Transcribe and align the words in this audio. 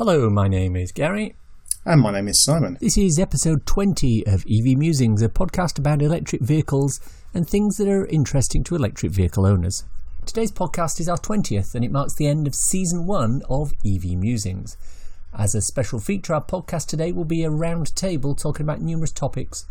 Hello, 0.00 0.30
my 0.30 0.48
name 0.48 0.76
is 0.76 0.92
Gary. 0.92 1.34
And 1.84 2.00
my 2.00 2.10
name 2.10 2.26
is 2.26 2.42
Simon. 2.42 2.78
This 2.80 2.96
is 2.96 3.18
episode 3.18 3.66
20 3.66 4.26
of 4.26 4.46
EV 4.50 4.78
Musings, 4.78 5.20
a 5.20 5.28
podcast 5.28 5.78
about 5.78 6.00
electric 6.00 6.40
vehicles 6.40 7.00
and 7.34 7.46
things 7.46 7.76
that 7.76 7.86
are 7.86 8.06
interesting 8.06 8.64
to 8.64 8.74
electric 8.74 9.12
vehicle 9.12 9.44
owners. 9.44 9.84
Today's 10.24 10.52
podcast 10.52 11.00
is 11.00 11.08
our 11.10 11.18
20th 11.18 11.74
and 11.74 11.84
it 11.84 11.92
marks 11.92 12.14
the 12.14 12.26
end 12.26 12.46
of 12.46 12.54
season 12.54 13.04
1 13.04 13.42
of 13.50 13.74
EV 13.84 14.16
Musings. 14.16 14.78
As 15.36 15.54
a 15.54 15.60
special 15.60 16.00
feature, 16.00 16.32
our 16.32 16.42
podcast 16.42 16.86
today 16.86 17.12
will 17.12 17.26
be 17.26 17.44
a 17.44 17.50
round 17.50 17.94
table 17.94 18.34
talking 18.34 18.64
about 18.64 18.80
numerous 18.80 19.12
topics 19.12 19.66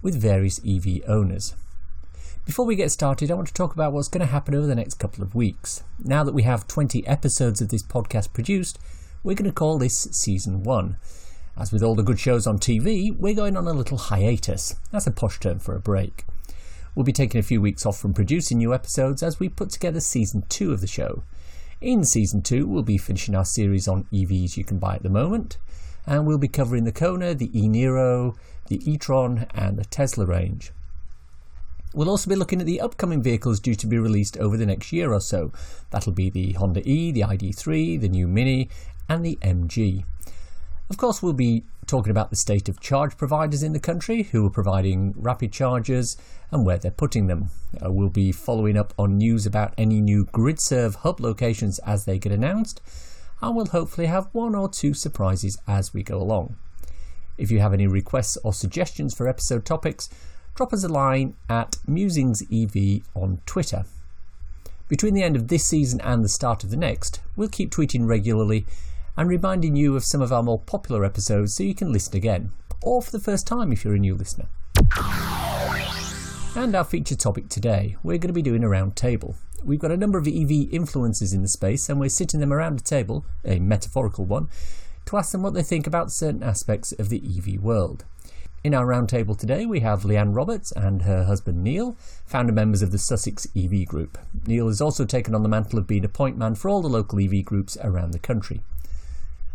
with 0.00 0.14
various 0.14 0.60
EV 0.64 1.02
owners. 1.08 1.56
Before 2.44 2.66
we 2.66 2.76
get 2.76 2.92
started, 2.92 3.32
I 3.32 3.34
want 3.34 3.48
to 3.48 3.54
talk 3.54 3.74
about 3.74 3.92
what's 3.92 4.06
going 4.06 4.24
to 4.24 4.32
happen 4.32 4.54
over 4.54 4.68
the 4.68 4.76
next 4.76 5.00
couple 5.00 5.24
of 5.24 5.34
weeks. 5.34 5.82
Now 5.98 6.22
that 6.22 6.34
we 6.34 6.44
have 6.44 6.68
20 6.68 7.04
episodes 7.04 7.60
of 7.60 7.70
this 7.70 7.82
podcast 7.82 8.32
produced, 8.32 8.78
we're 9.22 9.34
going 9.34 9.50
to 9.50 9.54
call 9.54 9.78
this 9.78 10.08
Season 10.12 10.62
1. 10.62 10.96
As 11.58 11.72
with 11.72 11.82
all 11.82 11.94
the 11.94 12.02
good 12.02 12.20
shows 12.20 12.46
on 12.46 12.58
TV, 12.58 13.16
we're 13.16 13.34
going 13.34 13.56
on 13.56 13.66
a 13.66 13.72
little 13.72 13.98
hiatus. 13.98 14.76
That's 14.92 15.06
a 15.06 15.10
posh 15.10 15.40
term 15.40 15.58
for 15.58 15.74
a 15.74 15.80
break. 15.80 16.24
We'll 16.94 17.04
be 17.04 17.12
taking 17.12 17.38
a 17.38 17.42
few 17.42 17.60
weeks 17.60 17.84
off 17.84 17.98
from 17.98 18.14
producing 18.14 18.58
new 18.58 18.72
episodes 18.72 19.22
as 19.22 19.40
we 19.40 19.48
put 19.48 19.70
together 19.70 20.00
Season 20.00 20.44
2 20.48 20.72
of 20.72 20.80
the 20.80 20.86
show. 20.86 21.24
In 21.80 22.04
Season 22.04 22.42
2, 22.42 22.66
we'll 22.66 22.82
be 22.82 22.98
finishing 22.98 23.34
our 23.34 23.44
series 23.44 23.86
on 23.86 24.06
EVs 24.12 24.56
you 24.56 24.64
can 24.64 24.78
buy 24.78 24.94
at 24.96 25.02
the 25.02 25.10
moment, 25.10 25.58
and 26.06 26.26
we'll 26.26 26.38
be 26.38 26.48
covering 26.48 26.84
the 26.84 26.92
Kona, 26.92 27.34
the 27.34 27.50
e-Niro, 27.58 28.36
the 28.68 28.80
e-tron, 28.90 29.46
and 29.54 29.76
the 29.78 29.84
Tesla 29.84 30.24
range. 30.24 30.72
We'll 31.94 32.10
also 32.10 32.28
be 32.28 32.36
looking 32.36 32.60
at 32.60 32.66
the 32.66 32.80
upcoming 32.80 33.22
vehicles 33.22 33.60
due 33.60 33.74
to 33.74 33.86
be 33.86 33.98
released 33.98 34.36
over 34.36 34.56
the 34.56 34.66
next 34.66 34.92
year 34.92 35.12
or 35.12 35.20
so. 35.20 35.52
That'll 35.90 36.12
be 36.12 36.28
the 36.28 36.52
Honda 36.52 36.86
E, 36.86 37.12
the 37.12 37.22
ID3, 37.22 38.00
the 38.00 38.08
new 38.08 38.26
Mini, 38.28 38.68
and 39.08 39.24
the 39.24 39.38
MG. 39.42 40.04
Of 40.88 40.96
course, 40.96 41.22
we'll 41.22 41.32
be 41.32 41.64
talking 41.86 42.10
about 42.10 42.30
the 42.30 42.36
state 42.36 42.68
of 42.68 42.80
charge 42.80 43.16
providers 43.16 43.62
in 43.62 43.72
the 43.72 43.80
country 43.80 44.24
who 44.24 44.46
are 44.46 44.50
providing 44.50 45.14
rapid 45.16 45.52
chargers 45.52 46.16
and 46.50 46.64
where 46.64 46.78
they're 46.78 46.90
putting 46.90 47.26
them. 47.26 47.50
Uh, 47.84 47.90
we'll 47.90 48.08
be 48.08 48.32
following 48.32 48.76
up 48.76 48.94
on 48.98 49.18
news 49.18 49.46
about 49.46 49.74
any 49.76 50.00
new 50.00 50.26
GridServe 50.26 50.96
hub 50.96 51.20
locations 51.20 51.78
as 51.80 52.04
they 52.04 52.18
get 52.18 52.32
announced, 52.32 52.80
and 53.40 53.56
we'll 53.56 53.66
hopefully 53.66 54.06
have 54.06 54.28
one 54.32 54.54
or 54.54 54.68
two 54.68 54.94
surprises 54.94 55.58
as 55.66 55.92
we 55.92 56.02
go 56.02 56.20
along. 56.20 56.56
If 57.36 57.50
you 57.50 57.60
have 57.60 57.74
any 57.74 57.86
requests 57.86 58.38
or 58.42 58.52
suggestions 58.52 59.14
for 59.14 59.28
episode 59.28 59.64
topics, 59.64 60.08
drop 60.54 60.72
us 60.72 60.84
a 60.84 60.88
line 60.88 61.34
at 61.48 61.76
MusingsEV 61.88 63.02
on 63.14 63.40
Twitter. 63.44 63.84
Between 64.88 65.14
the 65.14 65.22
end 65.22 65.36
of 65.36 65.48
this 65.48 65.66
season 65.66 66.00
and 66.00 66.24
the 66.24 66.28
start 66.28 66.62
of 66.62 66.70
the 66.70 66.76
next, 66.76 67.20
we'll 67.34 67.48
keep 67.48 67.70
tweeting 67.70 68.06
regularly 68.06 68.66
and 69.16 69.28
reminding 69.28 69.76
you 69.76 69.96
of 69.96 70.04
some 70.04 70.20
of 70.20 70.32
our 70.32 70.42
more 70.42 70.58
popular 70.58 71.04
episodes 71.04 71.54
so 71.54 71.62
you 71.62 71.74
can 71.74 71.92
listen 71.92 72.16
again, 72.16 72.50
or 72.82 73.00
for 73.02 73.10
the 73.10 73.20
first 73.20 73.46
time 73.46 73.72
if 73.72 73.84
you're 73.84 73.94
a 73.94 73.98
new 73.98 74.14
listener. 74.14 74.46
And 76.54 76.74
our 76.74 76.84
featured 76.84 77.20
topic 77.20 77.48
today, 77.48 77.96
we're 78.02 78.18
going 78.18 78.28
to 78.28 78.32
be 78.32 78.42
doing 78.42 78.64
a 78.64 78.68
round 78.68 78.96
table. 78.96 79.36
We've 79.64 79.78
got 79.78 79.90
a 79.90 79.96
number 79.96 80.18
of 80.18 80.26
EV 80.26 80.70
influencers 80.70 81.34
in 81.34 81.42
the 81.42 81.48
space, 81.48 81.88
and 81.88 81.98
we're 81.98 82.08
sitting 82.08 82.40
them 82.40 82.52
around 82.52 82.80
a 82.80 82.82
table, 82.82 83.26
a 83.44 83.58
metaphorical 83.58 84.24
one, 84.24 84.48
to 85.06 85.16
ask 85.16 85.32
them 85.32 85.42
what 85.42 85.54
they 85.54 85.62
think 85.62 85.86
about 85.86 86.12
certain 86.12 86.42
aspects 86.42 86.92
of 86.92 87.08
the 87.08 87.22
EV 87.24 87.60
world. 87.60 88.04
In 88.64 88.74
our 88.74 88.86
roundtable 88.86 89.38
today, 89.38 89.64
we 89.64 89.80
have 89.80 90.02
Leanne 90.02 90.34
Roberts 90.34 90.72
and 90.72 91.02
her 91.02 91.24
husband 91.24 91.62
Neil, 91.62 91.96
founder 92.24 92.52
members 92.52 92.82
of 92.82 92.90
the 92.90 92.98
Sussex 92.98 93.46
EV 93.54 93.86
Group. 93.86 94.18
Neil 94.46 94.66
has 94.66 94.80
also 94.80 95.04
taken 95.04 95.34
on 95.34 95.42
the 95.42 95.48
mantle 95.48 95.78
of 95.78 95.86
being 95.86 96.04
a 96.04 96.08
point 96.08 96.36
man 96.36 96.54
for 96.54 96.68
all 96.68 96.82
the 96.82 96.88
local 96.88 97.20
EV 97.20 97.44
groups 97.44 97.76
around 97.82 98.12
the 98.12 98.18
country. 98.18 98.62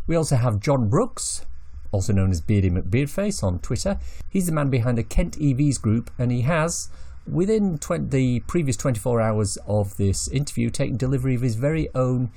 We 0.07 0.16
also 0.16 0.35
have 0.35 0.59
Jon 0.59 0.89
Brooks, 0.89 1.45
also 1.91 2.13
known 2.13 2.31
as 2.31 2.41
Beardy 2.41 2.69
McBeardface 2.69 3.44
on 3.44 3.59
Twitter. 3.59 4.00
He's 4.29 4.45
the 4.45 4.51
man 4.51 4.69
behind 4.69 4.97
the 4.97 5.03
Kent 5.03 5.38
EVs 5.38 5.81
group, 5.81 6.12
and 6.17 6.31
he 6.31 6.41
has, 6.41 6.89
within 7.29 7.78
20, 7.78 8.06
the 8.09 8.40
previous 8.41 8.78
24 8.78 9.22
hours 9.22 9.57
of 9.67 9.97
this 9.97 10.28
interview, 10.28 10.69
taken 10.69 10.97
delivery 10.97 11.35
of 11.35 11.41
his 11.41 11.56
very 11.56 11.90
own 11.94 12.31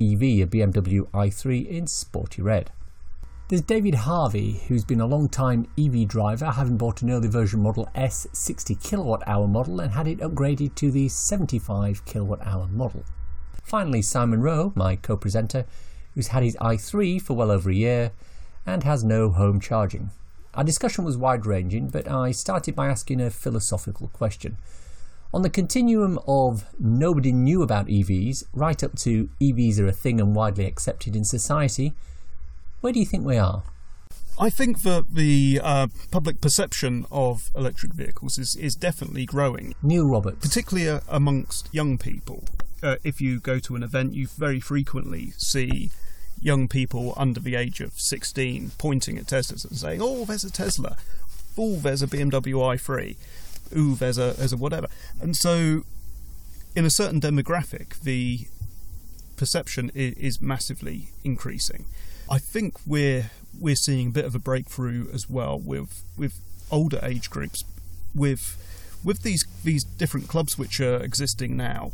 EV, 0.00 0.22
a 0.22 0.46
BMW 0.46 1.08
i3 1.10 1.68
in 1.68 1.86
sporty 1.86 2.42
red. 2.42 2.70
There's 3.48 3.62
David 3.62 3.94
Harvey, 3.94 4.60
who's 4.66 4.84
been 4.84 5.00
a 5.00 5.06
long 5.06 5.28
time 5.28 5.68
EV 5.78 6.08
driver, 6.08 6.50
having 6.50 6.76
bought 6.76 7.02
an 7.02 7.12
early 7.12 7.28
version 7.28 7.62
Model 7.62 7.88
S 7.94 8.26
60 8.32 8.74
kilowatt 8.74 9.22
hour 9.24 9.46
model 9.46 9.78
and 9.78 9.92
had 9.92 10.08
it 10.08 10.18
upgraded 10.18 10.74
to 10.74 10.90
the 10.90 11.08
75 11.08 12.04
kilowatt 12.04 12.44
hour 12.44 12.66
model. 12.66 13.04
Finally, 13.62 14.02
Simon 14.02 14.42
Roe, 14.42 14.72
my 14.74 14.96
co 14.96 15.16
presenter, 15.16 15.64
who's 16.16 16.28
had 16.28 16.42
his 16.42 16.56
i3 16.56 17.22
for 17.22 17.34
well 17.34 17.52
over 17.52 17.70
a 17.70 17.74
year 17.74 18.10
and 18.66 18.82
has 18.82 19.04
no 19.04 19.30
home 19.30 19.60
charging. 19.60 20.10
Our 20.54 20.64
discussion 20.64 21.04
was 21.04 21.16
wide 21.16 21.46
ranging, 21.46 21.88
but 21.88 22.10
I 22.10 22.32
started 22.32 22.74
by 22.74 22.88
asking 22.88 23.20
a 23.20 23.30
philosophical 23.30 24.08
question. 24.08 24.56
On 25.34 25.42
the 25.42 25.50
continuum 25.50 26.18
of 26.26 26.64
nobody 26.80 27.30
knew 27.30 27.62
about 27.62 27.86
EVs, 27.86 28.44
right 28.54 28.82
up 28.82 28.96
to 29.00 29.28
EVs 29.40 29.78
are 29.78 29.86
a 29.86 29.92
thing 29.92 30.18
and 30.18 30.34
widely 30.34 30.64
accepted 30.64 31.14
in 31.14 31.24
society, 31.24 31.92
where 32.80 32.92
do 32.92 32.98
you 32.98 33.06
think 33.06 33.24
we 33.24 33.36
are? 33.36 33.62
I 34.38 34.50
think 34.50 34.82
that 34.82 35.04
the 35.12 35.60
uh, 35.62 35.88
public 36.10 36.40
perception 36.40 37.06
of 37.10 37.50
electric 37.54 37.92
vehicles 37.92 38.38
is, 38.38 38.56
is 38.56 38.74
definitely 38.74 39.26
growing. 39.26 39.74
Neil 39.82 40.06
Roberts. 40.06 40.46
Particularly 40.46 40.88
uh, 40.88 41.00
amongst 41.08 41.68
young 41.72 41.98
people. 41.98 42.44
Uh, 42.82 42.96
if 43.04 43.20
you 43.20 43.40
go 43.40 43.58
to 43.58 43.76
an 43.76 43.82
event, 43.82 44.14
you 44.14 44.26
very 44.26 44.60
frequently 44.60 45.32
see 45.36 45.90
young 46.40 46.68
people 46.68 47.14
under 47.16 47.40
the 47.40 47.54
age 47.54 47.80
of 47.80 47.92
16 47.94 48.72
pointing 48.78 49.18
at 49.18 49.26
Teslas 49.26 49.64
and 49.68 49.76
saying, 49.76 50.00
oh, 50.02 50.24
there's 50.24 50.44
a 50.44 50.50
Tesla. 50.50 50.96
Oh, 51.58 51.76
there's 51.76 52.02
a 52.02 52.06
BMW 52.06 52.54
i3. 52.54 53.16
Ooh, 53.76 53.94
there's 53.94 54.18
a, 54.18 54.34
there's 54.36 54.52
a 54.52 54.56
whatever. 54.56 54.88
And 55.20 55.36
so, 55.36 55.84
in 56.74 56.84
a 56.84 56.90
certain 56.90 57.20
demographic, 57.20 58.00
the 58.00 58.46
perception 59.36 59.90
is, 59.94 60.14
is 60.14 60.40
massively 60.40 61.08
increasing. 61.24 61.86
I 62.30 62.38
think 62.38 62.74
we're 62.86 63.30
we're 63.58 63.76
seeing 63.76 64.08
a 64.08 64.10
bit 64.10 64.24
of 64.24 64.34
a 64.34 64.38
breakthrough 64.38 65.06
as 65.12 65.30
well 65.30 65.58
with 65.58 66.04
with 66.16 66.40
older 66.70 67.00
age 67.02 67.30
groups 67.30 67.64
with 68.14 68.56
with 69.04 69.22
these 69.22 69.44
these 69.64 69.84
different 69.84 70.28
clubs 70.28 70.58
which 70.58 70.80
are 70.80 70.96
existing 70.96 71.56
now 71.56 71.92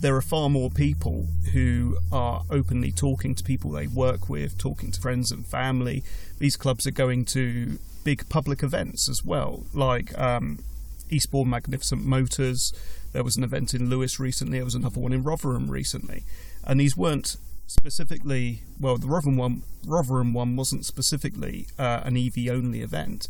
there 0.00 0.14
are 0.14 0.22
far 0.22 0.50
more 0.50 0.70
people 0.70 1.26
who 1.52 1.98
are 2.12 2.42
openly 2.50 2.92
talking 2.92 3.34
to 3.34 3.42
people 3.42 3.70
they 3.70 3.86
work 3.86 4.28
with 4.28 4.58
talking 4.58 4.90
to 4.92 5.00
friends 5.00 5.30
and 5.30 5.46
family. 5.46 6.04
These 6.38 6.56
clubs 6.56 6.86
are 6.86 6.92
going 6.92 7.24
to 7.26 7.78
big 8.04 8.28
public 8.28 8.62
events 8.62 9.08
as 9.08 9.24
well 9.24 9.64
like 9.72 10.16
um, 10.18 10.62
Eastbourne 11.10 11.50
Magnificent 11.50 12.04
Motors. 12.04 12.72
There 13.12 13.24
was 13.24 13.36
an 13.36 13.44
event 13.44 13.72
in 13.74 13.88
Lewes 13.88 14.20
recently. 14.20 14.58
There 14.58 14.64
was 14.64 14.74
another 14.74 15.00
one 15.00 15.12
in 15.12 15.22
Rotherham 15.22 15.70
recently. 15.70 16.24
And 16.64 16.78
these 16.80 16.96
weren't 16.96 17.36
specifically, 17.66 18.62
well, 18.78 18.98
the 18.98 19.06
Rotherham 19.06 19.36
one, 19.36 19.62
Rotherham 19.86 20.32
one 20.34 20.56
wasn't 20.56 20.84
specifically 20.84 21.66
uh, 21.78 22.00
an 22.04 22.16
EV 22.16 22.48
only 22.50 22.80
event, 22.80 23.28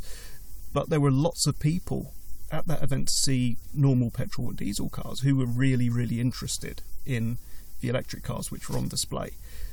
but 0.73 0.91
there 0.91 1.01
were 1.01 1.11
lots 1.11 1.47
of 1.47 1.59
people 1.61 2.13
at 2.51 2.67
that 2.67 2.83
event 2.83 3.09
to 3.09 3.15
see 3.15 3.57
normal 3.75 4.11
petrol 4.11 4.49
and 4.49 4.57
diesel 4.57 4.89
cars 4.89 5.21
who 5.21 5.37
were 5.37 5.47
really, 5.47 5.89
really 5.89 6.21
interested 6.21 6.83
in 7.05 7.39
the 7.81 7.89
electric 7.89 8.23
cars 8.23 8.51
which 8.51 8.69
were 8.69 8.79
on 8.79 8.89
display. 8.89 9.31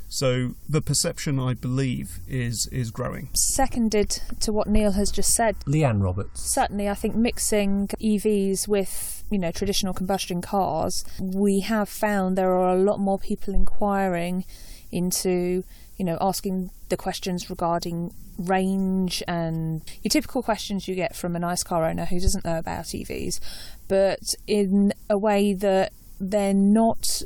So 0.10 0.52
the 0.70 0.82
perception, 0.82 1.40
I 1.40 1.56
believe, 1.56 2.20
is 2.28 2.68
is 2.72 2.92
growing. 2.92 3.30
Seconded 3.34 4.22
to 4.42 4.54
what 4.54 4.68
Neil 4.68 4.92
has 4.92 5.10
just 5.10 5.34
said. 5.34 5.58
Leanne 5.62 6.04
Roberts. 6.04 6.40
Certainly, 6.54 6.88
I 6.88 6.94
think 6.94 7.16
mixing 7.16 7.88
EVs 7.88 8.68
with 8.68 9.24
you 9.32 9.40
know 9.40 9.52
traditional 9.52 9.92
combustion 9.92 10.40
cars, 10.40 11.04
we 11.20 11.62
have 11.62 11.90
found 11.90 12.38
there 12.38 12.54
are 12.54 12.76
a 12.76 12.80
lot 12.80 13.00
more 13.00 13.18
people 13.18 13.56
inquiring 13.56 14.46
into 14.92 15.64
you 15.98 16.06
know 16.06 16.18
asking 16.22 16.72
the 16.90 16.98
questions 16.98 17.50
regarding 17.50 18.14
range 18.38 19.22
and 19.28 19.82
your 20.02 20.10
typical 20.10 20.42
questions 20.42 20.88
you 20.88 20.96
get 20.96 21.16
from 21.16 21.36
a 21.36 21.40
nice 21.40 21.64
car 21.64 21.86
owner 21.86 22.06
who 22.06 22.20
doesn't 22.20 22.46
know 22.46 22.58
about 22.58 22.86
EVs, 22.86 23.40
but 23.88 24.36
in 24.48 24.94
a 25.10 25.18
way 25.18 25.54
that 25.54 25.92
they're 26.20 26.54
not 26.54 27.22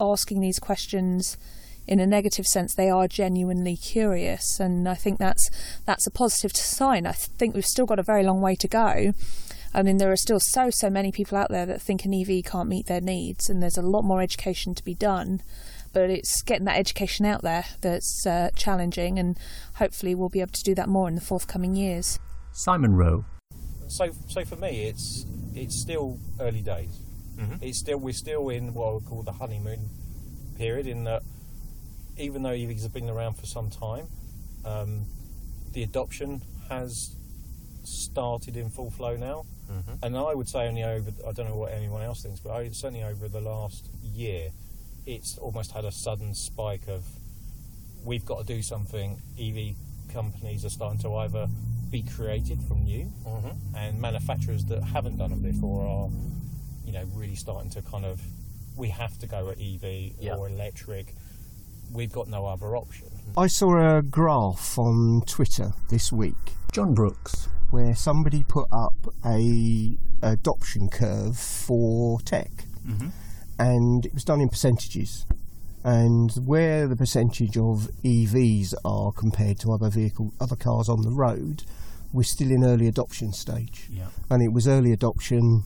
asking 0.00 0.40
these 0.40 0.58
questions 0.58 1.36
in 1.86 2.00
a 2.00 2.06
negative 2.06 2.46
sense, 2.46 2.74
they 2.74 2.90
are 2.90 3.06
genuinely 3.06 3.76
curious, 3.76 4.58
and 4.58 4.88
I 4.88 4.94
think 4.94 5.18
that's 5.18 5.48
that's 5.84 6.06
a 6.06 6.10
positive 6.10 6.56
sign. 6.56 7.06
I 7.06 7.12
think 7.12 7.54
we've 7.54 7.64
still 7.64 7.86
got 7.86 7.98
a 7.98 8.04
very 8.04 8.24
long 8.24 8.40
way 8.40 8.56
to 8.56 8.68
go. 8.68 9.12
I 9.72 9.82
mean, 9.82 9.98
there 9.98 10.10
are 10.10 10.16
still 10.16 10.40
so 10.40 10.70
so 10.70 10.90
many 10.90 11.12
people 11.12 11.38
out 11.38 11.50
there 11.50 11.66
that 11.66 11.80
think 11.82 12.04
an 12.04 12.14
EV 12.14 12.44
can't 12.44 12.68
meet 12.68 12.86
their 12.86 13.00
needs, 13.00 13.48
and 13.48 13.62
there's 13.62 13.78
a 13.78 13.82
lot 13.82 14.02
more 14.02 14.20
education 14.20 14.74
to 14.74 14.84
be 14.84 14.94
done. 14.94 15.42
But 15.96 16.10
it's 16.10 16.42
getting 16.42 16.66
that 16.66 16.76
education 16.76 17.24
out 17.24 17.40
there 17.40 17.64
that's 17.80 18.26
uh, 18.26 18.50
challenging, 18.54 19.18
and 19.18 19.38
hopefully 19.76 20.14
we'll 20.14 20.28
be 20.28 20.42
able 20.42 20.52
to 20.52 20.62
do 20.62 20.74
that 20.74 20.90
more 20.90 21.08
in 21.08 21.14
the 21.14 21.22
forthcoming 21.22 21.74
years. 21.74 22.18
Simon 22.52 22.94
Roe. 22.96 23.24
So, 23.88 24.10
so 24.28 24.44
for 24.44 24.56
me, 24.56 24.88
it's 24.88 25.24
it's 25.54 25.74
still 25.74 26.18
early 26.38 26.60
days. 26.60 27.00
Mm-hmm. 27.38 27.64
It's 27.64 27.78
still 27.78 27.96
we're 27.96 28.12
still 28.12 28.50
in 28.50 28.74
what 28.74 28.88
I 28.88 28.92
would 28.92 29.06
call 29.06 29.22
the 29.22 29.32
honeymoon 29.32 29.88
period, 30.58 30.86
in 30.86 31.04
that 31.04 31.22
even 32.18 32.42
though 32.42 32.50
EVs 32.50 32.82
have 32.82 32.92
been 32.92 33.08
around 33.08 33.38
for 33.38 33.46
some 33.46 33.70
time, 33.70 34.08
um, 34.66 35.06
the 35.72 35.82
adoption 35.82 36.42
has 36.68 37.16
started 37.84 38.58
in 38.58 38.68
full 38.68 38.90
flow 38.90 39.16
now. 39.16 39.46
Mm-hmm. 39.72 39.92
And 40.02 40.18
I 40.18 40.34
would 40.34 40.50
say 40.50 40.68
only 40.68 40.84
over, 40.84 41.10
I 41.26 41.32
don't 41.32 41.48
know 41.48 41.56
what 41.56 41.72
anyone 41.72 42.02
else 42.02 42.22
thinks, 42.22 42.40
but 42.40 42.50
I, 42.50 42.68
certainly 42.68 43.02
over 43.02 43.28
the 43.28 43.40
last 43.40 43.88
year, 44.02 44.50
it's 45.06 45.38
almost 45.38 45.72
had 45.72 45.84
a 45.84 45.92
sudden 45.92 46.34
spike 46.34 46.88
of 46.88 47.04
we've 48.04 48.24
got 48.24 48.46
to 48.46 48.54
do 48.54 48.62
something. 48.62 49.20
EV 49.40 49.74
companies 50.12 50.64
are 50.64 50.70
starting 50.70 51.00
to 51.00 51.14
either 51.16 51.46
be 51.90 52.02
created 52.02 52.60
from 52.62 52.84
new, 52.84 53.10
Mm-hmm. 53.26 53.76
and 53.76 54.00
manufacturers 54.00 54.64
that 54.66 54.82
haven't 54.82 55.18
done 55.18 55.32
it 55.32 55.42
before 55.42 55.86
are, 55.86 56.08
you 56.84 56.92
know, 56.92 57.04
really 57.14 57.34
starting 57.36 57.70
to 57.70 57.82
kind 57.82 58.04
of, 58.04 58.20
we 58.76 58.88
have 58.88 59.16
to 59.20 59.26
go 59.26 59.48
at 59.50 59.58
EV 59.60 60.12
Yeah. 60.20 60.34
or 60.36 60.48
electric. 60.48 61.14
We've 61.92 62.12
got 62.12 62.28
no 62.28 62.46
other 62.46 62.76
option. 62.76 63.06
I 63.36 63.46
saw 63.46 63.98
a 63.98 64.02
graph 64.02 64.76
on 64.78 65.22
Twitter 65.26 65.72
this 65.88 66.12
week 66.12 66.34
Jon 66.72 66.94
Brooks. 66.94 67.48
where 67.70 67.94
somebody 67.94 68.42
put 68.44 68.66
up 68.72 68.94
a 69.24 69.96
adoption 70.22 70.88
curve 70.88 71.36
for 71.38 72.20
tech, 72.20 72.50
and 73.58 74.06
it 74.06 74.14
was 74.14 74.24
done 74.24 74.40
in 74.40 74.48
percentages. 74.48 75.26
And 75.84 76.32
where 76.44 76.88
the 76.88 76.96
percentage 76.96 77.56
of 77.56 77.88
EVs 78.04 78.74
are 78.84 79.12
compared 79.12 79.60
to 79.60 79.72
other 79.72 79.88
vehicle, 79.88 80.32
other 80.40 80.56
cars 80.56 80.88
on 80.88 81.02
the 81.02 81.12
road, 81.12 81.62
we're 82.12 82.24
still 82.24 82.50
in 82.50 82.64
early 82.64 82.88
adoption 82.88 83.32
stage. 83.32 83.86
Yeah. 83.90 84.08
And 84.28 84.42
it 84.42 84.52
was 84.52 84.66
early 84.66 84.92
adoption. 84.92 85.64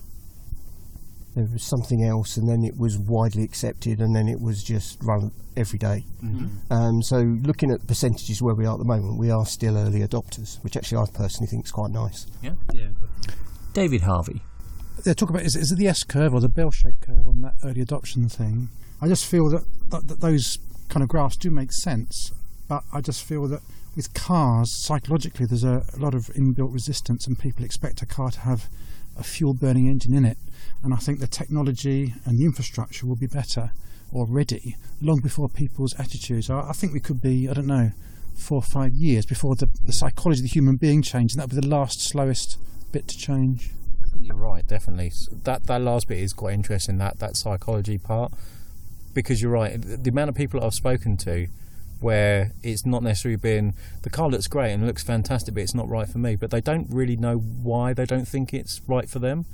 There 1.35 1.49
was 1.51 1.63
something 1.63 2.05
else, 2.05 2.37
and 2.37 2.49
then 2.49 2.65
it 2.65 2.77
was 2.77 2.99
widely 2.99 3.45
accepted, 3.45 4.01
and 4.01 4.15
then 4.15 4.29
it 4.29 4.41
was 4.41 4.63
just 4.65 5.03
run 5.03 5.31
every 5.57 5.79
day. 5.79 6.05
Mm-hmm. 6.23 6.73
Um, 6.73 7.03
so, 7.03 7.21
looking 7.21 7.71
at 7.71 7.81
the 7.81 7.87
percentages 7.87 8.43
where 8.43 8.55
we 8.55 8.67
are 8.67 8.73
at 8.75 8.79
the 8.79 8.85
moment, 8.85 9.17
we 9.17 9.31
are 9.31 9.47
still 9.47 9.79
early 9.79 10.01
adopters, 10.01 10.63
which 10.65 10.77
actually 10.77 10.99
I 10.99 11.07
personally 11.15 11.47
think 11.47 11.67
is 11.67 11.71
quite 11.71 11.93
nice. 11.93 12.27
Yeah. 12.43 12.55
Yeah. 12.75 12.89
David 13.73 14.03
Harvey. 14.03 14.43
They 15.05 15.15
talk 15.15 15.31
about 15.31 15.43
is, 15.43 15.57
is 15.57 15.73
it 15.73 15.77
the 15.77 15.89
S 15.89 16.05
curve 16.05 16.35
or 16.35 16.41
the 16.41 16.49
bell-shaped 16.49 17.01
curve 17.01 17.27
on 17.27 17.41
that 17.43 17.55
early 17.65 17.81
adoption 17.81 18.29
thing? 18.29 18.69
I 19.01 19.09
just 19.09 19.25
feel 19.27 19.49
that, 19.51 19.65
that, 19.91 20.09
that 20.09 20.21
those 20.21 20.59
kind 20.89 21.03
of 21.03 21.09
graphs 21.09 21.37
do 21.37 21.51
make 21.51 21.73
sense, 21.73 22.33
but 22.69 22.83
I 22.93 23.01
just 23.01 23.25
feel 23.25 23.49
that 23.49 23.61
with 23.97 24.15
cars, 24.15 24.73
psychologically, 24.73 25.47
there's 25.47 25.65
a, 25.65 25.85
a 25.95 25.99
lot 25.99 26.15
of 26.15 26.27
inbuilt 26.29 26.73
resistance, 26.73 27.27
and 27.27 27.39
people 27.39 27.65
expect 27.65 28.03
a 28.03 28.07
car 28.07 28.31
to 28.31 28.41
have 28.41 28.69
a 29.19 29.25
fuel-burning 29.25 29.89
engine 29.89 30.15
in 30.15 30.25
it. 30.25 30.39
And 30.83 30.95
I 30.95 30.99
think 30.99 31.19
the 31.19 31.27
technology 31.27 32.15
and 32.25 32.39
the 32.39 32.45
infrastructure 32.45 33.07
will 33.07 33.17
be 33.17 33.27
better 33.27 33.73
already 34.13 34.77
long 35.01 35.21
before 35.21 35.49
people's 35.49 35.95
attitudes. 35.99 36.51
I, 36.51 36.69
I 36.69 36.73
think 36.73 36.93
we 36.93 37.01
could 37.01 37.21
be, 37.21 37.49
I 37.49 37.53
don't 37.53 37.67
know, 37.67 37.91
four 38.35 38.59
or 38.59 38.63
five 38.63 38.93
years 38.95 39.27
before 39.27 39.57
the, 39.57 39.69
the 39.85 39.93
psychology 39.93 40.41
of 40.41 40.45
the 40.45 40.49
human 40.49 40.77
being 40.77 41.03
changes, 41.03 41.37
and 41.37 41.43
that 41.43 41.53
would 41.53 41.61
be 41.61 41.69
the 41.69 41.75
last 41.75 42.01
slowest 42.01 42.59
bit 42.93 43.09
to 43.09 43.19
change. 43.19 43.71
You're 44.21 44.37
right, 44.37 44.67
definitely. 44.67 45.13
That 45.45 45.67
that 45.67 45.81
last 45.81 46.09
bit 46.09 46.19
is 46.19 46.33
quite 46.33 46.55
interesting. 46.55 46.99
That 46.99 47.19
that 47.19 47.37
psychology 47.37 47.99
part, 47.99 48.33
because 49.15 49.41
you're 49.41 49.51
right. 49.51 49.81
The 49.81 50.11
amount 50.11 50.29
of 50.29 50.35
people 50.35 50.63
I've 50.63 50.75
spoken 50.75 51.17
to, 51.19 51.49
where 52.01 52.53
it's 52.63 52.85
not 52.85 53.03
necessarily 53.03 53.37
been 53.37 53.75
the 54.03 54.11
car 54.11 54.29
looks 54.29 54.47
great 54.47 54.73
and 54.73 54.87
looks 54.87 55.03
fantastic, 55.03 55.55
but 55.55 55.63
it's 55.63 55.75
not 55.75 55.89
right 55.89 56.09
for 56.09 56.19
me. 56.19 56.37
But 56.37 56.51
they 56.51 56.61
don't 56.61 56.87
really 56.91 57.17
know 57.17 57.39
why 57.39 57.93
they 57.95 58.05
don't 58.05 58.29
think 58.29 58.53
it's 58.53 58.81
right 58.87 59.09
for 59.09 59.19
them. 59.19 59.47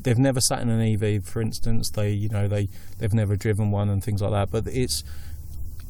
They've 0.00 0.18
never 0.18 0.40
sat 0.40 0.60
in 0.60 0.68
an 0.68 0.80
EV, 0.80 1.24
for 1.24 1.40
instance. 1.40 1.90
They 1.90 2.10
you 2.10 2.28
know 2.28 2.48
they 2.48 2.68
they've 2.98 3.14
never 3.14 3.36
driven 3.36 3.70
one 3.70 3.88
and 3.88 4.02
things 4.02 4.20
like 4.20 4.32
that. 4.32 4.50
But 4.50 4.72
it's 4.72 5.04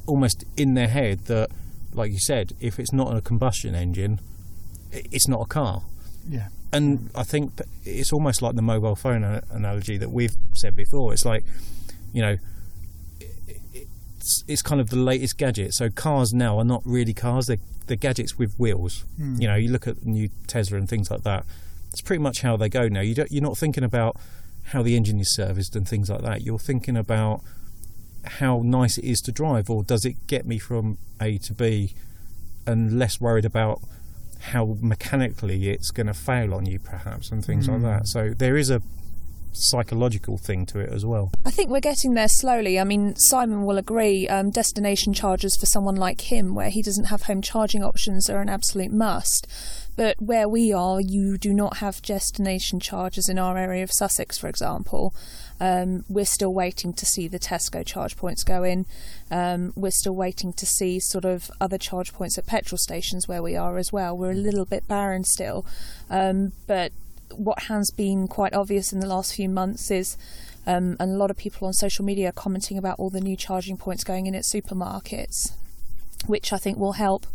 almost 0.07 0.45
in 0.57 0.75
their 0.75 0.89
head 0.89 1.21
that, 1.27 1.51
like 1.95 2.13
you 2.13 2.19
said, 2.19 2.53
if 2.61 2.79
it's 2.79 2.93
not 2.93 3.17
a 3.17 3.21
combustion 3.23 3.75
engine, 3.75 4.21
it's 4.93 5.27
not 5.27 5.41
a 5.41 5.47
car 5.47 5.83
Yeah. 6.29 6.49
And 6.75 7.11
I 7.15 7.23
think 7.23 7.53
it's 7.85 8.13
almost 8.13 8.43
like 8.43 8.57
the 8.57 8.63
mobile 8.63 8.97
phone 8.97 9.23
analogy 9.51 9.97
that 9.99 10.11
we've 10.11 10.35
said 10.55 10.75
before. 10.75 11.13
It's 11.13 11.25
like, 11.25 11.45
you 12.13 12.21
know, 12.21 12.37
it's, 13.21 14.45
it's 14.49 14.63
kind 14.63 14.81
of 14.81 14.91
the 14.91 14.97
latest 14.97 15.39
gadget. 15.39 15.75
So 15.75 15.89
cars 15.89 16.33
now 16.33 16.59
are 16.59 16.65
not 16.65 16.83
really 16.85 17.15
cars; 17.15 17.47
they're, 17.47 17.59
they're 17.87 17.97
gadgets 17.97 18.39
with 18.39 18.55
wheels. 18.59 19.05
Hmm. 19.17 19.41
You 19.41 19.49
know, 19.49 19.55
you 19.55 19.71
look 19.71 19.87
at 19.87 20.01
the 20.01 20.11
new 20.11 20.31
Tesla 20.47 20.79
and 20.79 20.89
things 20.89 21.11
like 21.11 21.23
that. 21.23 21.45
It's 21.91 22.01
pretty 22.01 22.23
much 22.23 22.41
how 22.41 22.57
they 22.57 22.69
go 22.69 22.89
now. 22.89 23.01
You 23.01 23.15
don't, 23.15 23.31
you're 23.31 23.43
not 23.43 23.57
thinking 23.57 23.85
about 23.85 24.17
how 24.69 24.83
the 24.83 24.97
engine 24.97 25.21
is 25.21 25.33
serviced 25.35 25.77
and 25.77 25.89
things 25.89 26.11
like 26.11 26.23
that. 26.23 26.43
You're 26.43 26.59
thinking 26.59 26.97
about 26.97 27.43
how 28.25 28.63
nice 28.65 28.99
it 28.99 29.05
is 29.05 29.21
to 29.23 29.33
drive, 29.33 29.71
or 29.71 29.85
does 29.85 30.05
it 30.05 30.27
get 30.27 30.45
me 30.45 30.59
from 30.59 30.99
A 31.21 31.39
to 31.39 31.53
B, 31.53 31.95
and 32.67 32.99
less 32.99 33.21
worried 33.21 33.45
about 33.45 33.81
how 34.41 34.77
mechanically 34.81 35.71
it's 35.71 35.91
going 35.91 36.07
to 36.07 36.15
fail 36.15 36.55
on 36.55 36.67
you, 36.67 36.79
perhaps, 36.79 37.31
and 37.31 37.45
things 37.45 37.69
like 37.69 37.83
that. 37.83 38.09
So 38.09 38.31
there 38.37 38.57
is 38.57 38.71
a 38.71 38.83
psychological 39.57 40.37
thing 40.37 40.67
to 40.67 40.81
it 40.81 40.93
as 40.93 41.07
well. 41.07 41.31
I 41.45 41.51
think 41.51 41.71
we're 41.71 41.81
getting 41.81 42.15
there 42.15 42.29
slowly. 42.29 42.79
I 42.79 42.85
mean, 42.85 43.15
Simon 43.17 43.65
will 43.65 43.79
agree. 43.79 44.29
Um, 44.29 44.51
destination 44.51 45.13
charges 45.15 45.57
for 45.57 45.67
someone 45.67 45.95
like 45.97 46.23
him, 46.23 46.55
where 46.55 46.71
he 46.71 46.83
doesn't 46.83 47.05
have 47.05 47.23
home 47.23 47.41
charging 47.41 47.83
options, 47.83 48.29
are 48.29 48.41
an 48.41 48.49
absolute 48.49 48.93
must. 48.93 49.47
But 49.97 50.21
where 50.21 50.49
we 50.49 50.73
are, 50.73 51.01
you 51.01 51.39
do 51.39 51.55
not 51.55 51.77
have 51.77 52.03
destination 52.03 52.81
charges 52.81 53.29
in 53.29 53.39
our 53.39 53.57
area 53.57 53.85
of 53.85 53.93
Sussex, 53.93 54.37
for 54.37 54.49
example. 54.49 55.15
Um, 55.61 56.05
we're 56.09 56.25
still 56.25 56.53
waiting 56.53 56.93
to 56.95 57.07
see 57.07 57.29
the 57.29 57.39
Tesco 57.39 57.85
charge 57.87 58.17
points 58.17 58.45
go 58.45 58.65
in. 58.65 58.87
Um, 59.31 59.73
we're 59.77 59.91
still 59.91 60.15
waiting 60.15 60.53
to 60.55 60.67
see 60.67 61.01
sort 61.01 61.25
of 61.25 61.51
other 61.61 61.79
charge 61.79 62.13
points 62.13 62.39
at 62.39 62.47
petrol 62.47 62.79
stations 62.79 63.29
where 63.29 63.43
we 63.43 63.57
are 63.57 63.79
as 63.79 63.93
well. 63.93 64.17
We're 64.17 64.33
a 64.33 64.35
little 64.35 64.65
bit 64.65 64.89
barren 64.89 65.25
still. 65.25 65.65
Um, 66.11 66.53
but 66.67 66.93
what 67.31 67.65
has 67.65 67.91
been 67.91 68.29
quite 68.29 68.55
obvious 68.55 68.93
in 68.93 69.01
the 69.01 69.07
last 69.07 69.35
few 69.35 69.49
months 69.49 69.91
is 69.91 70.17
um, 70.67 70.97
and 70.99 71.13
a 71.13 71.17
lot 71.17 71.31
of 71.31 71.37
people 71.37 71.67
on 71.67 71.75
social 71.75 72.05
media 72.05 72.33
commenting 72.33 72.79
about 72.79 72.99
all 72.99 73.11
the 73.11 73.21
new 73.21 73.37
charging 73.37 73.77
points 73.77 74.03
going 74.03 74.27
in 74.27 74.35
at 74.35 74.45
supermarkets, 74.45 75.53
which 76.27 76.53
I 76.53 76.59
think 76.59 76.79
will 76.79 76.93
help 76.93 77.27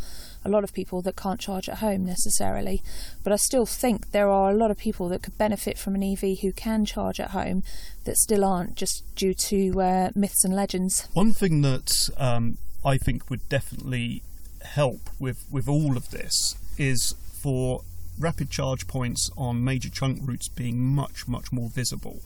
a 0.43 0.49
lot 0.49 0.63
of 0.63 0.73
people 0.73 1.01
that 1.01 1.15
can't 1.15 1.39
charge 1.39 1.67
at 1.67 1.79
home 1.79 2.05
necessarily. 2.05 2.81
But 3.23 3.33
I 3.33 3.35
still 3.35 3.65
think 3.65 4.11
there 4.11 4.29
are 4.29 4.51
a 4.51 4.55
lot 4.55 4.71
of 4.71 4.77
people 4.77 5.09
that 5.09 5.21
could 5.21 5.37
benefit 5.37 5.77
from 5.77 5.95
an 5.95 6.03
EV 6.03 6.39
who 6.39 6.51
can 6.51 6.85
charge 6.85 7.19
at 7.19 7.31
home 7.31 7.63
that 8.05 8.17
still 8.17 8.45
aren't 8.45 8.75
just 8.75 9.03
due 9.15 9.33
to 9.33 9.81
uh, 9.81 10.09
myths 10.15 10.43
and 10.43 10.55
legends. 10.55 11.07
One 11.13 11.33
thing 11.33 11.61
that 11.61 11.91
um, 12.17 12.57
I 12.85 12.97
think 12.97 13.29
would 13.29 13.47
definitely 13.49 14.23
help 14.61 15.09
with, 15.19 15.45
with 15.51 15.67
all 15.67 15.97
of 15.97 16.11
this 16.11 16.55
is 16.77 17.15
for 17.41 17.81
rapid 18.19 18.49
charge 18.49 18.87
points 18.87 19.29
on 19.37 19.63
major 19.63 19.89
trunk 19.89 20.19
routes 20.23 20.49
being 20.49 20.79
much, 20.79 21.27
much 21.27 21.51
more 21.51 21.69
visible. 21.69 22.21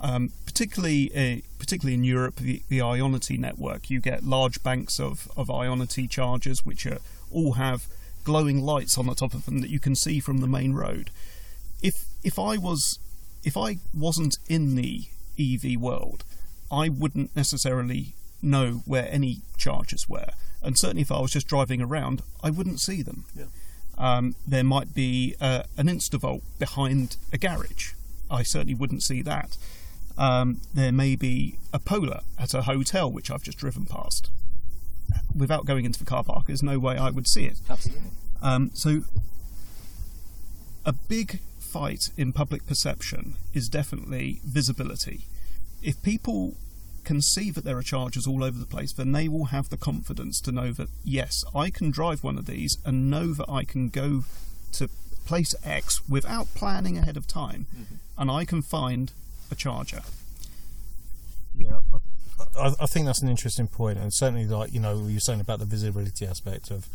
Um, 0.00 0.30
particularly, 0.46 1.10
uh, 1.14 1.40
particularly 1.58 1.94
in 1.94 2.04
Europe, 2.04 2.36
the, 2.36 2.62
the 2.68 2.78
Ionity 2.78 3.38
network, 3.38 3.90
you 3.90 4.00
get 4.00 4.22
large 4.22 4.62
banks 4.62 5.00
of, 5.00 5.28
of 5.36 5.48
Ionity 5.48 6.08
chargers 6.08 6.64
which 6.64 6.86
are, 6.86 6.98
all 7.32 7.54
have 7.54 7.88
glowing 8.28 8.60
lights 8.60 8.98
on 8.98 9.06
the 9.06 9.14
top 9.14 9.34
of 9.34 9.46
them 9.46 9.60
that 9.60 9.70
you 9.70 9.80
can 9.80 9.94
see 9.94 10.20
from 10.20 10.38
the 10.38 10.46
main 10.46 10.74
road. 10.74 11.10
If 11.82 11.94
if 12.22 12.38
I 12.38 12.56
was 12.56 12.98
if 13.42 13.56
I 13.56 13.78
wasn't 13.94 14.36
in 14.48 14.74
the 14.74 15.04
EV 15.38 15.80
world, 15.80 16.24
I 16.70 16.88
wouldn't 16.88 17.34
necessarily 17.34 18.14
know 18.42 18.82
where 18.84 19.08
any 19.10 19.38
chargers 19.56 20.08
were, 20.08 20.28
and 20.62 20.78
certainly 20.78 21.02
if 21.02 21.10
I 21.10 21.20
was 21.20 21.32
just 21.32 21.48
driving 21.48 21.80
around, 21.80 22.22
I 22.42 22.50
wouldn't 22.50 22.80
see 22.80 23.02
them. 23.02 23.24
Um, 23.96 24.36
there 24.46 24.62
might 24.62 24.94
be 24.94 25.34
uh, 25.40 25.62
an 25.76 25.86
Instavolt 25.86 26.42
behind 26.58 27.16
a 27.32 27.38
garage. 27.38 27.94
I 28.30 28.42
certainly 28.42 28.74
wouldn't 28.74 29.02
see 29.02 29.22
that. 29.22 29.56
Um, 30.18 30.60
there 30.74 30.92
may 30.92 31.14
be 31.14 31.58
a 31.72 31.78
Polar 31.78 32.20
at 32.38 32.52
a 32.52 32.62
hotel 32.62 33.10
which 33.10 33.30
I've 33.30 33.42
just 33.42 33.56
driven 33.58 33.86
past. 33.86 34.28
Without 35.34 35.64
going 35.64 35.84
into 35.84 35.98
the 35.98 36.04
car 36.04 36.24
park, 36.24 36.46
there's 36.46 36.62
no 36.62 36.78
way 36.78 36.98
I 36.98 37.10
would 37.10 37.28
see 37.28 37.46
it. 37.46 37.60
Absolutely. 37.70 38.10
Um, 38.42 38.70
so, 38.74 39.02
a 40.84 40.92
big 40.92 41.40
fight 41.58 42.10
in 42.16 42.32
public 42.32 42.66
perception 42.66 43.36
is 43.54 43.68
definitely 43.68 44.40
visibility. 44.44 45.26
If 45.82 46.02
people 46.02 46.56
can 47.04 47.22
see 47.22 47.50
that 47.50 47.64
there 47.64 47.78
are 47.78 47.82
chargers 47.82 48.26
all 48.26 48.42
over 48.44 48.58
the 48.58 48.66
place, 48.66 48.92
then 48.92 49.12
they 49.12 49.28
will 49.28 49.46
have 49.46 49.68
the 49.68 49.76
confidence 49.76 50.40
to 50.42 50.52
know 50.52 50.72
that, 50.72 50.88
yes, 51.04 51.44
I 51.54 51.70
can 51.70 51.90
drive 51.90 52.24
one 52.24 52.36
of 52.36 52.46
these 52.46 52.78
and 52.84 53.08
know 53.10 53.32
that 53.32 53.48
I 53.48 53.64
can 53.64 53.88
go 53.88 54.24
to 54.72 54.88
place 55.24 55.54
X 55.64 56.06
without 56.08 56.54
planning 56.54 56.98
ahead 56.98 57.16
of 57.16 57.26
time 57.26 57.66
and 58.16 58.30
I 58.30 58.44
can 58.44 58.62
find 58.62 59.12
a 59.50 59.54
charger. 59.54 60.02
I, 62.56 62.74
I 62.80 62.86
think 62.86 63.06
that's 63.06 63.22
an 63.22 63.28
interesting 63.28 63.66
point, 63.66 63.98
and 63.98 64.12
certainly, 64.12 64.46
like 64.46 64.72
you 64.72 64.80
know, 64.80 65.06
you're 65.06 65.20
saying 65.20 65.40
about 65.40 65.58
the 65.58 65.64
visibility 65.64 66.26
aspect 66.26 66.70
of, 66.70 66.88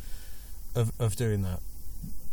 of 0.75 0.91
of 0.99 1.15
doing 1.15 1.43
that. 1.43 1.59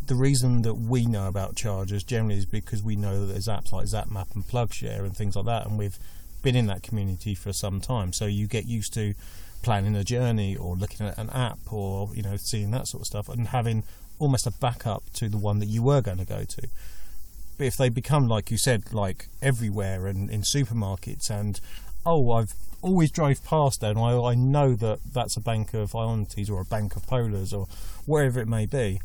The 0.07 0.15
reason 0.15 0.63
that 0.63 0.75
we 0.75 1.07
know 1.07 1.29
about 1.29 1.55
chargers 1.55 2.03
generally 2.03 2.39
is 2.39 2.47
because 2.47 2.83
we 2.83 2.97
know 2.97 3.21
that 3.21 3.33
there's 3.33 3.47
apps 3.47 3.71
like 3.71 3.87
ZapMap 3.87 4.35
and 4.35 4.45
PlugShare 4.45 5.01
and 5.01 5.17
things 5.17 5.37
like 5.37 5.47
that, 5.47 5.67
and 5.67 5.79
we've 5.79 5.99
been 6.43 6.57
in 6.57 6.67
that 6.67 6.83
community 6.83 7.35
for 7.35 7.53
some 7.53 7.81
time. 7.81 8.13
So 8.13 8.27
you 8.27 8.47
get 8.47 8.65
used 8.67 8.95
to 8.95 9.15
planning 9.63 9.95
a 9.95 10.03
journey 10.03 10.57
or 10.57 10.75
looking 10.75 11.07
at 11.07 11.19
an 11.19 11.31
app 11.31 11.59
or 11.71 12.11
you 12.15 12.23
know 12.23 12.37
seeing 12.37 12.71
that 12.71 12.89
sort 12.89 13.03
of 13.03 13.07
stuff 13.07 13.29
and 13.29 13.49
having 13.49 13.85
almost 14.19 14.47
a 14.47 14.51
backup 14.51 15.03
to 15.15 15.29
the 15.29 15.39
one 15.39 15.59
that 15.59 15.67
you 15.67 15.83
were 15.83 16.01
going 16.01 16.19
to 16.19 16.25
go 16.25 16.45
to. 16.45 16.69
If 17.61 17.77
they 17.77 17.89
become 17.89 18.27
like 18.27 18.51
you 18.51 18.57
said, 18.57 18.93
like 18.93 19.29
everywhere 19.43 20.07
and 20.07 20.31
in 20.31 20.43
supermarkets 20.43 21.31
and 21.31 21.61
oh, 22.07 22.33
I've 22.33 22.55
always 22.83 23.11
drove 23.11 23.45
past 23.45 23.81
there 23.81 23.91
and 23.91 24.01
I, 24.01 24.19
I 24.19 24.35
know 24.35 24.75
that 24.75 25.01
that's 25.13 25.37
a 25.37 25.41
bank 25.41 25.75
of 25.75 25.93
Ionitys 25.93 26.51
or 26.51 26.61
a 26.61 26.65
bank 26.65 26.97
of 26.97 27.07
Polars 27.07 27.53
or 27.53 27.67
wherever 28.07 28.41
it 28.41 28.49
may 28.49 28.67
be. 28.67 29.01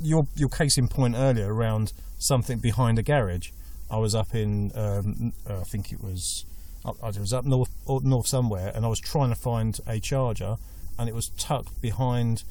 Your 0.00 0.26
your 0.34 0.48
case 0.48 0.78
in 0.78 0.88
point 0.88 1.14
earlier 1.16 1.52
around 1.52 1.92
something 2.18 2.58
behind 2.58 2.98
a 2.98 3.02
garage. 3.02 3.50
I 3.90 3.98
was 3.98 4.14
up 4.14 4.34
in 4.34 4.72
um, 4.74 5.32
uh, 5.48 5.60
I 5.60 5.64
think 5.64 5.92
it 5.92 6.02
was 6.02 6.44
I 6.84 7.08
was 7.08 7.32
up 7.32 7.44
north 7.44 7.70
north 7.86 8.26
somewhere 8.26 8.72
and 8.74 8.84
I 8.84 8.88
was 8.88 9.00
trying 9.00 9.30
to 9.30 9.34
find 9.34 9.78
a 9.86 10.00
charger 10.00 10.56
and 10.98 11.08
it 11.08 11.14
was 11.14 11.28
tucked 11.30 11.80
behind 11.80 12.44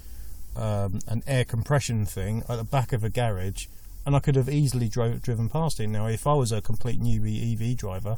um, 0.55 0.99
an 1.07 1.23
air 1.27 1.45
compression 1.45 2.05
thing 2.05 2.43
at 2.49 2.57
the 2.57 2.63
back 2.63 2.93
of 2.93 3.03
a 3.03 3.09
garage 3.09 3.67
and 4.07 4.15
I 4.15 4.19
could 4.19 4.37
have 4.37 4.47
easily 4.47 4.87
drove, 4.87 5.21
driven 5.21 5.49
past 5.49 5.81
it. 5.81 5.87
Now, 5.87 6.07
if 6.07 6.25
I 6.25 6.33
was 6.33 6.53
a 6.53 6.61
complete 6.61 7.01
newbie 7.01 7.51
EV 7.51 7.75
driver, 7.75 8.15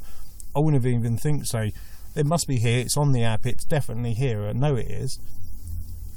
I 0.55 0.59
wouldn't 0.59 0.83
have 0.83 0.93
even 0.93 1.17
think 1.17 1.47
so. 1.47 1.71
it 2.15 2.27
must 2.27 2.47
be 2.47 2.59
here. 2.59 2.77
It's 2.77 2.95
on 2.95 3.11
the 3.11 3.23
app. 3.23 3.47
It's 3.47 3.65
definitely 3.65 4.13
here. 4.13 4.45
I 4.45 4.53
know 4.53 4.75
it 4.75 4.85
is. 4.85 5.19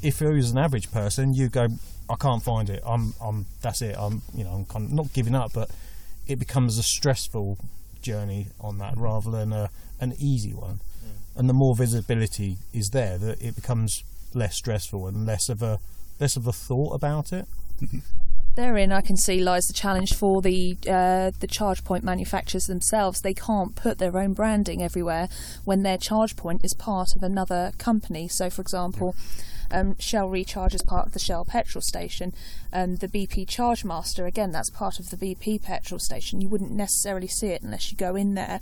If 0.03 0.21
it 0.21 0.31
was 0.31 0.51
an 0.51 0.59
average 0.59 0.93
person, 0.93 1.33
you 1.33 1.49
go, 1.49 1.69
I 2.11 2.17
can't 2.17 2.43
find 2.43 2.69
it. 2.69 2.83
I'm, 2.85 3.15
I'm. 3.19 3.47
That's 3.63 3.81
it. 3.81 3.97
I'm, 3.99 4.21
you 4.35 4.45
know, 4.45 4.51
I'm 4.51 4.67
kind 4.67 4.85
of 4.85 4.93
not 4.93 5.15
giving 5.15 5.35
up, 5.35 5.55
but 5.55 5.71
it 6.27 6.39
becomes 6.39 6.77
a 6.77 6.83
stressful 6.83 7.57
journey 8.03 8.49
on 8.61 8.77
that 8.77 8.99
rather 8.99 9.31
than 9.31 9.55
a, 9.55 9.71
an 10.01 10.13
easy 10.19 10.53
one. 10.53 10.81
Mm. 11.03 11.39
And 11.41 11.49
the 11.49 11.55
more 11.55 11.75
visibility 11.75 12.59
is 12.75 12.91
there, 12.91 13.17
that 13.17 13.41
it 13.41 13.57
becomes 13.57 14.05
less 14.35 14.55
stressful 14.55 15.07
and 15.07 15.25
less 15.25 15.49
of 15.49 15.63
a 15.63 15.79
less 16.21 16.37
of 16.37 16.47
a 16.47 16.53
thought 16.53 16.93
about 16.93 17.33
it. 17.33 17.47
Therein, 18.55 18.93
I 18.93 19.01
can 19.01 19.17
see 19.17 19.41
lies 19.41 19.67
the 19.67 19.73
challenge 19.73 20.15
for 20.15 20.43
the 20.43 20.77
uh, 20.87 21.31
the 21.41 21.47
charge 21.47 21.85
point 21.85 22.05
manufacturers 22.05 22.67
themselves. 22.67 23.23
They 23.23 23.33
can't 23.33 23.75
put 23.75 23.97
their 23.97 24.19
own 24.19 24.35
branding 24.35 24.83
everywhere 24.83 25.29
when 25.65 25.83
their 25.83 25.97
charge 25.97 26.37
point 26.37 26.63
is 26.63 26.75
part 26.75 27.17
of 27.17 27.23
another 27.23 27.73
company. 27.79 28.29
So, 28.29 28.51
for 28.51 28.61
example, 28.61 29.17
um, 29.71 29.97
Shell 29.99 30.29
Recharge 30.29 30.75
is 30.75 30.83
part 30.83 31.07
of 31.07 31.15
the 31.15 31.19
Shell 31.19 31.47
petrol 31.47 31.81
station, 31.81 32.35
and 32.71 33.01
the 33.01 33.09
BP 33.09 33.49
Charge 33.49 33.87
Master 33.87 34.27
again 34.27 34.53
that's 34.53 34.69
part 34.69 34.99
of 35.01 35.09
the 35.09 35.17
BP 35.17 35.63
petrol 35.63 35.99
station. 35.99 36.43
You 36.43 36.51
wouldn't 36.51 36.73
necessarily 36.73 37.29
see 37.29 37.49
it 37.49 37.63
unless 37.63 37.91
you 37.91 37.97
go 37.97 38.17
in 38.17 38.35
there. 38.35 38.61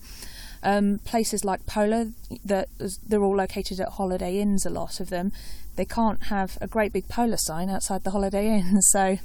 Um, 0.63 1.01
places 1.05 1.45
like 1.45 1.67
Polar, 1.67 2.13
that 2.45 2.69
they're 3.09 3.25
all 3.25 3.37
located 3.37 3.81
at 3.81 3.89
Holiday 3.89 4.39
Inns. 4.39 4.67
A 4.67 4.71
lot 4.71 5.01
of 5.01 5.09
them, 5.09 5.33
they 5.81 5.87
can't 5.87 6.25
have 6.25 6.59
a 6.61 6.67
great 6.67 6.93
big 6.93 7.09
Polar 7.09 7.39
sign 7.39 7.71
outside 7.71 8.05
the 8.05 8.11
Holiday 8.11 8.49
Inn. 8.49 8.81
So, 8.93 9.17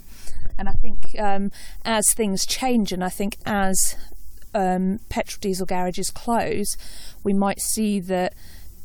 and 0.58 0.70
I 0.70 0.72
think 0.72 1.20
um, 1.20 1.52
as 1.84 2.06
things 2.16 2.46
change, 2.46 2.94
and 2.94 3.04
I 3.04 3.10
think 3.10 3.36
as 3.46 3.98
um, 4.54 5.02
petrol 5.10 5.42
diesel 5.42 5.66
garages 5.66 6.10
close, 6.12 6.78
we 7.26 7.34
might 7.34 7.60
see 7.60 8.00
that 8.00 8.34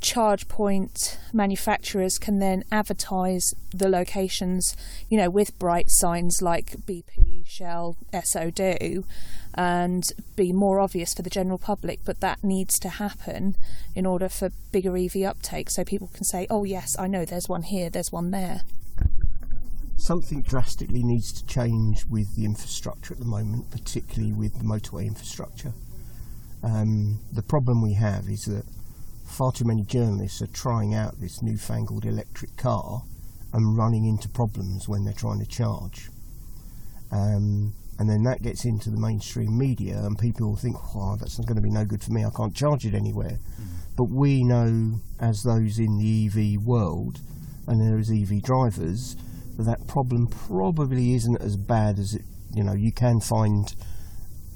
charge 0.00 0.48
point 0.48 1.18
manufacturers 1.32 2.18
can 2.18 2.38
then 2.38 2.64
advertise 2.72 3.52
the 3.72 3.88
locations, 3.88 4.76
you 5.08 5.18
know, 5.18 5.30
with 5.30 5.58
bright 5.58 5.86
signs 5.88 6.40
like 6.42 6.76
BP, 6.86 7.46
Shell, 7.46 7.96
Esso 8.12 8.52
do, 8.54 9.04
and 9.54 10.04
be 10.36 10.52
more 10.52 10.80
obvious 10.80 11.14
for 11.14 11.22
the 11.22 11.30
general 11.30 11.58
public. 11.58 12.00
But 12.04 12.20
that 12.20 12.42
needs 12.42 12.78
to 12.80 12.88
happen 12.88 13.56
in 13.94 14.06
order 14.06 14.28
for 14.28 14.50
bigger 14.72 14.96
EV 14.96 15.22
uptake, 15.24 15.70
so 15.70 15.84
people 15.84 16.10
can 16.12 16.24
say, 16.24 16.46
"Oh 16.48 16.64
yes, 16.64 16.96
I 16.98 17.06
know 17.06 17.24
there's 17.24 17.48
one 17.48 17.62
here, 17.62 17.90
there's 17.90 18.12
one 18.12 18.30
there." 18.30 18.62
Something 19.96 20.40
drastically 20.40 21.02
needs 21.02 21.30
to 21.32 21.44
change 21.44 22.06
with 22.06 22.34
the 22.34 22.46
infrastructure 22.46 23.12
at 23.12 23.20
the 23.20 23.26
moment, 23.26 23.70
particularly 23.70 24.32
with 24.32 24.56
the 24.56 24.64
motorway 24.64 25.06
infrastructure. 25.06 25.74
Um, 26.62 27.20
the 27.32 27.42
problem 27.42 27.82
we 27.82 27.94
have 27.94 28.28
is 28.28 28.44
that 28.44 28.64
far 29.30 29.52
too 29.52 29.64
many 29.64 29.82
journalists 29.82 30.42
are 30.42 30.46
trying 30.48 30.94
out 30.94 31.20
this 31.20 31.42
newfangled 31.42 32.04
electric 32.04 32.56
car 32.56 33.02
and 33.52 33.76
running 33.76 34.04
into 34.04 34.28
problems 34.28 34.88
when 34.88 35.04
they're 35.04 35.14
trying 35.14 35.40
to 35.40 35.46
charge. 35.46 36.10
Um, 37.10 37.74
and 37.98 38.08
then 38.08 38.22
that 38.22 38.42
gets 38.42 38.64
into 38.64 38.90
the 38.90 38.96
mainstream 38.96 39.58
media, 39.58 40.02
and 40.04 40.18
people 40.18 40.56
think, 40.56 40.76
"Oh, 40.94 41.16
that's 41.16 41.38
not 41.38 41.46
going 41.46 41.56
to 41.56 41.62
be 41.62 41.70
no 41.70 41.84
good 41.84 42.02
for 42.02 42.12
me. 42.12 42.24
I 42.24 42.30
can't 42.30 42.54
charge 42.54 42.86
it 42.86 42.94
anywhere." 42.94 43.38
Mm. 43.60 43.66
But 43.96 44.04
we 44.04 44.42
know, 44.42 45.00
as 45.18 45.42
those 45.42 45.78
in 45.78 45.98
the 45.98 46.26
EV 46.26 46.62
world, 46.64 47.20
and 47.66 47.80
there 47.80 47.98
is 47.98 48.10
EV 48.10 48.42
drivers, 48.42 49.16
that 49.56 49.64
that 49.64 49.86
problem 49.86 50.28
probably 50.28 51.14
isn't 51.14 51.42
as 51.42 51.56
bad 51.56 51.98
as 51.98 52.14
it. 52.14 52.22
You 52.54 52.64
know, 52.64 52.72
you 52.72 52.90
can 52.90 53.20
find 53.20 53.74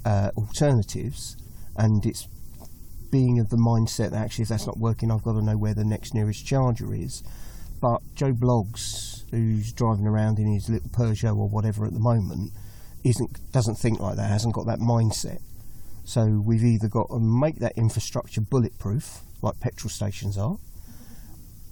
uh, 0.05 0.31
alternatives, 0.35 1.37
and 1.75 2.03
it's 2.05 2.27
being 3.15 3.39
of 3.39 3.49
the 3.49 3.55
mindset 3.55 4.11
that 4.11 4.21
actually 4.21 4.43
if 4.43 4.49
that's 4.49 4.67
not 4.67 4.77
working, 4.77 5.09
I've 5.09 5.23
got 5.23 5.33
to 5.33 5.41
know 5.41 5.55
where 5.55 5.73
the 5.73 5.85
next 5.85 6.13
nearest 6.13 6.45
charger 6.45 6.93
is. 6.93 7.23
But 7.79 8.01
Joe 8.13 8.33
Bloggs, 8.33 9.23
who's 9.31 9.71
driving 9.71 10.05
around 10.05 10.37
in 10.37 10.53
his 10.53 10.67
little 10.67 10.89
Peugeot 10.89 11.37
or 11.37 11.47
whatever 11.47 11.85
at 11.85 11.93
the 11.93 11.99
moment, 12.01 12.51
isn't 13.05 13.53
doesn't 13.53 13.75
think 13.75 14.01
like 14.01 14.17
that, 14.17 14.29
hasn't 14.29 14.53
got 14.53 14.65
that 14.65 14.79
mindset. 14.79 15.39
So 16.03 16.43
we've 16.45 16.65
either 16.65 16.89
got 16.89 17.07
to 17.07 17.19
make 17.21 17.59
that 17.59 17.77
infrastructure 17.77 18.41
bulletproof, 18.41 19.21
like 19.41 19.61
petrol 19.61 19.89
stations 19.89 20.37
are, 20.37 20.57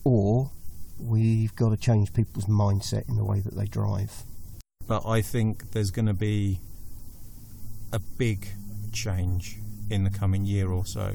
or 0.05 0.49
we've 0.97 1.53
got 1.57 1.71
to 1.71 1.77
change 1.77 2.13
people's 2.13 2.45
mindset 2.45 3.09
in 3.09 3.17
the 3.17 3.25
way 3.25 3.41
that 3.41 3.57
they 3.57 3.65
drive. 3.65 4.23
But 4.87 5.05
I 5.05 5.21
think 5.21 5.71
there's 5.71 5.91
going 5.91 6.05
to 6.05 6.13
be 6.13 6.61
a 7.91 7.99
big 7.99 8.47
change 8.93 9.57
in 9.93 10.03
the 10.03 10.09
coming 10.09 10.45
year 10.45 10.71
or 10.71 10.85
so. 10.85 11.13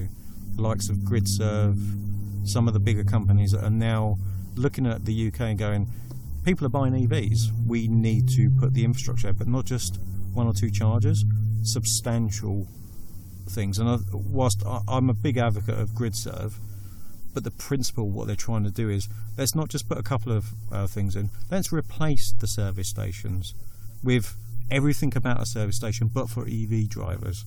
likes 0.56 0.88
of 0.88 0.96
GridServe, 0.98 2.48
some 2.48 2.66
of 2.66 2.74
the 2.74 2.80
bigger 2.80 3.04
companies 3.04 3.52
that 3.52 3.62
are 3.62 3.70
now 3.70 4.18
looking 4.54 4.86
at 4.86 5.04
the 5.04 5.28
UK 5.28 5.40
and 5.40 5.58
going, 5.58 5.88
people 6.44 6.66
are 6.66 6.70
buying 6.70 6.94
EVs. 6.94 7.50
We 7.66 7.88
need 7.88 8.28
to 8.30 8.50
put 8.50 8.74
the 8.74 8.84
infrastructure, 8.84 9.32
but 9.32 9.46
not 9.46 9.64
just 9.66 9.98
one 10.32 10.46
or 10.46 10.52
two 10.52 10.70
chargers, 10.70 11.24
substantial 11.62 12.66
things. 13.48 13.78
And 13.78 13.88
I, 13.88 13.98
whilst 14.12 14.62
I'm 14.88 15.10
a 15.10 15.14
big 15.14 15.36
advocate 15.36 15.78
of 15.78 15.90
GridServe, 15.90 16.54
but 17.34 17.44
the 17.44 17.50
principle, 17.50 18.10
what 18.10 18.26
they're 18.26 18.36
trying 18.36 18.64
to 18.64 18.70
do 18.70 18.88
is 18.88 19.08
let's 19.36 19.54
not 19.54 19.68
just 19.68 19.88
put 19.88 19.98
a 19.98 20.02
couple 20.02 20.32
of 20.32 20.46
uh, 20.72 20.86
things 20.86 21.14
in, 21.14 21.30
let's 21.50 21.72
replace 21.72 22.32
the 22.32 22.46
service 22.46 22.88
stations 22.88 23.54
with 24.02 24.36
everything 24.70 25.12
about 25.16 25.40
a 25.40 25.46
service 25.46 25.76
station, 25.76 26.10
but 26.12 26.28
for 26.28 26.46
EV 26.46 26.88
drivers. 26.88 27.44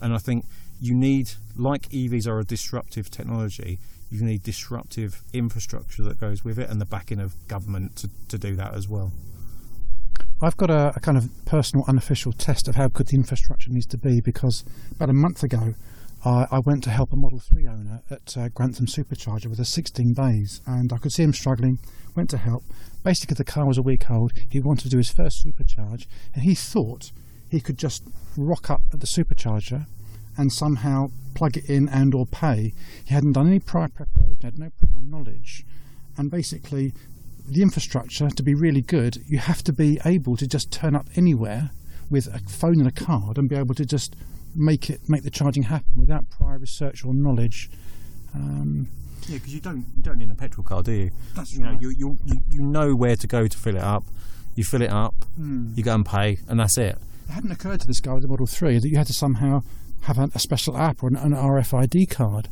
And 0.00 0.14
I 0.14 0.18
think 0.18 0.44
you 0.82 0.94
need, 0.94 1.30
like 1.56 1.88
EVs 1.90 2.26
are 2.26 2.40
a 2.40 2.44
disruptive 2.44 3.08
technology, 3.08 3.78
you 4.10 4.22
need 4.24 4.42
disruptive 4.42 5.22
infrastructure 5.32 6.02
that 6.02 6.20
goes 6.20 6.44
with 6.44 6.58
it 6.58 6.68
and 6.68 6.80
the 6.80 6.84
backing 6.84 7.20
of 7.20 7.34
government 7.46 7.94
to, 7.96 8.10
to 8.28 8.36
do 8.36 8.56
that 8.56 8.74
as 8.74 8.88
well. 8.88 9.12
I've 10.42 10.56
got 10.56 10.70
a, 10.70 10.92
a, 10.96 11.00
kind 11.00 11.16
of 11.16 11.30
personal, 11.44 11.84
unofficial 11.86 12.32
test 12.32 12.66
of 12.66 12.74
how 12.74 12.88
good 12.88 13.06
the 13.06 13.16
infrastructure 13.16 13.70
needs 13.70 13.86
to 13.86 13.96
be 13.96 14.20
because 14.20 14.64
about 14.90 15.08
a 15.08 15.12
month 15.14 15.44
ago, 15.44 15.74
I, 16.24 16.48
I 16.50 16.58
went 16.58 16.82
to 16.84 16.90
help 16.90 17.12
a 17.12 17.16
Model 17.16 17.38
3 17.38 17.68
owner 17.68 18.02
at 18.10 18.36
uh, 18.36 18.48
Grantham 18.48 18.86
Supercharger 18.86 19.46
with 19.46 19.60
a 19.60 19.64
16 19.64 20.14
bays, 20.14 20.60
and 20.66 20.92
I 20.92 20.98
could 20.98 21.12
see 21.12 21.22
him 21.22 21.32
struggling. 21.32 21.78
Went 22.16 22.28
to 22.30 22.38
help. 22.38 22.64
Basically, 23.04 23.34
the 23.34 23.44
car 23.44 23.66
was 23.66 23.78
a 23.78 23.82
week 23.82 24.10
old. 24.10 24.32
He 24.50 24.60
wanted 24.60 24.82
to 24.82 24.88
do 24.90 24.98
his 24.98 25.10
first 25.10 25.46
supercharge, 25.46 26.06
and 26.34 26.42
he 26.42 26.54
thought 26.54 27.12
he 27.48 27.60
could 27.60 27.78
just 27.78 28.02
rock 28.36 28.68
up 28.68 28.82
at 28.92 29.00
the 29.00 29.06
supercharger 29.06 29.86
and 30.36 30.52
somehow 30.52 31.08
plug 31.34 31.56
it 31.56 31.68
in 31.68 31.88
and 31.88 32.14
or 32.14 32.26
pay. 32.26 32.72
He 33.04 33.14
hadn't 33.14 33.32
done 33.32 33.46
any 33.46 33.60
prior 33.60 33.88
preparation, 33.88 34.36
had 34.42 34.58
no 34.58 34.70
prior 34.80 35.02
knowledge, 35.02 35.64
and 36.16 36.30
basically 36.30 36.92
the 37.48 37.62
infrastructure 37.62 38.28
to 38.30 38.42
be 38.42 38.54
really 38.54 38.82
good, 38.82 39.22
you 39.26 39.38
have 39.38 39.62
to 39.64 39.72
be 39.72 40.00
able 40.04 40.36
to 40.36 40.46
just 40.46 40.70
turn 40.70 40.94
up 40.94 41.08
anywhere 41.16 41.70
with 42.10 42.26
a 42.28 42.38
phone 42.48 42.78
and 42.78 42.88
a 42.88 42.92
card 42.92 43.38
and 43.38 43.48
be 43.48 43.56
able 43.56 43.74
to 43.74 43.84
just 43.84 44.14
make 44.54 44.90
it 44.90 45.00
make 45.08 45.22
the 45.22 45.30
charging 45.30 45.64
happen 45.64 45.92
without 45.96 46.28
prior 46.30 46.58
research 46.58 47.04
or 47.04 47.14
knowledge. 47.14 47.70
Um, 48.34 48.88
yeah, 49.28 49.38
because 49.38 49.54
you 49.54 49.60
don't 49.60 49.86
you 49.96 50.02
don't 50.02 50.18
need 50.18 50.30
a 50.30 50.34
petrol 50.34 50.64
car, 50.64 50.82
do 50.82 50.92
you? 50.92 51.10
That's 51.34 51.54
you 51.54 51.64
right. 51.64 51.72
Know, 51.72 51.78
you, 51.80 51.90
you 51.96 52.18
you 52.50 52.62
know 52.62 52.94
where 52.94 53.16
to 53.16 53.26
go 53.26 53.46
to 53.46 53.58
fill 53.58 53.76
it 53.76 53.82
up. 53.82 54.04
You 54.54 54.64
fill 54.64 54.82
it 54.82 54.90
up, 54.90 55.14
mm. 55.40 55.74
you 55.76 55.82
go 55.82 55.94
and 55.94 56.04
pay, 56.04 56.38
and 56.46 56.60
that's 56.60 56.76
it. 56.76 56.98
It 57.28 57.32
hadn't 57.32 57.52
occurred 57.52 57.80
to 57.80 57.86
this 57.86 58.00
guy 58.00 58.12
with 58.12 58.22
the 58.22 58.28
Model 58.28 58.46
Three 58.46 58.78
that 58.78 58.88
you 58.88 58.98
had 58.98 59.06
to 59.06 59.14
somehow 59.14 59.62
have 60.02 60.18
a, 60.18 60.30
a 60.34 60.38
special 60.38 60.76
app 60.76 61.02
or 61.02 61.08
an, 61.08 61.16
an, 61.16 61.32
RFID 61.32 62.10
card. 62.10 62.48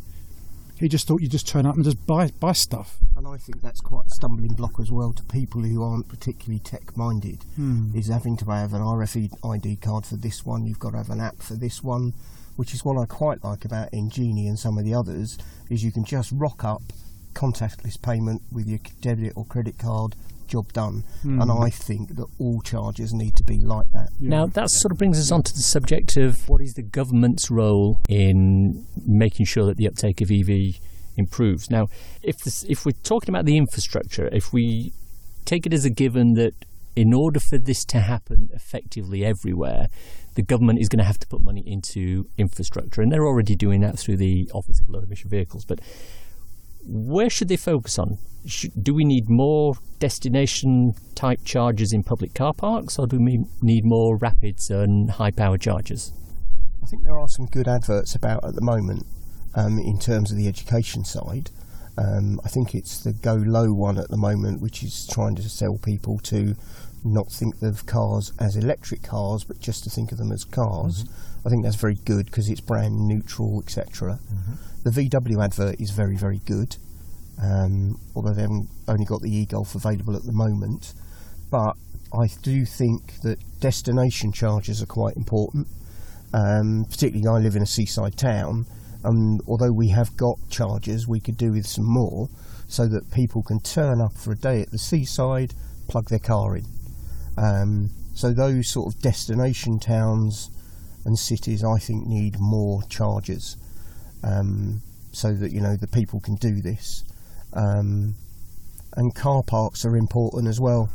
He 0.78 0.88
just 0.88 1.06
thought 1.06 1.20
you 1.20 1.28
just 1.28 1.46
turn 1.46 1.66
up 1.66 1.74
and 1.74 1.84
just 1.84 2.06
buy 2.06 2.30
buy 2.40 2.52
stuff. 2.52 2.96
And 3.16 3.26
I 3.26 3.36
think 3.36 3.60
that's 3.60 3.80
quite 3.80 4.06
a 4.06 4.10
stumbling 4.10 4.54
block 4.54 4.80
as 4.80 4.90
well 4.90 5.12
to 5.12 5.22
people 5.24 5.60
who 5.60 5.82
aren't 5.82 6.08
particularly 6.08 6.58
tech 6.58 6.96
minded. 6.96 7.44
Hmm. 7.56 7.94
Is 7.94 8.08
having 8.08 8.36
to 8.38 8.44
have 8.46 8.72
an 8.72 8.80
RFID 8.80 9.82
card 9.82 10.06
for 10.06 10.16
this 10.16 10.46
one. 10.46 10.64
You've 10.64 10.78
got 10.78 10.92
to 10.92 10.98
have 10.98 11.10
an 11.10 11.20
app 11.20 11.42
for 11.42 11.54
this 11.54 11.82
one, 11.82 12.14
which 12.56 12.72
is 12.72 12.84
what 12.84 12.96
I 12.96 13.04
quite 13.04 13.44
like 13.44 13.64
about 13.64 13.92
Engenie 13.92 14.48
and 14.48 14.58
some 14.58 14.78
of 14.78 14.84
the 14.84 14.94
others. 14.94 15.36
Is 15.68 15.84
you 15.84 15.92
can 15.92 16.04
just 16.04 16.32
rock 16.32 16.64
up, 16.64 16.82
contactless 17.34 18.00
payment 18.00 18.42
with 18.50 18.66
your 18.66 18.78
debit 19.02 19.34
or 19.36 19.44
credit 19.44 19.78
card, 19.78 20.14
job 20.50 20.72
done. 20.72 21.04
Hmm. 21.22 21.40
And 21.40 21.50
I 21.50 21.70
think 21.70 22.16
that 22.16 22.26
all 22.38 22.60
charges 22.60 23.14
need 23.14 23.36
to 23.36 23.44
be 23.44 23.60
like 23.60 23.90
that. 23.92 24.10
Now, 24.20 24.46
that 24.46 24.70
sort 24.70 24.92
of 24.92 24.98
brings 24.98 25.18
us 25.18 25.30
on 25.30 25.42
to 25.44 25.54
the 25.54 25.60
subject 25.60 26.16
of 26.16 26.48
what 26.48 26.60
is 26.60 26.74
the 26.74 26.82
government's 26.82 27.50
role 27.50 28.00
in 28.08 28.84
making 29.06 29.46
sure 29.46 29.64
that 29.66 29.76
the 29.76 29.88
uptake 29.88 30.20
of 30.20 30.30
EV 30.30 30.80
improves. 31.16 31.70
Now, 31.70 31.88
if 32.22 32.38
this, 32.38 32.64
if 32.68 32.84
we're 32.84 32.92
talking 33.02 33.34
about 33.34 33.44
the 33.44 33.56
infrastructure, 33.56 34.28
if 34.32 34.52
we 34.52 34.92
take 35.44 35.66
it 35.66 35.72
as 35.72 35.84
a 35.84 35.90
given 35.90 36.34
that 36.34 36.54
in 36.96 37.14
order 37.14 37.40
for 37.40 37.58
this 37.58 37.84
to 37.86 38.00
happen 38.00 38.48
effectively 38.52 39.24
everywhere, 39.24 39.88
the 40.34 40.42
government 40.42 40.80
is 40.80 40.88
going 40.88 40.98
to 40.98 41.04
have 41.04 41.18
to 41.18 41.26
put 41.26 41.40
money 41.40 41.62
into 41.66 42.26
infrastructure, 42.36 43.00
and 43.00 43.10
they're 43.12 43.26
already 43.26 43.54
doing 43.56 43.80
that 43.80 43.98
through 43.98 44.16
the 44.16 44.50
Office 44.52 44.80
of 44.80 44.88
Low 44.88 45.00
Emission 45.00 45.30
Vehicles. 45.30 45.64
But 45.64 45.80
where 46.84 47.30
should 47.30 47.48
they 47.48 47.56
focus 47.56 47.98
on? 47.98 48.18
Should, 48.46 48.72
do 48.82 48.94
we 48.94 49.04
need 49.04 49.28
more 49.28 49.74
destination 49.98 50.94
type 51.14 51.44
charges 51.44 51.92
in 51.92 52.02
public 52.02 52.34
car 52.34 52.54
parks, 52.54 52.98
or 52.98 53.06
do 53.06 53.18
we 53.18 53.44
need 53.60 53.84
more 53.84 54.16
rapids 54.16 54.70
and 54.70 55.10
high 55.10 55.30
power 55.30 55.58
chargers? 55.58 56.12
I 56.82 56.86
think 56.86 57.04
there 57.04 57.18
are 57.18 57.28
some 57.28 57.46
good 57.46 57.68
adverts 57.68 58.14
about 58.14 58.44
at 58.44 58.54
the 58.54 58.62
moment 58.62 59.06
um, 59.54 59.78
in 59.78 59.98
terms 59.98 60.30
of 60.30 60.38
the 60.38 60.48
education 60.48 61.04
side. 61.04 61.50
Um, 61.98 62.40
I 62.44 62.48
think 62.48 62.74
it's 62.74 63.02
the 63.02 63.12
Go 63.12 63.34
Low 63.34 63.72
one 63.72 63.98
at 63.98 64.08
the 64.08 64.16
moment, 64.16 64.62
which 64.62 64.82
is 64.82 65.06
trying 65.06 65.34
to 65.36 65.48
sell 65.48 65.76
people 65.76 66.18
to 66.20 66.56
not 67.04 67.30
think 67.30 67.60
of 67.62 67.86
cars 67.86 68.32
as 68.38 68.56
electric 68.56 69.02
cars, 69.02 69.44
but 69.44 69.60
just 69.60 69.84
to 69.84 69.90
think 69.90 70.12
of 70.12 70.18
them 70.18 70.32
as 70.32 70.44
cars. 70.44 71.04
I 71.44 71.48
think 71.48 71.64
that's 71.64 71.76
very 71.76 71.94
good 71.94 72.26
because 72.26 72.48
it's 72.48 72.60
brand 72.60 73.06
neutral, 73.06 73.62
etc. 73.64 74.18
The 74.84 74.90
VW 74.90 75.42
advert 75.42 75.80
is 75.80 75.90
very, 75.90 76.16
very 76.16 76.40
good, 76.46 76.76
um, 77.42 77.98
although 78.14 78.34
they 78.34 78.42
haven't 78.42 78.68
only 78.88 79.04
got 79.04 79.22
the 79.22 79.34
e-Golf 79.34 79.74
available 79.74 80.16
at 80.16 80.24
the 80.24 80.32
moment. 80.32 80.94
But 81.50 81.76
I 82.12 82.28
do 82.42 82.64
think 82.64 83.20
that 83.22 83.38
destination 83.60 84.32
charges 84.32 84.82
are 84.82 84.86
quite 84.86 85.16
important. 85.16 85.66
Um, 86.32 86.86
particularly, 86.88 87.26
I 87.26 87.42
live 87.42 87.56
in 87.56 87.62
a 87.62 87.66
seaside 87.66 88.16
town, 88.16 88.66
and 89.02 89.40
although 89.48 89.72
we 89.72 89.88
have 89.88 90.16
got 90.16 90.38
chargers, 90.48 91.08
we 91.08 91.20
could 91.20 91.36
do 91.36 91.52
with 91.52 91.66
some 91.66 91.86
more, 91.86 92.28
so 92.68 92.86
that 92.86 93.10
people 93.10 93.42
can 93.42 93.60
turn 93.60 94.00
up 94.00 94.16
for 94.16 94.32
a 94.32 94.36
day 94.36 94.60
at 94.60 94.70
the 94.70 94.78
seaside, 94.78 95.54
plug 95.88 96.08
their 96.08 96.20
car 96.20 96.56
in. 96.56 96.66
Um, 97.36 97.90
so 98.14 98.32
those 98.32 98.68
sort 98.68 98.94
of 98.94 99.00
destination 99.00 99.78
towns 99.80 100.50
and 101.04 101.18
cities, 101.18 101.64
I 101.64 101.78
think, 101.78 102.06
need 102.06 102.38
more 102.38 102.82
chargers, 102.84 103.56
um, 104.22 104.82
so 105.12 105.32
that 105.34 105.52
you 105.52 105.60
know 105.60 105.76
the 105.76 105.88
people 105.88 106.20
can 106.20 106.36
do 106.36 106.60
this. 106.60 107.04
Um, 107.52 108.14
and 108.96 109.14
car 109.14 109.42
parks 109.42 109.84
are 109.84 109.96
important 109.96 110.48
as 110.48 110.60
well. 110.60 110.90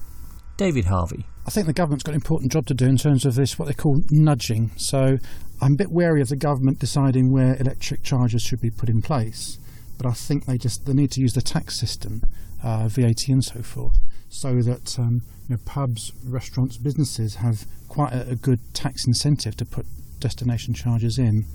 David 0.58 0.86
Harvey. 0.86 1.26
I 1.46 1.52
think 1.52 1.68
the 1.68 1.74
government's 1.74 2.04
got 2.04 2.12
an 2.12 2.16
important 2.16 2.52
job 2.52 2.66
to 2.68 2.74
do 2.74 2.86
in 2.86 2.98
terms 2.98 3.26
of 3.26 3.36
this, 3.36 3.60
what 3.60 3.68
they 3.68 3.74
call 3.74 4.02
nudging. 4.10 4.72
So 4.78 5.18
I'm 5.62 5.74
a 5.74 5.78
bit 5.78 5.92
wary 5.92 6.22
of 6.22 6.30
the 6.30 6.36
government 6.36 6.80
deciding 6.80 7.32
where 7.32 7.56
electric 7.58 8.04
chargers 8.04 8.42
should 8.42 8.62
be 8.62 8.70
put 8.70 8.90
in 8.90 9.02
place. 9.02 9.60
But 9.98 10.08
I 10.08 10.12
think 10.12 10.46
they 10.46 10.58
just 10.58 10.86
they 10.86 10.94
need 10.94 11.12
to 11.12 11.22
use 11.22 11.34
the 11.34 11.42
tax 11.42 11.80
system, 11.80 12.22
uh, 12.64 12.88
VAT 12.88 13.28
and 13.30 13.44
so 13.44 13.62
forth, 13.62 13.98
so 14.30 14.62
that 14.62 15.00
um, 15.00 15.22
you 15.48 15.56
know, 15.56 15.62
pubs, 15.66 16.12
restaurants, 16.25 16.78
businesses 16.78 17.36
have 17.36 17.66
quite 17.88 18.14
a, 18.14 18.30
a 18.32 18.36
good 18.36 18.60
tax 18.74 19.06
incentive 19.06 19.56
to 19.58 19.66
put 19.66 19.86
destination 20.20 20.74
charges 20.74 21.18
in. 21.20 21.46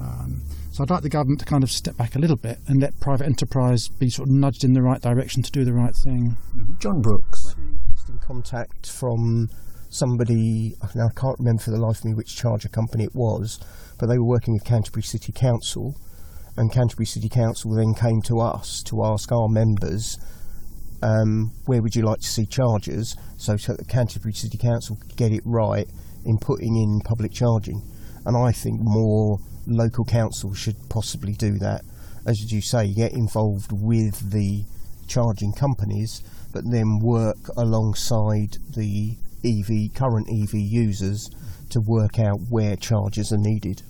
Um, 0.00 0.42
so 0.70 0.82
I'd 0.82 0.90
like 0.90 1.02
the 1.02 1.08
government 1.08 1.40
to 1.40 1.46
kind 1.46 1.64
of 1.64 1.70
step 1.70 1.96
back 1.96 2.14
a 2.14 2.18
little 2.18 2.36
bit 2.36 2.58
and 2.68 2.80
let 2.80 2.98
private 3.00 3.24
enterprise 3.24 3.88
be 3.88 4.10
sort 4.10 4.28
of 4.28 4.34
nudged 4.34 4.62
in 4.64 4.72
the 4.74 4.82
right 4.82 5.00
direction 5.00 5.42
to 5.42 5.50
do 5.50 5.64
the 5.64 5.72
right 5.72 5.94
thing. 6.04 6.36
Jon 6.78 7.00
Brooks. 7.00 7.56
interesting 7.58 8.18
contact 8.18 8.90
from 8.90 9.48
somebody. 9.90 10.76
Now 10.94 11.08
I 11.08 11.20
can't 11.20 11.38
remember 11.38 11.62
for 11.62 11.70
the 11.70 11.80
life 11.80 11.98
of 11.98 12.04
me 12.04 12.14
which 12.14 12.36
charger 12.36 12.68
company 12.68 13.04
it 13.04 13.14
was, 13.14 13.58
but 13.98 14.06
they 14.06 14.18
were 14.18 14.24
working 14.24 14.54
with 14.54 14.64
Canterbury 14.64 15.02
City 15.02 15.32
Council, 15.32 15.96
and 16.56 16.72
Canterbury 16.72 17.06
City 17.06 17.28
Council 17.28 17.74
then 17.74 17.94
came 17.94 18.22
to 18.22 18.40
us 18.40 18.82
to 18.84 19.04
ask 19.04 19.32
our 19.32 19.48
members, 19.48 20.18
um, 21.02 21.52
where 21.66 21.82
would 21.82 21.94
you 21.94 22.02
like 22.02 22.20
to 22.20 22.26
see 22.26 22.46
charges, 22.46 23.16
so, 23.36 23.56
so 23.56 23.74
that 23.74 23.88
Canterbury 23.88 24.34
City 24.34 24.58
Council 24.58 24.96
could 24.96 25.16
get 25.16 25.32
it 25.32 25.42
right 25.44 25.88
in 26.24 26.38
putting 26.38 26.76
in 26.76 27.00
public 27.04 27.32
charging, 27.32 27.82
and 28.26 28.36
I 28.36 28.52
think 28.52 28.80
more 28.80 29.38
local 29.66 30.04
councils 30.04 30.58
should 30.58 30.76
possibly 30.88 31.32
do 31.32 31.58
that. 31.58 31.82
As 32.26 32.52
you 32.52 32.60
say, 32.60 32.92
get 32.92 33.12
involved 33.12 33.70
with 33.72 34.32
the 34.32 34.64
charging 35.06 35.52
companies, 35.52 36.22
but 36.52 36.64
then 36.70 36.98
work 36.98 37.38
alongside 37.56 38.58
the 38.74 39.16
EV 39.44 39.94
current 39.94 40.28
EV 40.28 40.54
users 40.54 41.30
to 41.70 41.80
work 41.80 42.18
out 42.18 42.40
where 42.48 42.76
charges 42.76 43.32
are 43.32 43.38
needed. 43.38 43.82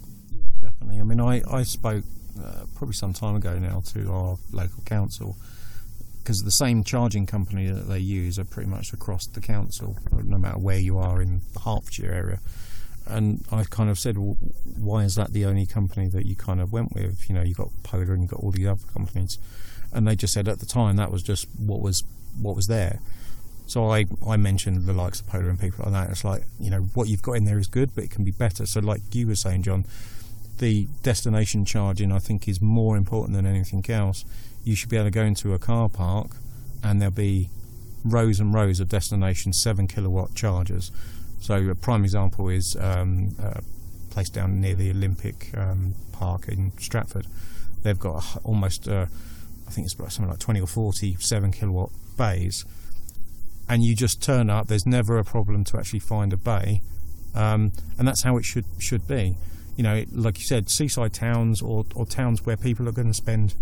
Definitely. 0.61 1.01
I 1.01 1.05
mean, 1.05 1.21
I, 1.21 1.43
I 1.51 1.63
spoke 1.63 2.05
uh, 2.43 2.65
probably 2.75 2.95
some 2.95 3.13
time 3.13 3.37
ago 3.37 3.59
now 3.59 3.81
to 3.93 4.11
our 4.13 4.37
local 4.53 4.83
council 4.85 5.37
because 6.29 6.43
the 6.43 6.51
same 6.51 6.85
charging 6.85 7.25
company 7.25 7.71
that 7.71 7.89
they 7.89 7.99
use 7.99 8.39
are 8.39 8.45
pretty 8.45 8.69
much 8.69 8.93
across 8.93 9.27
the 9.29 9.41
council, 9.41 9.97
no 10.13 10.37
matter 10.37 10.59
where 10.59 10.79
you 10.79 10.99
are 10.99 11.23
in 11.23 11.41
the 11.55 11.61
Hertfordshire 11.61 12.13
area. 12.13 12.39
And 13.07 13.47
I 13.51 13.65
kind 13.65 13.89
of 13.89 13.99
said, 13.99 14.19
well, 14.19 14.37
why 14.77 15.05
is 15.05 15.15
that 15.15 15.33
the 15.33 15.47
only 15.47 15.65
company 15.65 16.07
that 16.09 16.27
you 16.27 16.37
kind 16.37 16.61
of 16.61 16.71
went 16.71 16.93
with? 16.93 17.31
You 17.31 17.35
know, 17.35 17.41
you've 17.41 17.57
got 17.57 17.71
Polar 17.83 18.13
and 18.13 18.21
you've 18.21 18.31
got 18.31 18.41
all 18.41 18.51
these 18.51 18.67
other 18.67 18.85
companies. 18.93 19.39
And 19.91 20.07
they 20.07 20.15
just 20.17 20.35
said 20.35 20.49
at 20.49 20.59
the 20.59 20.67
time 20.67 20.97
that 20.97 21.11
was 21.11 21.23
just 21.23 21.49
what 21.57 21.81
was 21.81 22.05
what 22.39 22.55
was 22.55 22.67
there. 22.67 23.01
So 23.67 23.91
I, 23.91 24.05
I 24.27 24.37
mentioned 24.37 24.85
the 24.85 24.93
likes 24.93 25.21
of 25.21 25.29
Polar 25.29 25.49
and 25.49 25.59
people 25.59 25.87
like 25.87 25.95
that. 25.95 26.11
It's 26.11 26.25
like, 26.25 26.43
you 26.61 26.69
know, 26.69 26.91
what 26.93 27.09
you've 27.09 27.23
got 27.23 27.39
in 27.39 27.47
there 27.47 27.59
is 27.59 27.69
good, 27.69 27.95
but 27.95 28.05
it 28.05 28.11
can 28.11 28.23
be 28.23 28.33
better. 28.33 28.67
So, 28.67 28.81
like 28.81 29.15
you 29.15 29.29
were 29.29 29.35
saying, 29.35 29.63
Jon, 29.63 29.87
the 30.59 30.89
destination 31.03 31.65
charging 31.65 32.13
I 32.13 32.19
think 32.19 32.47
is 32.49 32.61
more 32.61 32.99
important 32.99 33.35
than 33.35 33.47
anything 33.47 33.83
else. 33.89 34.27
You 34.69 34.77
should 34.77 34.91
be 34.91 34.97
able 34.97 35.07
to 35.07 35.11
go 35.11 35.23
into 35.23 35.55
a 35.55 35.59
car 35.59 35.89
park 35.89 36.37
and 36.83 37.01
there'll 37.01 37.15
be 37.15 37.49
rows 38.05 38.39
and 38.39 38.53
rows 38.53 38.81
of 38.81 38.89
destination 38.89 39.53
7 39.53 39.87
kilowatt 39.89 40.35
chargers. 40.35 40.91
So, 41.41 41.55
a 41.71 41.75
prime 41.75 42.05
example 42.05 42.49
is 42.49 42.77
um, 42.81 43.35
a 43.39 43.63
place 44.11 44.29
down 44.29 44.61
near 44.61 44.75
the 44.75 44.91
Olympic 44.91 45.57
um, 45.57 45.95
Park 46.13 46.49
in 46.49 46.73
Stratford. 46.79 47.27
They've 47.83 47.99
got 47.99 48.23
a 48.23 48.39
almost, 48.41 48.89
uh, 48.89 49.07
I 49.67 49.71
think 49.71 49.87
it's 49.87 49.97
something 49.97 50.29
like 50.29 50.41
20 50.41 50.61
or 50.61 50.67
40 50.67 51.17
7 51.19 51.53
kilowatt 51.53 51.91
bays 52.17 52.65
and 53.69 53.85
you 53.85 53.95
just 53.95 54.23
turn 54.23 54.51
up. 54.51 54.67
There's 54.67 54.87
never 54.87 55.19
a 55.19 55.25
problem 55.25 55.65
to 55.65 55.79
actually 55.79 56.01
find 56.01 56.33
a 56.33 56.37
bay, 56.37 56.83
um, 57.35 57.73
and 57.99 58.09
that's 58.09 58.23
how 58.23 58.37
it 58.37 58.45
should 58.45 58.65
should 58.79 59.07
be. 59.07 59.37
You 59.77 59.85
know, 59.85 59.95
it, 59.95 60.13
like 60.13 60.39
you 60.39 60.45
said, 60.45 60.71
seaside 60.71 61.13
towns 61.13 61.63
or, 61.63 61.85
or 61.95 62.05
towns 62.05 62.45
where 62.45 62.57
people 62.57 62.89
are 62.89 62.93
going 62.93 63.09
to 63.09 63.15
spend 63.15 63.55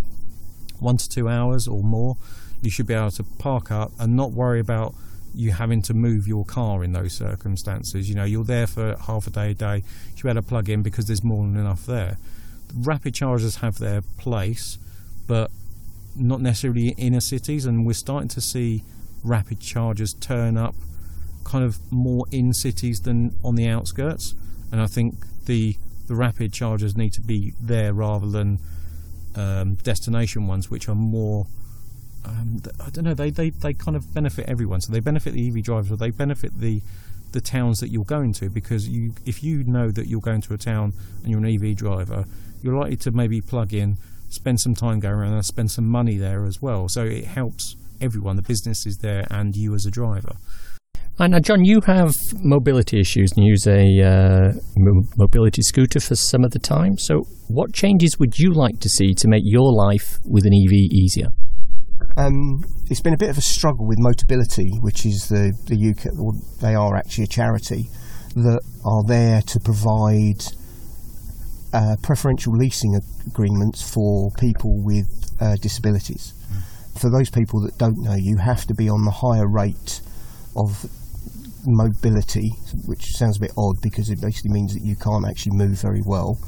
one 0.81 0.97
to 0.97 1.09
two 1.09 1.29
hours 1.29 1.67
or 1.69 1.83
more, 1.83 2.17
you 2.63 2.71
should 2.71 2.87
be 2.87 2.95
able 2.95 3.11
to 3.13 3.23
park 3.23 3.71
up 3.71 3.93
and 3.99 4.17
not 4.17 4.33
worry 4.33 4.61
about 4.61 4.95
you 5.35 5.53
having 5.53 5.83
to 5.83 5.95
move 5.95 6.27
your 6.27 6.45
car 6.45 6.83
in 6.83 6.93
those 6.93 7.13
circumstances. 7.13 8.09
You 8.09 8.15
know, 8.15 8.25
you're 8.25 8.45
there 8.45 8.67
for 8.67 8.97
half 8.97 9.27
a 9.27 9.31
day, 9.31 9.51
a 9.51 9.55
day. 9.55 9.77
You 9.77 10.17
should 10.17 10.23
be 10.25 10.31
able 10.31 10.43
to 10.43 10.49
plug 10.49 10.69
in 10.69 10.83
because 10.83 11.07
there's 11.07 11.23
more 11.23 11.43
than 11.45 11.57
enough 11.57 11.85
there. 11.85 12.17
Rapid 12.75 13.15
chargers 13.15 13.57
have 13.57 13.79
their 13.79 14.01
place, 14.19 14.79
but 15.27 15.51
not 16.17 16.41
necessarily 16.41 16.89
in 16.89 16.99
inner 16.99 17.21
cities, 17.21 17.67
and 17.67 17.85
we're 17.87 17.93
starting 17.93 18.29
to 18.31 18.41
see 18.41 18.83
rapid 19.23 19.61
chargers 19.61 20.15
turn 20.15 20.57
up 20.57 20.75
kind 21.45 21.65
of 21.65 21.81
more 21.93 22.25
in 22.31 22.53
cities 22.53 23.03
than 23.03 23.37
on 23.45 23.55
the 23.55 23.69
outskirts. 23.69 24.35
And 24.73 24.81
I 24.81 24.87
think 24.87 25.15
the 25.45 25.77
the 26.07 26.15
rapid 26.15 26.53
chargers 26.53 26.97
need 26.97 27.13
to 27.15 27.21
be 27.21 27.53
there 27.61 27.93
rather 27.93 28.29
than 28.29 28.61
um, 29.37 29.75
destination 29.77 30.47
ones, 30.47 30.71
which 30.71 30.89
are 30.89 30.95
more. 30.95 31.47
Um, 32.25 32.61
I 32.85 32.91
don't 32.91 33.05
know. 33.05 33.15
They, 33.15 33.31
they 33.31 33.51
they 33.51 33.73
kind 33.73 33.97
of 33.97 34.13
benefit 34.13 34.49
everyone. 34.49 34.81
So 34.81 34.93
they 34.93 35.01
benefit 35.01 35.35
the 35.35 35.49
EV 35.49 35.63
drivers, 35.63 35.93
or 35.93 35.97
they 35.97 36.11
benefit 36.11 36.59
the 36.59 36.83
the 37.33 37.41
towns 37.41 37.81
that 37.81 37.89
you're 37.89 38.05
going 38.05 38.33
to 38.33 38.49
because 38.49 38.89
you 38.89 39.13
if 39.25 39.43
you 39.43 39.63
know 39.65 39.91
that 39.91 40.07
you're 40.07 40.21
going 40.21 40.41
to 40.41 40.55
a 40.55 40.59
town 40.59 40.93
and 41.23 41.31
you're 41.31 41.39
an 41.39 41.47
EV 41.47 41.77
driver, 41.77 42.25
you're 42.63 42.77
likely 42.77 42.97
to 42.97 43.11
maybe 43.11 43.41
plug 43.41 43.73
in, 43.73 43.99
spend 44.29 44.61
some 44.61 44.75
time 44.75 45.01
going 45.01 45.15
around, 45.15 45.35
and 45.35 45.45
spend 45.45 45.71
some 45.71 45.87
money 45.87 46.17
there 46.17 46.45
as 46.45 46.61
well. 46.61 46.89
So 46.89 47.05
it 47.05 47.27
helps 47.27 47.77
everyone. 48.01 48.37
The 48.37 48.43
business 48.43 48.87
is 48.87 48.99
there, 48.99 49.27
and 49.31 49.55
you 49.55 49.75
as 49.75 49.87
a 49.87 49.91
driver. 49.91 50.37
And 51.19 51.33
now, 51.33 51.39
Jon, 51.39 51.65
you 51.65 51.81
have 51.87 52.13
mobility 52.43 53.01
issues 53.01 53.33
and 53.33 53.47
use 53.47 53.67
a 53.67 54.03
uh, 54.03 54.53
mo- 54.77 55.09
mobility 55.17 55.63
scooter 55.63 55.99
for 55.99 56.15
some 56.15 56.45
of 56.45 56.51
the 56.51 56.59
time. 56.59 56.99
So, 56.99 57.23
what 57.49 57.73
changes 57.73 58.19
would 58.19 58.39
you 58.39 58.53
like 58.53 58.81
to 58.81 58.89
see 58.91 59.15
to 59.15 59.29
make 59.29 59.43
your 59.45 59.73
life 59.73 60.19
with 60.27 60.45
an 60.45 60.53
EV 60.53 60.73
easier? 60.93 61.29
Um, 62.19 62.63
it's 62.91 63.01
been 63.01 63.15
a 63.15 63.19
bit 63.19 63.31
of 63.31 63.39
a 63.39 63.43
struggle 63.43 63.87
with 63.87 63.99
Motability, 63.99 64.69
which 64.83 65.07
is 65.07 65.29
the, 65.29 65.53
the 65.67 65.91
UK, 65.91 66.19
or 66.19 66.33
they 66.61 66.75
are 66.75 66.95
actually 66.97 67.25
a 67.25 67.29
charity 67.29 67.89
that 68.35 68.61
are 68.85 69.03
there 69.07 69.41
to 69.41 69.59
provide 69.61 70.45
uh, 71.73 71.97
preferential 72.03 72.53
leasing 72.55 73.01
agreements 73.27 73.83
for 73.83 74.31
people 74.39 74.85
with 74.85 75.07
uh, 75.41 75.57
disabilities. 75.63 76.35
for 76.99 77.11
those 77.11 77.31
people 77.31 77.61
that 77.63 77.79
don't 77.79 78.03
know, 78.03 78.15
you 78.15 78.37
have 78.37 78.67
to 78.67 78.75
be 78.75 78.89
on 78.91 79.05
the 79.05 79.11
higher 79.11 79.49
rate 79.49 80.03
of 80.57 80.87
mobility, 81.67 82.51
which 82.87 83.13
sounds 83.17 83.37
a 83.39 83.41
bit 83.41 83.53
odd 83.57 83.81
because 83.83 84.11
it 84.11 84.21
basically 84.21 84.51
means 84.53 84.75
that 84.75 84.83
you 84.83 84.97
can't 84.97 85.27
actually 85.29 85.57
move 85.57 85.81
very 85.81 86.03
well, 86.05 86.39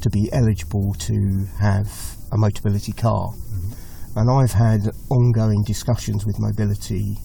to 0.00 0.10
be 0.10 0.28
eligible 0.32 0.94
to 0.94 1.46
have 1.60 1.86
a 2.32 2.36
Motability 2.36 2.96
car. 2.96 3.28
Mm-hmm. 3.28 4.18
And 4.18 4.30
I've 4.30 4.52
had 4.52 4.90
ongoing 5.10 5.64
discussions 5.64 6.24
with 6.26 6.38
Mobility 6.38 7.16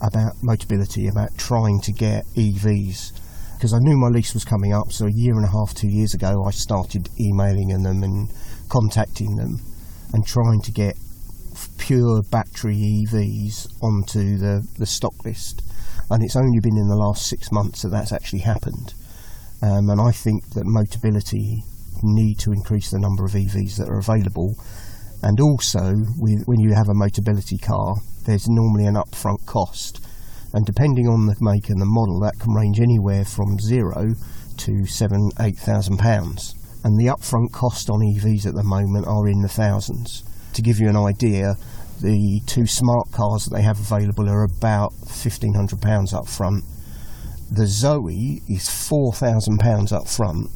about 0.00 0.34
Motability, 0.42 1.10
about 1.10 1.36
trying 1.38 1.80
to 1.82 1.92
get 1.92 2.24
EVs. 2.36 3.12
Because 3.54 3.72
I 3.72 3.78
knew 3.80 3.96
my 3.96 4.08
lease 4.08 4.34
was 4.34 4.44
coming 4.44 4.72
up, 4.72 4.92
so 4.92 5.06
a 5.06 5.10
year 5.10 5.34
and 5.34 5.44
a 5.44 5.50
half, 5.50 5.74
two 5.74 5.88
years 5.88 6.14
ago, 6.14 6.44
I 6.46 6.50
started 6.50 7.08
emailing 7.18 7.68
them 7.68 8.02
and 8.02 8.32
contacting 8.68 9.36
them 9.36 9.60
and 10.12 10.24
trying 10.26 10.60
to 10.62 10.72
get 10.72 10.96
pure 11.78 12.22
battery 12.30 12.76
EVs 12.76 13.66
onto 13.82 14.36
the, 14.36 14.66
the 14.78 14.86
stock 14.86 15.24
list. 15.24 15.62
And 16.10 16.22
it's 16.22 16.36
only 16.36 16.60
been 16.60 16.76
in 16.76 16.88
the 16.88 16.96
last 16.96 17.26
six 17.28 17.52
months 17.52 17.82
that 17.82 17.90
that's 17.90 18.12
actually 18.12 18.40
happened. 18.40 18.94
Um, 19.62 19.90
and 19.90 20.00
I 20.00 20.12
think 20.12 20.50
that 20.50 20.64
Motability 20.64 21.62
need 22.02 22.38
to 22.40 22.52
increase 22.52 22.90
the 22.90 23.00
number 23.00 23.24
of 23.24 23.32
EVs 23.32 23.76
that 23.76 23.88
are 23.88 23.98
available. 23.98 24.56
And 25.22 25.40
also, 25.40 25.94
with, 26.18 26.44
when 26.46 26.60
you 26.60 26.74
have 26.74 26.88
a 26.88 26.94
Motability 26.94 27.60
car, 27.60 27.96
there's 28.24 28.48
normally 28.48 28.86
an 28.86 28.94
upfront 28.94 29.44
cost. 29.46 30.00
And 30.52 30.64
depending 30.64 31.08
on 31.08 31.26
the 31.26 31.36
make 31.40 31.68
and 31.68 31.80
the 31.80 31.86
model, 31.86 32.20
that 32.20 32.38
can 32.38 32.54
range 32.54 32.80
anywhere 32.80 33.24
from 33.24 33.58
zero 33.58 34.14
to 34.58 34.86
seven, 34.86 35.30
eight 35.40 35.58
thousand 35.58 35.98
pounds. 35.98 36.54
And 36.84 36.98
the 36.98 37.06
upfront 37.06 37.52
cost 37.52 37.90
on 37.90 38.00
EVs 38.00 38.46
at 38.46 38.54
the 38.54 38.62
moment 38.62 39.06
are 39.06 39.28
in 39.28 39.42
the 39.42 39.48
thousands. 39.48 40.22
To 40.54 40.62
give 40.62 40.78
you 40.78 40.88
an 40.88 40.96
idea, 40.96 41.56
the 42.00 42.40
two 42.46 42.66
smart 42.66 43.10
cars 43.12 43.44
that 43.44 43.54
they 43.54 43.62
have 43.62 43.78
available 43.78 44.28
are 44.28 44.44
about 44.44 44.92
fifteen 45.08 45.54
hundred 45.54 45.80
pounds 45.80 46.12
up 46.12 46.28
front. 46.28 46.64
The 47.50 47.66
Zoe 47.66 48.42
is 48.48 48.68
four 48.68 49.12
thousand 49.12 49.58
pounds 49.58 49.92
up 49.92 50.06
front, 50.06 50.50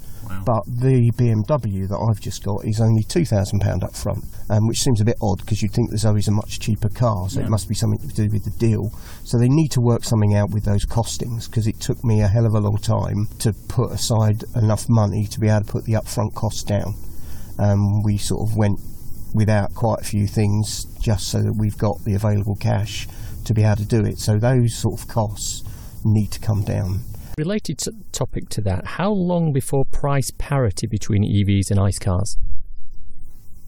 but 0.45 0.65
the 0.67 1.11
BMW 1.13 1.89
that 1.89 1.97
I've 1.97 2.21
just 2.21 2.45
got 2.45 2.65
is 2.65 2.81
only 2.81 3.03
two 3.03 3.25
thousand 3.25 3.61
pound 3.61 3.83
up 3.83 3.95
front, 3.95 4.25
um, 4.51 4.69
which 4.69 4.81
seems 4.81 5.01
a 5.01 5.05
bit 5.05 5.17
odd 5.23 5.39
because 5.41 5.63
you'd 5.63 5.73
think 5.73 5.91
the 5.91 5.99
Zoe's 5.99 6.29
a 6.29 6.33
much 6.33 6.61
cheaper 6.61 6.89
car, 6.89 7.29
so 7.29 7.41
it 7.41 7.49
must 7.49 7.69
be 7.69 7.75
something 7.75 7.99
to 8.07 8.15
do 8.15 8.29
with 8.31 8.45
the 8.45 8.59
deal. 8.59 8.91
So 9.25 9.39
they 9.39 9.49
need 9.49 9.71
to 9.73 9.81
work 9.81 10.05
something 10.05 10.35
out 10.35 10.51
with 10.51 10.65
those 10.65 10.85
costings 10.85 11.49
because 11.49 11.67
it 11.67 11.81
took 11.81 12.05
me 12.05 12.21
a 12.21 12.29
hell 12.29 12.47
of 12.47 12.55
a 12.55 12.61
long 12.61 12.77
time 12.77 13.27
to 13.41 13.53
put 13.69 13.91
aside 13.91 14.45
enough 14.55 14.87
money 14.89 15.27
to 15.27 15.41
be 15.41 15.49
able 15.49 15.65
to 15.65 15.73
put 15.73 15.85
the 15.85 15.95
upfront 15.95 16.35
costs 16.35 16.63
down. 16.63 16.95
Um, 17.59 18.03
we 18.03 18.19
sort 18.19 18.49
of 18.49 18.57
went 18.57 18.81
without 19.35 19.75
quite 19.75 20.01
a 20.01 20.05
few 20.05 20.27
things 20.27 20.87
just 21.03 21.29
so 21.29 21.43
that 21.43 21.55
we've 21.55 21.77
got 21.77 22.05
the 22.05 22.15
available 22.15 22.57
cash 22.57 23.09
to 23.45 23.53
be 23.53 23.63
able 23.65 23.77
to 23.77 23.85
do 23.85 24.05
it. 24.05 24.19
So 24.19 24.39
those 24.39 24.75
sort 24.75 25.01
of 25.01 25.09
costs 25.09 25.65
need 26.05 26.31
to 26.33 26.41
come 26.41 26.63
down. 26.63 27.01
Related 27.37 27.79
to, 27.79 27.93
topic 28.13 28.49
to 28.51 28.61
that, 28.63 28.87
how 28.87 29.11
long 29.11 29.53
before 29.53 29.85
price 29.85 30.31
parity 30.37 30.87
between 30.87 31.25
EVs 31.25 31.71
and 31.71 31.81
ICE 31.81 31.99
cars? 31.99 32.37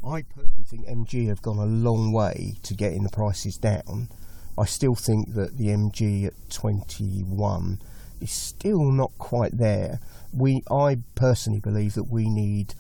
I 0.07 0.23
personally 0.23 0.65
think 0.65 0.87
MG 0.87 1.29
have 1.29 1.41
gone 1.43 1.59
a 1.59 1.65
long 1.65 2.13
way 2.13 2.57
to 2.63 2.75
getting 2.75 3.05
the 3.05 3.11
prices 3.11 3.57
down. 3.57 4.09
I 4.57 4.67
still 4.67 4.95
think 4.95 5.35
that 5.35 5.57
the 5.57 5.69
MG 5.69 6.27
at 6.27 6.35
21 6.51 7.81
is 8.21 8.31
still 8.31 8.85
not 8.85 9.13
quite 9.19 9.57
there. 9.57 9.99
We, 10.33 10.63
I 10.71 10.99
personally 11.15 11.61
believe 11.61 11.95
that 11.95 12.05
we 12.05 12.29
need 12.29 12.75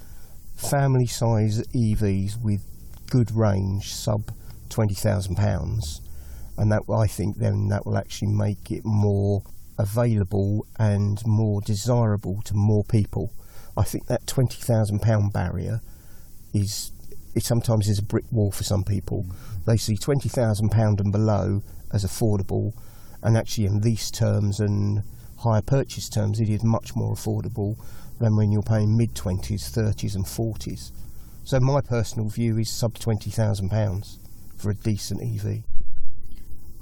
family 0.55 1.07
size 1.07 1.67
EVs 1.69 2.41
with 2.41 2.63
good 3.11 3.33
range, 3.33 3.93
sub 3.93 4.31
20,000 4.75 5.37
pounds, 5.37 6.01
and 6.59 6.73
that 6.73 6.83
I 6.93 7.07
think 7.07 7.37
then 7.37 7.69
that 7.69 7.87
will 7.87 7.97
actually 7.97 8.33
make 8.33 8.73
it 8.73 8.85
more 8.85 9.45
available 9.79 10.67
and 10.81 11.25
more 11.25 11.61
desirable 11.61 12.43
to 12.43 12.55
more 12.55 12.83
people. 12.83 13.33
I 13.77 13.85
think 13.85 14.07
that 14.07 14.27
20,000 14.27 14.99
pound 15.01 15.33
barrier 15.33 15.81
is 16.53 16.91
it 17.37 17.45
sometimes 17.45 17.89
is 17.89 18.01
a 18.01 18.03
brick 18.03 18.25
wall 18.33 18.51
for 18.51 18.65
some 18.65 18.83
people. 18.83 19.27
They 19.65 19.77
see 19.77 19.97
twenty 19.97 20.29
thousand 20.29 20.71
pound 20.71 21.01
and 21.01 21.13
below 21.13 21.63
as 21.93 22.05
affordable, 22.05 22.73
and 23.23 23.37
actually 23.37 23.67
in 23.67 23.81
lease 23.81 24.11
terms 24.11 24.59
and 24.59 25.05
hire 25.39 25.63
purchase 25.63 26.09
terms, 26.09 26.41
it 26.41 26.49
is 26.49 26.65
much 26.65 26.97
more 26.97 27.15
affordable 27.15 27.77
than 28.21 28.35
when 28.37 28.51
you're 28.51 28.63
paying 28.63 28.97
mid 28.97 29.15
twenties, 29.15 29.69
thirties, 29.69 30.17
and 30.17 30.27
forties. 30.27 30.91
So 31.45 31.61
my 31.61 31.81
personal 31.81 32.29
view 32.29 32.59
is 32.59 32.71
sub 32.71 32.99
twenty 32.99 33.31
thousand 33.31 33.71
pounds 33.71 34.19
for 34.57 34.71
a 34.71 34.75
decent 34.75 35.23
EV. 35.23 35.65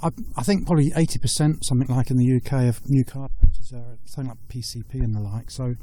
I, 0.02 0.11
I 0.37 0.42
think 0.42 0.66
probably 0.66 0.90
80%, 0.90 1.64
something 1.64 1.94
like 1.94 2.11
in 2.11 2.16
the 2.16 2.37
UK, 2.37 2.68
of 2.68 2.80
new 2.88 3.04
car 3.04 3.28
purchases 3.40 3.72
are 3.72 3.98
something 4.04 4.30
like 4.30 4.38
PCP 4.48 4.94
and 4.94 5.14
the 5.14 5.20
like. 5.20 5.50
So 5.50 5.76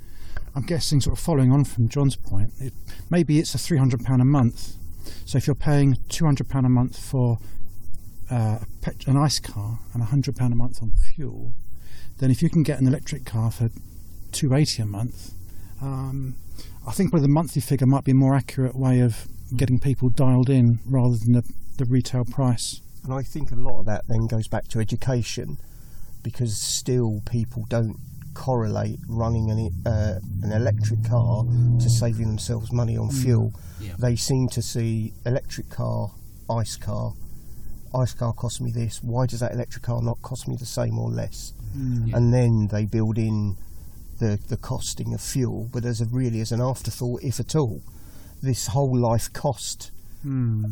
I'm 0.55 0.63
guessing, 0.63 0.99
sort 0.99 1.17
of 1.17 1.23
following 1.23 1.51
on 1.51 1.63
from 1.63 1.87
Jon's 1.87 2.15
point, 2.15 2.51
it, 2.59 2.73
maybe 3.09 3.39
it's 3.39 3.55
a 3.55 3.57
£300 3.57 4.21
a 4.21 4.25
month. 4.25 4.75
So 5.25 5.37
if 5.37 5.47
you're 5.47 5.55
paying 5.55 5.95
£200 6.09 6.65
a 6.65 6.69
month 6.69 6.99
for 6.99 7.39
uh, 8.29 8.59
pet- 8.81 9.07
an 9.07 9.17
ICE 9.17 9.39
car 9.39 9.79
and 9.93 10.03
£100 10.03 10.51
a 10.51 10.55
month 10.55 10.83
on 10.83 10.91
fuel, 11.15 11.53
then 12.19 12.29
if 12.29 12.41
you 12.41 12.49
can 12.49 12.63
get 12.63 12.79
an 12.79 12.87
electric 12.87 13.25
car 13.25 13.49
for 13.51 13.69
280 14.31 14.83
a 14.83 14.85
month, 14.85 15.33
um, 15.81 16.35
I 16.85 16.91
think 16.91 17.11
probably 17.11 17.27
the 17.27 17.33
monthly 17.33 17.61
figure 17.61 17.87
might 17.87 18.03
be 18.03 18.11
a 18.11 18.15
more 18.15 18.35
accurate 18.35 18.75
way 18.75 18.99
of 18.99 19.27
getting 19.55 19.79
people 19.79 20.09
dialed 20.09 20.49
in 20.49 20.79
rather 20.85 21.15
than 21.15 21.33
the, 21.33 21.43
the 21.79 21.85
retail 21.85 22.25
price. 22.25 22.81
And 23.03 23.13
I 23.13 23.23
think 23.23 23.51
a 23.51 23.55
lot 23.55 23.79
of 23.79 23.85
that 23.87 24.07
then 24.07 24.27
goes 24.27 24.47
back 24.47 24.67
to 24.69 24.79
education 24.79 25.57
because 26.21 26.57
still 26.57 27.23
people 27.29 27.65
don't 27.69 27.97
correlate 28.33 28.99
running 29.07 29.49
an, 29.49 29.71
uh, 29.85 30.19
an 30.43 30.51
electric 30.51 31.03
car 31.05 31.45
to 31.79 31.89
saving 31.89 32.27
themselves 32.27 32.71
money 32.71 32.97
on 32.97 33.09
fuel. 33.09 33.53
Yeah. 33.79 33.93
They 33.97 34.15
seem 34.15 34.49
to 34.49 34.61
see 34.61 35.13
electric 35.25 35.69
car, 35.69 36.11
ice 36.49 36.75
car, 36.75 37.13
ice 37.95 38.13
car 38.13 38.33
cost 38.33 38.61
me 38.61 38.71
this, 38.71 39.01
why 39.01 39.25
does 39.25 39.39
that 39.39 39.53
electric 39.53 39.83
car 39.83 40.01
not 40.01 40.21
cost 40.21 40.47
me 40.47 40.55
the 40.57 40.65
same 40.65 40.99
or 40.99 41.09
less? 41.09 41.53
And 42.15 42.33
then 42.33 42.67
they 42.67 42.85
build 42.85 43.17
in 43.17 43.55
the, 44.19 44.37
the 44.49 44.57
costing 44.57 45.13
of 45.13 45.21
fuel, 45.21 45.69
but 45.71 45.85
as 45.85 46.01
a 46.01 46.05
really 46.05 46.41
as 46.41 46.51
an 46.51 46.61
afterthought, 46.61 47.23
if 47.23 47.39
at 47.39 47.55
all. 47.55 47.81
This 48.41 48.67
whole 48.67 48.95
life 48.95 49.31
cost 49.33 49.91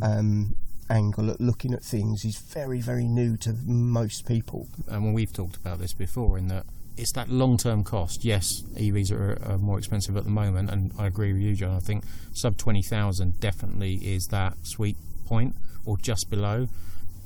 um, 0.04 0.56
angle 0.90 1.30
at 1.30 1.42
looking 1.42 1.74
at 1.74 1.84
things 1.84 2.24
is 2.26 2.38
very, 2.38 2.80
very 2.82 3.08
new 3.08 3.38
to 3.38 3.54
most 3.66 4.26
people. 4.28 4.68
and 4.88 5.04
when 5.04 5.14
we've 5.14 5.34
talked 5.34 5.56
about 5.56 5.80
this 5.80 5.94
before, 5.94 6.38
in 6.38 6.48
that 6.48 6.66
it's 6.98 7.12
that 7.12 7.30
long-term 7.30 7.84
cost. 7.84 8.26
Yes, 8.26 8.64
EVs 8.76 9.12
are, 9.12 9.38
are 9.46 9.58
more 9.60 9.78
expensive 9.78 10.18
at 10.18 10.24
the 10.24 10.32
moment, 10.32 10.72
and 10.72 10.92
I 10.98 11.06
agree 11.06 11.32
with 11.32 11.44
you, 11.44 11.56
Jon. 11.56 11.76
I 11.76 11.80
think 11.80 12.04
sub 12.34 12.58
twenty 12.58 12.82
thousand 12.82 13.40
definitely 13.40 13.96
is 13.96 14.28
that 14.28 14.56
sweet 14.64 14.98
point, 15.26 15.56
or 15.86 15.98
just 15.98 16.30
below. 16.30 16.68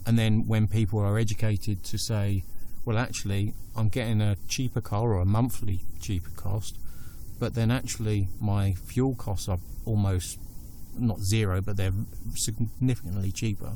And 0.06 0.20
then 0.20 0.48
when 0.48 0.68
people 0.68 1.00
are 1.00 1.18
educated 1.18 1.84
to 1.86 1.98
say, 1.98 2.44
well, 2.86 2.98
actually, 2.98 3.54
I'm 3.76 3.90
getting 3.90 4.20
a 4.20 4.36
cheaper 4.48 4.82
car 4.82 5.14
or 5.14 5.22
a 5.22 5.26
monthly 5.26 5.82
cheaper 6.02 6.32
cost, 6.32 6.78
but 7.40 7.54
then 7.54 7.72
actually 7.72 8.28
my 8.40 8.74
fuel 8.74 9.16
costs 9.16 9.48
are 9.48 9.60
almost 9.86 10.40
not 10.98 11.20
zero, 11.20 11.62
but 11.62 11.78
they're 11.78 11.94
significantly 12.36 13.32
cheaper 13.32 13.76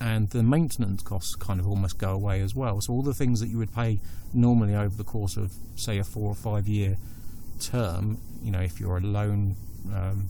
and 0.00 0.30
the 0.30 0.42
maintenance 0.42 1.02
costs 1.02 1.34
kind 1.34 1.58
of 1.58 1.66
almost 1.66 1.98
go 1.98 2.12
away 2.12 2.40
as 2.40 2.54
well. 2.54 2.80
So 2.80 2.92
all 2.92 3.02
the 3.02 3.14
things 3.14 3.40
that 3.40 3.48
you 3.48 3.58
would 3.58 3.74
pay 3.74 4.00
normally 4.32 4.74
over 4.74 4.96
the 4.96 5.04
course 5.04 5.36
of, 5.36 5.52
say, 5.76 5.98
a 5.98 6.04
four 6.04 6.30
or 6.30 6.34
five 6.34 6.68
year 6.68 6.96
term, 7.60 8.18
you 8.42 8.52
know, 8.52 8.60
if 8.60 8.78
you're 8.78 8.98
a 8.98 9.00
loan, 9.00 9.56
um, 9.92 10.28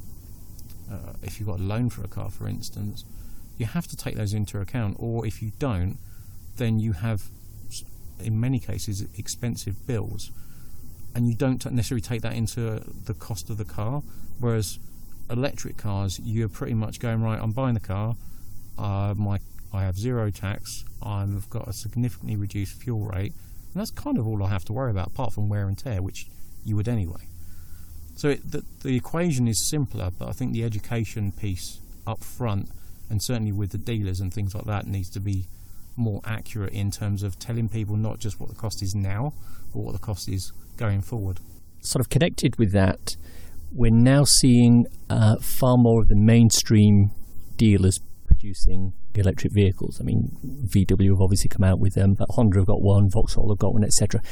uh, 0.90 1.12
if 1.22 1.38
you've 1.38 1.48
got 1.48 1.60
a 1.60 1.62
loan 1.62 1.90
for 1.90 2.02
a 2.02 2.08
car, 2.08 2.30
for 2.30 2.48
instance, 2.48 3.04
you 3.58 3.66
have 3.66 3.86
to 3.88 3.96
take 3.96 4.14
those 4.16 4.32
into 4.32 4.58
account. 4.58 4.96
Or 4.98 5.26
if 5.26 5.42
you 5.42 5.52
don't, 5.58 5.98
then 6.56 6.80
you 6.80 6.92
have, 6.92 7.24
in 8.20 8.40
many 8.40 8.58
cases, 8.58 9.04
expensive 9.18 9.86
bills, 9.86 10.30
and 11.14 11.28
you 11.28 11.34
don't 11.34 11.64
necessarily 11.72 12.00
take 12.00 12.22
that 12.22 12.34
into 12.34 12.82
the 13.04 13.14
cost 13.14 13.50
of 13.50 13.58
the 13.58 13.64
car. 13.64 14.02
Whereas 14.38 14.78
electric 15.30 15.76
cars, 15.76 16.20
you're 16.22 16.48
pretty 16.48 16.74
much 16.74 17.00
going 17.00 17.22
right. 17.22 17.38
I'm 17.40 17.52
buying 17.52 17.74
the 17.74 17.80
car. 17.80 18.16
Uh, 18.76 19.14
my 19.16 19.38
I 19.72 19.82
have 19.82 19.98
zero 19.98 20.30
tax. 20.30 20.84
I've 21.02 21.48
got 21.50 21.68
a 21.68 21.72
significantly 21.72 22.36
reduced 22.36 22.80
fuel 22.80 23.04
rate, 23.04 23.32
and 23.72 23.74
that's 23.80 23.90
kind 23.90 24.18
of 24.18 24.26
all 24.26 24.42
I 24.42 24.48
have 24.48 24.64
to 24.66 24.72
worry 24.72 24.90
about, 24.90 25.08
apart 25.08 25.32
from 25.32 25.48
wear 25.48 25.68
and 25.68 25.76
tear, 25.76 26.00
which 26.00 26.26
you 26.64 26.76
would 26.76 26.88
anyway. 26.88 27.28
So 28.16 28.30
it, 28.30 28.50
the, 28.50 28.64
the 28.82 28.96
equation 28.96 29.46
is 29.46 29.68
simpler, 29.68 30.10
but 30.18 30.28
I 30.28 30.32
think 30.32 30.52
the 30.52 30.64
education 30.64 31.32
piece 31.32 31.80
up 32.06 32.24
front, 32.24 32.70
and 33.10 33.22
certainly 33.22 33.52
with 33.52 33.70
the 33.70 33.78
dealers 33.78 34.20
and 34.20 34.32
things 34.32 34.54
like 34.54 34.64
that, 34.64 34.86
needs 34.86 35.10
to 35.10 35.20
be 35.20 35.44
more 35.96 36.20
accurate 36.24 36.72
in 36.72 36.90
terms 36.90 37.22
of 37.22 37.38
telling 37.38 37.68
people 37.68 37.96
not 37.96 38.18
just 38.18 38.40
what 38.40 38.48
the 38.48 38.54
cost 38.54 38.82
is 38.82 38.94
now, 38.94 39.34
but 39.72 39.80
what 39.80 39.92
the 39.92 39.98
cost 39.98 40.28
is 40.28 40.52
going 40.76 41.02
forward. 41.02 41.40
Sort 41.80 42.00
of 42.00 42.08
connected 42.08 42.58
with 42.58 42.72
that, 42.72 43.16
we're 43.72 43.90
now 43.90 44.24
seeing 44.24 44.86
uh, 45.10 45.36
far 45.40 45.76
more 45.76 46.00
of 46.00 46.08
the 46.08 46.16
mainstream 46.16 47.10
dealers 47.56 48.00
producing 48.26 48.92
electric 49.14 49.52
vehicles. 49.52 50.00
I 50.00 50.04
mean, 50.04 50.36
VW 50.66 51.10
have 51.10 51.20
obviously 51.20 51.48
come 51.48 51.64
out 51.64 51.78
with 51.78 51.94
them, 51.94 52.14
but 52.14 52.28
Honda 52.30 52.58
have 52.58 52.66
got 52.66 52.80
one, 52.80 53.10
Vauxhall 53.10 53.50
have 53.50 53.58
got 53.58 53.74
one, 53.74 53.84
etc. 53.84 54.22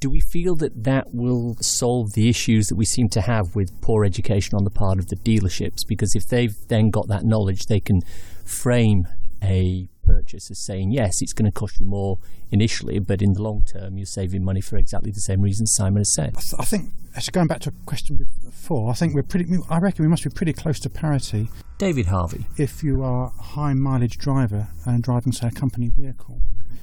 Do 0.00 0.10
we 0.10 0.20
feel 0.20 0.56
that 0.56 0.84
that 0.84 1.12
will 1.12 1.56
solve 1.60 2.12
the 2.14 2.28
issues 2.28 2.68
that 2.68 2.76
we 2.76 2.84
seem 2.84 3.08
to 3.10 3.20
have 3.20 3.54
with 3.54 3.80
poor 3.80 4.04
education 4.04 4.56
on 4.56 4.64
the 4.64 4.70
part 4.70 4.98
of 4.98 5.08
the 5.08 5.16
dealerships? 5.16 5.86
Because 5.86 6.14
if 6.14 6.26
they've 6.26 6.54
then 6.68 6.90
got 6.90 7.08
that 7.08 7.24
knowledge, 7.24 7.66
they 7.66 7.80
can 7.80 8.00
frame 8.44 9.06
a 9.42 9.88
purchase 10.02 10.50
as 10.50 10.58
saying, 10.58 10.90
yes, 10.90 11.22
it's 11.22 11.32
going 11.32 11.50
to 11.50 11.52
cost 11.52 11.80
you 11.80 11.86
more 11.86 12.18
initially, 12.50 12.98
but 12.98 13.22
in 13.22 13.32
the 13.34 13.42
long 13.42 13.64
term, 13.64 13.96
you're 13.96 14.06
saving 14.06 14.44
money 14.44 14.60
for 14.60 14.76
exactly 14.76 15.10
the 15.10 15.20
same 15.20 15.40
reasons 15.40 15.74
Simon 15.74 16.00
has 16.00 16.14
said. 16.14 16.34
I, 16.36 16.40
th- 16.40 16.54
I 16.58 16.64
think, 16.64 16.90
actually, 17.16 17.32
going 17.32 17.46
back 17.46 17.60
to 17.60 17.70
a 17.70 17.86
question 17.86 18.26
before, 18.44 18.90
I 18.90 18.94
think 18.94 19.14
we're 19.14 19.22
pretty. 19.22 19.46
I 19.70 19.78
reckon 19.78 20.04
we 20.04 20.08
must 20.08 20.24
be 20.24 20.30
pretty 20.30 20.52
close 20.52 20.78
to 20.80 20.90
parity 20.90 21.48
David 21.78 22.06
Harvey. 22.06 22.46
if 22.56 22.82
you 22.82 23.02
are 23.02 23.32
a 23.38 23.42
high 23.42 23.74
mileage 23.74 24.18
driver 24.18 24.68
and 24.84 25.02
driving, 25.02 25.32
say, 25.32 25.48
a 25.48 25.50
company 25.50 25.88
vehicle 25.88 26.40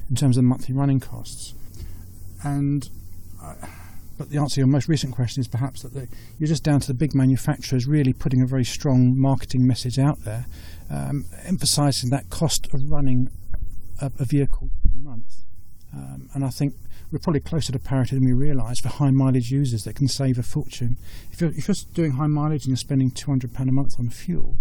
in 0.09 0.15
terms 0.15 0.37
of 0.37 0.43
monthly 0.43 0.73
running 0.73 0.99
costs. 0.99 1.53
And 2.43 2.89
uh, 3.41 3.55
but 4.19 4.29
the 4.29 4.37
answer 4.37 4.55
to 4.55 4.61
your 4.61 4.67
most 4.67 4.89
recent 4.89 5.15
question 5.15 5.39
is 5.39 5.47
perhaps 5.47 5.81
that 5.81 5.93
the, 5.93 6.07
you're 6.37 6.47
just 6.47 6.63
down 6.63 6.81
to 6.81 6.87
the 6.87 6.93
big 6.93 7.15
manufacturers 7.15 7.87
really 7.87 8.11
putting 8.11 8.41
a 8.41 8.45
very 8.45 8.65
strong 8.65 9.17
marketing 9.17 9.65
message 9.65 9.97
out 9.97 10.25
there, 10.25 10.45
um, 10.89 11.25
emphasising 11.45 12.09
that 12.11 12.29
cost 12.29 12.67
of 12.73 12.89
running 12.91 13.29
a, 14.01 14.11
a 14.19 14.25
vehicle 14.25 14.69
per 14.83 14.89
month. 15.09 15.43
Um, 15.93 16.29
and 16.33 16.45
I 16.45 16.49
think 16.49 16.75
we're 17.11 17.19
probably 17.19 17.39
closer 17.41 17.71
to 17.71 17.79
parity 17.79 18.15
than 18.15 18.25
we 18.25 18.33
realise 18.33 18.79
for 18.79 18.89
high 18.89 19.09
mileage 19.11 19.51
users 19.51 19.83
that 19.85 19.95
can 19.95 20.07
save 20.07 20.37
a 20.37 20.43
fortune. 20.43 20.97
If 21.31 21.41
you're, 21.41 21.49
if 21.51 21.67
you're 21.67 21.75
doing 21.93 22.11
high 22.11 22.27
mileage 22.27 22.63
and 22.65 22.69
you're 22.71 22.77
spending 22.77 23.09
£200 23.11 23.59
a 23.67 23.71
month 23.71 23.95
on 23.99 24.09
fuel, 24.09 24.55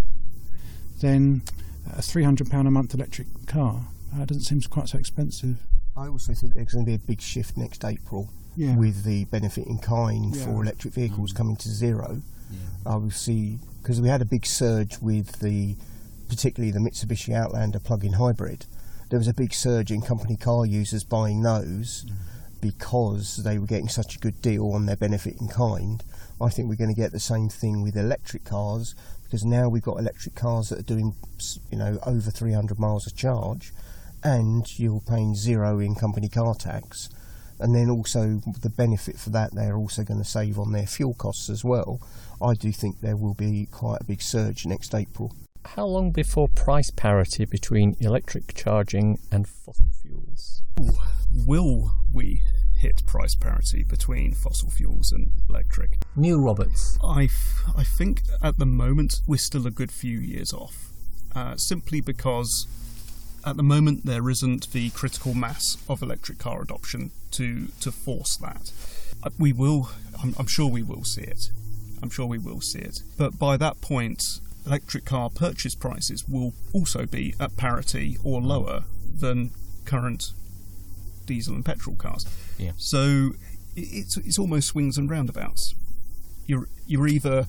then 1.00 1.42
a 1.86 2.00
£300 2.00 2.66
a 2.66 2.70
month 2.70 2.94
electric 2.94 3.26
car 3.46 3.86
uh, 4.16 4.24
doesn't 4.24 4.44
seem 4.44 4.60
quite 4.62 4.88
so 4.88 4.98
expensive. 4.98 5.58
I 5.96 6.08
also 6.08 6.32
think 6.32 6.54
there's 6.54 6.72
going 6.72 6.84
to 6.84 6.88
be 6.90 6.94
a 6.94 6.98
big 6.98 7.20
shift 7.20 7.56
next 7.56 7.84
April 7.84 8.30
Yeah. 8.56 8.76
with 8.76 9.04
the 9.04 9.24
benefit 9.26 9.66
in 9.66 9.78
kind 9.78 10.34
Yeah. 10.34 10.44
for 10.46 10.62
electric 10.62 10.94
vehicles 10.94 11.32
coming 11.32 11.56
to 11.56 11.68
zero. 11.68 12.22
I 12.86 12.96
will 12.96 13.10
see 13.10 13.58
because 13.82 14.00
we 14.00 14.08
had 14.08 14.22
a 14.22 14.24
big 14.24 14.46
surge 14.46 14.98
with 15.00 15.40
the, 15.40 15.76
particularly 16.28 16.70
the 16.70 16.78
Mitsubishi 16.78 17.34
Outlander 17.34 17.80
plug-in 17.80 18.14
hybrid. 18.14 18.66
There 19.10 19.18
was 19.18 19.28
a 19.28 19.34
big 19.34 19.54
surge 19.54 19.90
in 19.90 20.02
company 20.02 20.36
car 20.36 20.66
users 20.66 21.04
buying 21.04 21.42
those 21.42 22.04
mm-hmm. 22.04 22.14
because 22.60 23.38
they 23.38 23.58
were 23.58 23.66
getting 23.66 23.88
such 23.88 24.16
a 24.16 24.18
good 24.18 24.42
deal 24.42 24.70
on 24.72 24.86
their 24.86 24.96
benefit 24.96 25.40
in 25.40 25.48
kind. 25.48 26.04
I 26.40 26.50
think 26.50 26.68
we're 26.68 26.76
going 26.76 26.94
to 26.94 27.00
get 27.00 27.12
the 27.12 27.20
same 27.20 27.48
thing 27.48 27.82
with 27.82 27.96
electric 27.96 28.44
cars 28.44 28.94
because 29.24 29.44
now 29.44 29.68
we've 29.68 29.82
got 29.82 29.98
electric 29.98 30.34
cars 30.34 30.68
that 30.68 30.78
are 30.78 30.82
doing, 30.82 31.14
you 31.70 31.78
know, 31.78 31.98
over 32.06 32.30
300 32.30 32.78
miles 32.78 33.06
a 33.06 33.14
charge, 33.14 33.72
and 34.24 34.78
you're 34.78 35.00
paying 35.00 35.34
zero 35.34 35.78
in 35.78 35.94
company 35.94 36.28
car 36.28 36.54
tax. 36.54 37.08
And 37.60 37.74
then 37.74 37.90
also 37.90 38.40
the 38.62 38.70
benefit 38.70 39.18
for 39.18 39.30
that, 39.30 39.54
they're 39.54 39.76
also 39.76 40.04
going 40.04 40.20
to 40.20 40.28
save 40.28 40.58
on 40.58 40.72
their 40.72 40.86
fuel 40.86 41.14
costs 41.14 41.50
as 41.50 41.64
well. 41.64 42.00
I 42.40 42.54
do 42.54 42.72
think 42.72 43.00
there 43.00 43.16
will 43.16 43.34
be 43.34 43.66
quite 43.70 44.00
a 44.00 44.04
big 44.04 44.22
surge 44.22 44.64
next 44.64 44.94
April. 44.94 45.34
How 45.64 45.84
long 45.86 46.12
before 46.12 46.48
price 46.48 46.90
parity 46.90 47.44
between 47.44 47.96
electric 48.00 48.54
charging 48.54 49.18
and 49.30 49.46
fossil 49.46 49.86
fuels? 50.02 50.62
Will 51.46 51.90
we 52.12 52.42
hit 52.76 53.04
price 53.06 53.34
parity 53.34 53.82
between 53.82 54.34
fossil 54.34 54.70
fuels 54.70 55.12
and 55.12 55.32
electric? 55.48 55.98
Neil 56.16 56.40
Roberts. 56.40 56.98
I, 57.04 57.24
f- 57.24 57.64
I 57.76 57.84
think 57.84 58.22
at 58.42 58.58
the 58.58 58.66
moment 58.66 59.20
we're 59.26 59.36
still 59.36 59.66
a 59.66 59.70
good 59.70 59.90
few 59.92 60.18
years 60.18 60.52
off, 60.52 60.90
uh, 61.34 61.56
simply 61.56 62.00
because 62.00 62.66
at 63.44 63.56
the 63.56 63.62
moment 63.62 64.06
there 64.06 64.28
isn't 64.30 64.72
the 64.72 64.90
critical 64.90 65.34
mass 65.34 65.76
of 65.88 66.02
electric 66.02 66.38
car 66.38 66.62
adoption 66.62 67.10
to 67.32 67.68
to 67.80 67.92
force 67.92 68.36
that. 68.38 68.72
Uh, 69.22 69.30
we 69.38 69.52
will, 69.52 69.90
I'm, 70.22 70.34
I'm 70.38 70.46
sure 70.46 70.70
we 70.70 70.82
will 70.82 71.04
see 71.04 71.22
it. 71.22 71.50
I'm 72.02 72.10
sure 72.10 72.26
we 72.26 72.38
will 72.38 72.60
see 72.60 72.78
it. 72.78 73.02
But 73.16 73.38
by 73.38 73.56
that 73.56 73.80
point, 73.80 74.22
electric 74.68 75.04
car 75.04 75.30
purchase 75.30 75.74
prices 75.74 76.28
will 76.28 76.52
also 76.72 77.06
be 77.06 77.34
at 77.40 77.56
parity 77.56 78.18
or 78.22 78.40
lower 78.40 78.84
than 79.12 79.50
current 79.84 80.32
diesel 81.26 81.54
and 81.54 81.64
petrol 81.64 81.96
cars. 81.96 82.26
Yeah. 82.58 82.72
So 82.76 83.32
it's 83.74 84.16
it's 84.18 84.38
almost 84.38 84.68
swings 84.68 84.98
and 84.98 85.10
roundabouts. 85.10 85.74
You're 86.46 86.68
you're 86.86 87.08
either 87.08 87.46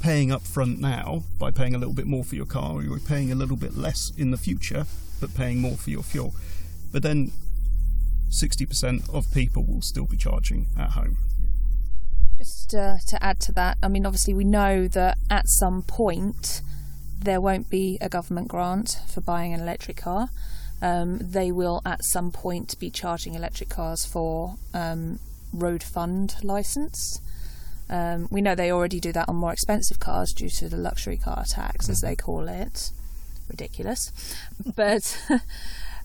paying 0.00 0.32
up 0.32 0.42
front 0.42 0.80
now 0.80 1.24
by 1.38 1.50
paying 1.50 1.74
a 1.74 1.78
little 1.78 1.94
bit 1.94 2.06
more 2.06 2.24
for 2.24 2.34
your 2.34 2.46
car, 2.46 2.72
or 2.74 2.82
you're 2.82 2.98
paying 2.98 3.30
a 3.30 3.34
little 3.34 3.56
bit 3.56 3.76
less 3.76 4.12
in 4.16 4.30
the 4.30 4.36
future 4.36 4.86
but 5.20 5.34
paying 5.34 5.60
more 5.60 5.76
for 5.76 5.90
your 5.90 6.02
fuel. 6.02 6.34
But 6.92 7.02
then 7.02 7.32
60% 8.28 9.12
of 9.14 9.32
people 9.32 9.64
will 9.64 9.82
still 9.82 10.06
be 10.06 10.16
charging 10.16 10.66
at 10.78 10.90
home. 10.90 11.18
Just 12.44 12.74
uh, 12.74 12.98
to 13.06 13.24
add 13.24 13.40
to 13.40 13.52
that, 13.52 13.78
I 13.82 13.88
mean, 13.88 14.04
obviously, 14.04 14.34
we 14.34 14.44
know 14.44 14.86
that 14.88 15.16
at 15.30 15.48
some 15.48 15.80
point 15.82 16.60
there 17.18 17.40
won't 17.40 17.70
be 17.70 17.96
a 18.02 18.10
government 18.10 18.48
grant 18.48 18.98
for 19.08 19.22
buying 19.22 19.54
an 19.54 19.60
electric 19.60 19.96
car. 19.96 20.28
Um, 20.82 21.20
they 21.22 21.50
will 21.50 21.80
at 21.86 22.04
some 22.04 22.30
point 22.30 22.78
be 22.78 22.90
charging 22.90 23.34
electric 23.34 23.70
cars 23.70 24.04
for 24.04 24.56
um, 24.74 25.20
road 25.54 25.82
fund 25.82 26.34
license. 26.42 27.18
Um, 27.88 28.28
we 28.30 28.42
know 28.42 28.54
they 28.54 28.70
already 28.70 29.00
do 29.00 29.12
that 29.12 29.26
on 29.26 29.36
more 29.36 29.52
expensive 29.54 29.98
cars 29.98 30.34
due 30.34 30.50
to 30.50 30.68
the 30.68 30.76
luxury 30.76 31.16
car 31.16 31.44
tax, 31.48 31.88
as 31.88 32.02
they 32.02 32.14
call 32.14 32.46
it. 32.48 32.90
Ridiculous. 33.48 34.12
But 34.76 35.18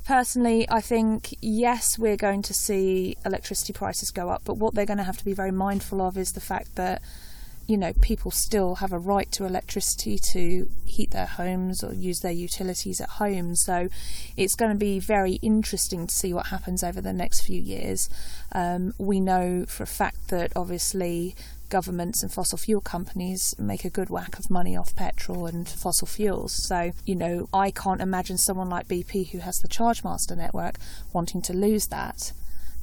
personally, 0.10 0.68
I 0.68 0.82
think 0.82 1.36
yes, 1.40 2.00
we're 2.00 2.18
going 2.18 2.42
to 2.42 2.54
see 2.54 3.16
electricity 3.24 3.74
prices 3.74 4.10
go 4.10 4.32
up, 4.32 4.42
but 4.44 4.58
what 4.58 4.74
they're 4.74 4.88
going 4.88 4.98
to 4.98 5.04
have 5.04 5.18
to 5.18 5.24
be 5.24 5.34
very 5.34 5.52
mindful 5.52 6.02
of 6.02 6.18
is 6.18 6.32
the 6.32 6.42
fact 6.42 6.76
that 6.78 7.04
you 7.68 7.78
know 7.78 7.94
people 8.02 8.32
still 8.32 8.76
have 8.76 8.92
a 8.92 8.98
right 8.98 9.32
to 9.34 9.46
electricity 9.46 10.18
to 10.18 10.68
heat 10.84 11.12
their 11.12 11.28
homes 11.28 11.84
or 11.84 11.94
use 11.94 12.22
their 12.22 12.32
utilities 12.32 13.00
at 13.00 13.10
home. 13.22 13.56
So 13.56 13.90
it's 14.36 14.56
going 14.56 14.72
to 14.72 14.78
be 14.78 14.98
very 14.98 15.34
interesting 15.44 16.08
to 16.08 16.16
see 16.16 16.34
what 16.34 16.48
happens 16.48 16.84
over 16.84 17.02
the 17.02 17.14
next 17.14 17.42
few 17.42 17.62
years. 17.62 18.10
Um, 18.52 18.96
we 18.98 19.20
know 19.20 19.66
for 19.68 19.84
a 19.84 19.94
fact 20.02 20.30
that 20.30 20.52
obviously 20.56 21.36
governments 21.70 22.22
and 22.22 22.32
fossil 22.32 22.58
fuel 22.58 22.82
companies 22.82 23.56
make 23.58 23.86
a 23.86 23.90
good 23.90 24.10
whack 24.10 24.38
of 24.38 24.50
money 24.50 24.76
off 24.76 24.96
petrol 24.96 25.46
and 25.46 25.68
fossil 25.68 26.08
fuels. 26.08 26.54
So, 26.68 26.92
you 27.06 27.16
know, 27.16 27.48
I 27.54 27.72
can't 27.72 28.02
imagine 28.02 28.38
someone 28.38 28.70
like 28.70 28.88
BP 28.88 29.32
who 29.32 29.40
has 29.40 29.58
the 29.60 29.68
Chargemaster 29.68 30.36
network 30.36 30.76
wanting 31.14 31.42
to 31.44 31.54
lose 31.54 31.88
that. 31.88 32.34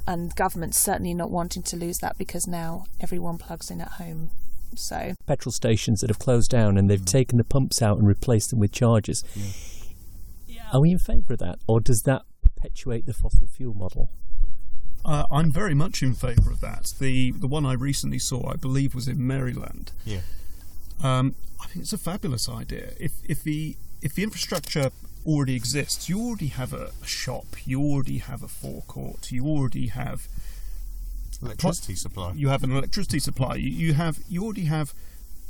And 0.06 0.34
government's 0.36 0.78
certainly 0.78 1.14
not 1.14 1.30
wanting 1.30 1.64
to 1.64 1.76
lose 1.76 1.98
that 1.98 2.16
because 2.16 2.46
now 2.46 2.84
everyone 3.00 3.38
plugs 3.38 3.70
in 3.70 3.80
at 3.80 3.92
home. 3.92 4.30
So, 4.76 5.14
Petrol 5.26 5.52
stations 5.52 6.00
that 6.00 6.10
have 6.10 6.18
closed 6.18 6.50
down 6.50 6.76
and 6.78 6.88
they've 6.88 7.04
taken 7.04 7.38
the 7.38 7.44
pumps 7.44 7.82
out 7.82 7.98
and 7.98 8.06
replaced 8.06 8.50
them 8.50 8.58
with 8.58 8.72
chargers. 8.72 9.24
Are 10.72 10.80
we 10.80 10.90
in 10.90 10.98
favour 10.98 11.34
of 11.34 11.38
that, 11.38 11.58
or 11.68 11.80
does 11.80 12.02
that 12.02 12.22
perpetuate 12.42 13.06
the 13.06 13.12
fossil 13.12 13.46
fuel 13.46 13.74
model? 13.74 14.10
Uh, 15.06 15.24
I'm 15.30 15.52
very 15.52 15.74
much 15.74 16.02
in 16.02 16.14
favour 16.14 16.50
of 16.50 16.60
that. 16.60 16.92
The 16.98 17.30
the 17.30 17.46
one 17.46 17.64
I 17.64 17.74
recently 17.74 18.18
saw, 18.18 18.50
I 18.50 18.56
believe, 18.56 18.94
was 18.94 19.06
in 19.06 19.24
Maryland. 19.24 19.92
Yeah. 20.04 20.20
Um, 21.02 21.36
I 21.62 21.66
think 21.66 21.82
it's 21.82 21.92
a 21.92 21.98
fabulous 21.98 22.48
idea. 22.48 22.92
If 22.98 23.12
if 23.24 23.42
the 23.44 23.76
if 24.02 24.14
the 24.16 24.24
infrastructure 24.24 24.90
already 25.24 25.54
exists, 25.54 26.08
you 26.08 26.20
already 26.20 26.48
have 26.48 26.72
a, 26.72 26.90
shop, 27.04 27.46
you 27.64 27.80
already 27.82 28.18
have 28.18 28.42
a 28.42 28.48
forecourt, 28.48 29.32
you 29.32 29.46
already 29.46 29.88
have 29.88 30.28
Electricity 31.42 31.94
supply. 31.94 32.32
you 32.34 32.48
have 32.48 32.62
an 32.64 32.72
electricity 32.72 33.18
supply, 33.18 33.56
you, 33.56 33.70
you 33.70 33.94
have 33.94 34.18
you 34.28 34.42
already 34.44 34.64
have 34.64 34.94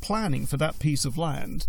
planning 0.01 0.47
for 0.47 0.57
that 0.57 0.79
piece 0.79 1.05
of 1.05 1.17
land 1.17 1.67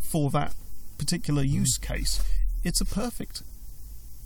for 0.00 0.30
that 0.30 0.54
particular 0.98 1.42
use 1.42 1.78
case. 1.78 2.22
It's 2.64 2.80
a 2.80 2.84
perfect 2.84 3.42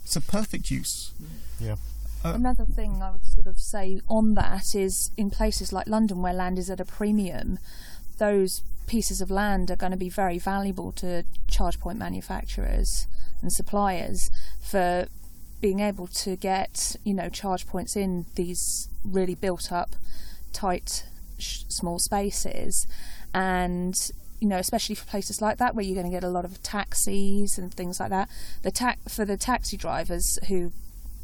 it's 0.05 0.17
a 0.17 0.21
perfect 0.21 0.71
use. 0.71 1.13
Yeah. 1.59 1.77
Uh, 2.25 2.33
Another 2.35 2.67
thing 2.67 3.03
I 3.03 3.11
would 3.13 3.25
sort 3.25 3.47
of 3.47 3.59
say 3.59 4.01
on 4.09 4.35
that 4.35 4.75
is 4.75 5.11
in 5.17 5.31
places 5.31 5.73
like 5.73 5.87
London 5.87 6.21
where 6.23 6.35
land 6.35 6.59
is 6.59 6.69
at 6.69 6.81
a 6.81 6.85
premium, 6.85 7.59
those 8.19 8.63
pieces 8.87 9.21
of 9.21 9.31
land 9.31 9.71
are 9.71 9.77
going 9.77 9.93
to 9.93 9.99
be 9.99 10.11
very 10.11 10.39
valuable 10.39 10.93
to 10.93 11.25
charge 11.49 11.81
point 11.81 11.99
manufacturers 11.99 13.07
and 13.41 13.53
suppliers 13.53 14.31
for 14.61 15.07
being 15.61 15.81
able 15.81 16.07
to 16.09 16.37
get, 16.37 16.97
you 17.05 17.15
know, 17.15 17.29
charge 17.29 17.67
points 17.67 17.97
in 17.97 18.27
these 18.35 18.89
really 19.05 19.35
built 19.35 19.71
up, 19.73 19.97
tight, 20.53 21.05
sh- 21.39 21.63
small 21.69 21.99
spaces. 21.99 22.87
And 23.33 23.95
you 24.41 24.49
know, 24.49 24.57
especially 24.57 24.95
for 24.95 25.05
places 25.05 25.43
like 25.43 25.59
that 25.59 25.75
where 25.75 25.85
you're 25.85 25.95
going 25.95 26.11
to 26.11 26.17
get 26.17 26.25
a 26.25 26.31
lot 26.31 26.47
of 26.47 26.63
taxis 26.63 27.59
and 27.59 27.73
things 27.73 28.01
like 28.01 28.09
that. 28.09 28.29
The 28.63 28.71
ta- 28.71 28.97
for 29.07 29.27
the 29.27 29.37
taxi 29.37 29.77
drivers 29.77 30.39
who 30.49 30.73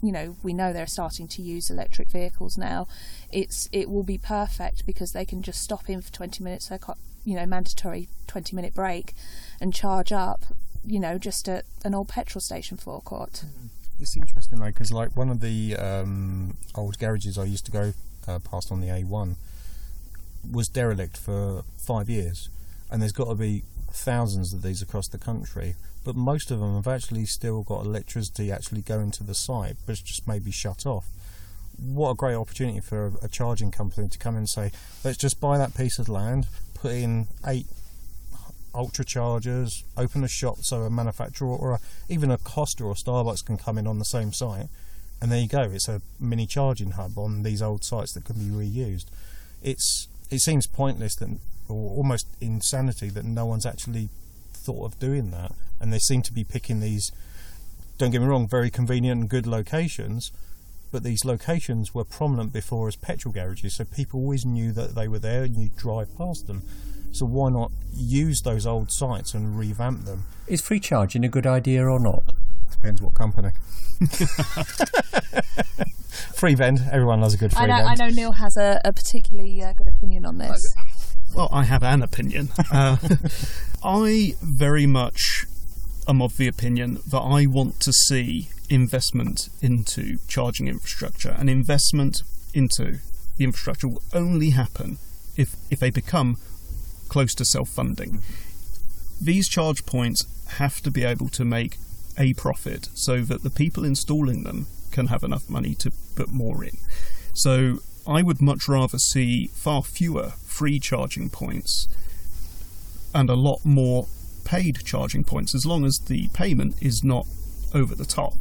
you 0.07 0.13
know 0.13 0.37
we 0.43 0.53
know 0.53 0.73
they're 0.73 0.87
starting 0.87 1.27
to 1.27 1.43
use 1.43 1.71
electric 1.71 2.11
vehicles 2.11 2.57
now 2.57 2.87
it's 3.33 3.69
it 3.73 3.91
will 3.91 4.03
be 4.05 4.19
perfect 4.19 4.87
because 4.87 5.13
they 5.13 5.25
can 5.25 5.43
just 5.43 5.63
stop 5.63 5.89
in 5.89 6.01
for 6.01 6.13
20 6.13 6.45
minutes 6.45 6.71
got 6.81 6.99
you 7.25 7.35
know 7.35 7.47
mandatory 7.47 8.09
20 8.27 8.55
minute 8.55 8.75
break 8.75 9.15
and 9.61 9.75
charge 9.75 10.13
up 10.13 10.45
you 10.87 11.01
know, 11.01 11.19
just 11.19 11.49
at 11.49 11.65
an 11.85 11.95
old 11.95 12.09
petrol 12.09 12.41
station 12.41 12.77
forecourt. 12.77 13.45
It's 13.99 14.17
interesting 14.17 14.61
though, 14.61 14.67
because 14.67 14.93
like 14.93 15.17
one 15.17 15.31
of 15.31 15.41
the 15.41 15.77
um, 15.77 16.57
old 16.75 16.99
garages 16.99 17.37
I 17.37 17.45
used 17.45 17.67
to 17.67 17.73
go 17.73 17.93
uh, 18.29 18.39
past 18.39 18.71
on 18.71 18.81
the 18.81 18.89
A1 18.89 19.37
was 20.51 20.69
derelict 20.69 21.17
for 21.17 21.65
five 21.87 22.09
years, 22.09 22.49
and 22.91 23.03
there's 23.03 23.13
got 23.13 23.29
to 23.29 23.35
be 23.35 23.65
thousands 23.91 24.53
of 24.53 24.63
these 24.63 24.81
across 24.81 25.09
the 25.09 25.19
country. 25.19 25.75
But 26.07 26.15
most 26.15 26.53
of 26.53 26.61
them 26.61 26.77
have 26.77 26.87
actually 26.87 27.27
still 27.27 27.65
got 27.65 27.85
electricity 27.85 28.53
actually 28.53 28.83
going 28.83 29.11
to 29.11 29.25
the 29.25 29.35
site, 29.35 29.75
but 29.85 29.95
it's 29.95 30.03
just 30.03 30.29
maybe 30.29 30.53
shut 30.53 30.87
off. 30.87 31.09
What 31.77 32.11
a 32.11 32.15
great 32.15 32.37
opportunity 32.37 32.79
for 32.79 33.07
a, 33.07 33.25
a 33.25 33.29
charging 33.29 33.73
company 33.73 34.09
to 34.09 34.17
come 34.17 34.37
and 34.37 34.49
say, 34.49 34.71
let's 35.03 35.19
just 35.19 35.41
buy 35.41 35.59
that 35.59 35.77
piece 35.77 35.99
of 35.99 36.09
land, 36.09 36.47
put 36.75 36.93
in 36.93 37.27
eight 37.45 37.67
ultra 38.73 39.05
chargers, 39.05 39.83
open 39.97 40.23
a 40.23 40.29
shop 40.29 40.59
so 40.61 40.83
a 40.83 40.91
manufacturer 40.91 41.49
or 41.49 41.73
a, 41.73 41.81
even 42.09 42.31
a 42.31 42.39
Costa 42.39 42.85
or 42.85 42.95
Starbucks 42.95 43.45
can 43.45 43.57
come 43.57 43.77
in 43.77 43.89
on 43.89 43.99
the 43.99 44.05
same 44.05 44.33
site, 44.33 44.69
and 45.21 45.33
there 45.33 45.41
you 45.41 45.49
go. 45.49 45.63
It's 45.63 45.89
a 45.89 46.01
mini 46.21 46.47
charging 46.47 46.93
hub 46.93 47.19
on 47.19 47.43
these 47.43 47.61
old 47.61 47.83
sites 47.83 48.13
that 48.13 48.25
can 48.25 48.37
be 48.37 48.45
reused. 48.45 49.07
It's 49.61 50.07
it 50.31 50.39
seems 50.39 50.69
pointless 50.69 51.17
that, 51.17 51.31
or 51.69 51.91
almost 51.97 52.29
insanity 52.41 53.09
that 53.09 53.25
no 53.25 53.45
one's 53.45 53.67
actually 53.67 54.09
thought 54.67 54.85
of 54.85 54.99
doing 54.99 55.31
that, 55.31 55.53
and 55.81 55.93
they 55.93 55.99
seem 55.99 56.23
to 56.23 56.33
be 56.33 56.45
picking 56.45 56.81
these. 56.81 57.13
Don't 57.99 58.11
get 58.11 58.21
me 58.21 58.27
wrong, 58.27 58.49
very 58.49 58.69
convenient 58.69 59.21
and 59.21 59.31
good 59.31 59.47
locations, 59.47 60.33
but 60.93 61.03
these 61.03 61.25
locations 61.25 61.95
were 61.95 62.05
prominent 62.05 62.53
before 62.53 62.89
as 62.89 62.97
petrol 62.97 63.33
garages, 63.33 63.77
so 63.77 63.85
people 63.85 64.21
always 64.21 64.45
knew 64.45 64.73
that 64.73 64.95
they 64.95 65.09
were 65.09 65.19
there, 65.19 65.45
and 65.45 65.57
you 65.57 65.71
drive 65.77 66.09
past 66.19 66.47
them. 66.47 66.63
So 67.13 67.25
why 67.25 67.49
not 67.51 67.71
use 67.95 68.43
those 68.43 68.67
old 68.67 68.93
sites 68.93 69.33
and 69.33 69.59
revamp 69.59 70.05
them? 70.05 70.25
Is 70.47 70.61
free 70.61 70.81
charging 70.81 71.25
a 71.25 71.29
good 71.29 71.47
idea 71.47 71.87
or 71.87 71.99
not? 71.99 72.25
Depends 72.71 73.01
what 73.01 73.15
company. 73.15 73.51
free 76.35 76.55
vend. 76.55 76.81
Everyone 76.93 77.23
loves 77.23 77.33
a 77.35 77.39
good 77.39 77.53
free 77.53 77.63
I 77.63 77.67
know, 77.67 77.77
vend. 77.77 77.89
I 77.89 77.95
know 78.07 78.13
Neil 78.13 78.33
has 78.33 78.57
a, 78.57 78.81
a 78.85 78.93
particularly 78.93 79.63
uh, 79.63 79.73
good 79.73 79.89
opinion 79.97 80.27
on 80.27 80.37
this. 80.39 80.75
Well, 81.35 81.49
I 81.53 81.65
have 81.65 81.83
an 81.83 82.03
opinion. 82.03 82.51
Uh, 82.73 82.97
I 83.85 84.35
very 84.43 84.87
much 84.87 85.47
am 86.09 86.21
of 86.21 86.37
the 86.37 86.49
opinion 86.49 86.99
that 87.07 87.21
I 87.21 87.47
want 87.47 87.81
to 87.81 87.93
see 87.93 88.49
investment 88.69 89.49
into 89.61 90.19
charging 90.27 90.69
infrastructure, 90.69 91.35
and 91.39 91.49
investment 91.49 92.23
into 92.53 92.99
the 93.37 93.45
infrastructure 93.45 93.89
will 93.89 94.03
only 94.13 94.51
happen 94.51 94.99
if, 95.37 95.55
if 95.71 95.79
they 95.79 95.91
become 95.91 96.39
close 97.09 97.35
to 97.37 97.45
self 97.45 97.69
funding. 97.69 98.21
These 99.21 99.49
charge 99.49 99.87
points 99.87 100.27
have 100.59 100.81
to 100.83 100.91
be 100.91 101.05
able 101.05 101.29
to 101.31 101.45
make 101.45 101.79
a 102.19 102.35
profit 102.35 102.89
so 102.95 103.21
that 103.21 103.43
the 103.43 103.51
people 103.51 103.85
installing 103.85 104.43
them 104.43 104.67
can 104.91 105.07
have 105.09 105.23
enough 105.23 105.49
money 105.49 105.75
to 105.77 105.93
put 106.15 106.33
more 106.33 106.65
in. 106.65 106.77
So 107.35 107.81
I 108.07 108.23
would 108.23 108.41
much 108.41 108.69
rather 108.69 108.99
see 108.99 109.49
far 109.49 109.83
fewer 109.83 110.33
free 110.45 110.79
charging 110.79 111.29
points 111.29 111.89
and 113.15 113.29
a 113.29 113.35
lot 113.35 113.65
more 113.65 114.07
paid 114.45 114.85
charging 114.85 115.25
points 115.25 115.55
as 115.55 115.67
long 115.67 115.85
as 115.85 115.99
the 115.99 116.29
payment 116.29 116.77
is 116.81 117.03
not 117.03 117.27
over 117.75 117.95
the 117.95 118.05
top. 118.05 118.35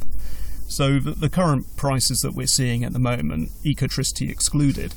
So 0.68 0.98
the, 0.98 1.12
the 1.12 1.28
current 1.28 1.76
prices 1.76 2.20
that 2.20 2.34
we're 2.34 2.46
seeing 2.46 2.84
at 2.84 2.92
the 2.92 2.98
moment, 2.98 3.50
ecotricity 3.64 4.30
excluded, 4.30 4.94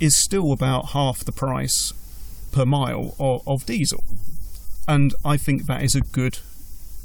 is 0.00 0.16
still 0.16 0.52
about 0.52 0.90
half 0.90 1.24
the 1.24 1.32
price 1.32 1.92
per 2.52 2.64
mile 2.64 3.14
of, 3.18 3.46
of 3.46 3.66
diesel. 3.66 4.04
And 4.88 5.14
I 5.24 5.36
think 5.36 5.66
that 5.66 5.82
is 5.82 5.94
a 5.94 6.00
good 6.00 6.38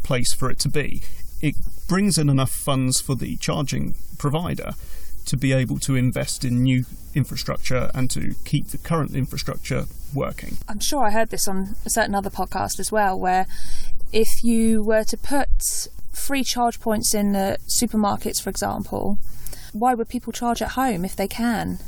place 0.03 0.33
for 0.33 0.49
it 0.49 0.59
to 0.59 0.69
be. 0.69 1.03
It 1.41 1.55
brings 1.87 2.17
in 2.17 2.29
enough 2.29 2.51
funds 2.51 3.01
for 3.01 3.15
the 3.15 3.35
charging 3.37 3.95
provider 4.17 4.71
to 5.25 5.37
be 5.37 5.53
able 5.53 5.79
to 5.79 5.95
invest 5.95 6.45
in 6.45 6.63
new 6.63 6.85
infrastructure 7.13 7.89
and 7.93 8.09
to 8.11 8.35
keep 8.45 8.67
the 8.67 8.77
current 8.77 9.15
infrastructure 9.15 9.85
working. 10.13 10.57
I'm 10.67 10.79
sure 10.79 11.05
I 11.05 11.11
heard 11.11 11.29
this 11.29 11.47
on 11.47 11.75
a 11.85 11.89
certain 11.89 12.15
other 12.15 12.29
podcast 12.29 12.79
as 12.79 12.91
well, 12.91 13.19
where 13.19 13.47
if 14.11 14.43
you 14.43 14.83
were 14.83 15.03
to 15.03 15.17
put 15.17 15.49
free 16.13 16.43
charge 16.43 16.79
points 16.79 17.13
in 17.13 17.33
the 17.33 17.57
supermarkets, 17.81 18.41
for 18.41 18.49
example, 18.49 19.17
why 19.73 19.93
would 19.93 20.07
people 20.07 20.31
charge 20.31 20.61
at 20.61 20.71
home 20.71 21.03
if 21.03 21.15
they 21.15 21.27
can? 21.27 21.79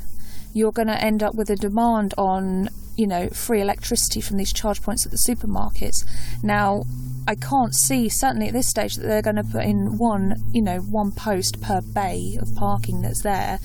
You're 0.54 0.71
going 0.71 0.88
to 0.88 1.02
end 1.02 1.23
up 1.23 1.36
with 1.36 1.50
a 1.50 1.56
demand 1.56 2.13
on, 2.17 2.69
you 2.95 3.08
know, 3.08 3.30
free 3.30 3.62
electricity 3.62 4.21
from 4.21 4.38
these 4.38 4.52
charge 4.52 4.82
points 4.82 5.06
at 5.06 5.12
the 5.12 5.23
supermarkets. 5.28 6.04
Now, 6.43 6.84
I 7.28 7.36
can't 7.36 7.76
see, 7.76 8.08
certainly 8.08 8.48
at 8.48 8.54
this 8.54 8.70
stage, 8.70 8.96
that 8.96 9.06
they're 9.06 9.22
going 9.22 9.36
to 9.36 9.44
put 9.44 9.66
in 9.66 9.98
one, 9.98 10.36
you 10.54 10.62
know, 10.62 10.80
one 10.80 11.12
post 11.12 11.62
per 11.62 11.82
bay 11.82 12.38
of 12.42 12.56
parking 12.56 13.02
that's 13.02 13.22
there, 13.22 13.60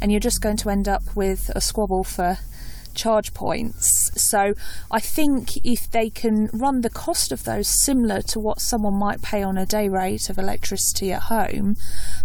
and 0.00 0.10
you're 0.10 0.18
just 0.18 0.40
going 0.40 0.56
to 0.56 0.70
end 0.70 0.88
up 0.88 1.02
with 1.14 1.50
a 1.54 1.60
squabble 1.60 2.04
for 2.04 2.38
charge 2.94 3.34
points. 3.34 4.01
So 4.18 4.54
I 4.90 5.00
think 5.00 5.64
if 5.64 5.90
they 5.90 6.10
can 6.10 6.48
run 6.52 6.80
the 6.80 6.90
cost 6.90 7.32
of 7.32 7.44
those 7.44 7.68
similar 7.68 8.22
to 8.22 8.40
what 8.40 8.60
someone 8.60 8.94
might 8.94 9.22
pay 9.22 9.42
on 9.42 9.58
a 9.58 9.66
day 9.66 9.88
rate 9.88 10.28
of 10.28 10.38
electricity 10.38 11.12
at 11.12 11.22
home, 11.22 11.76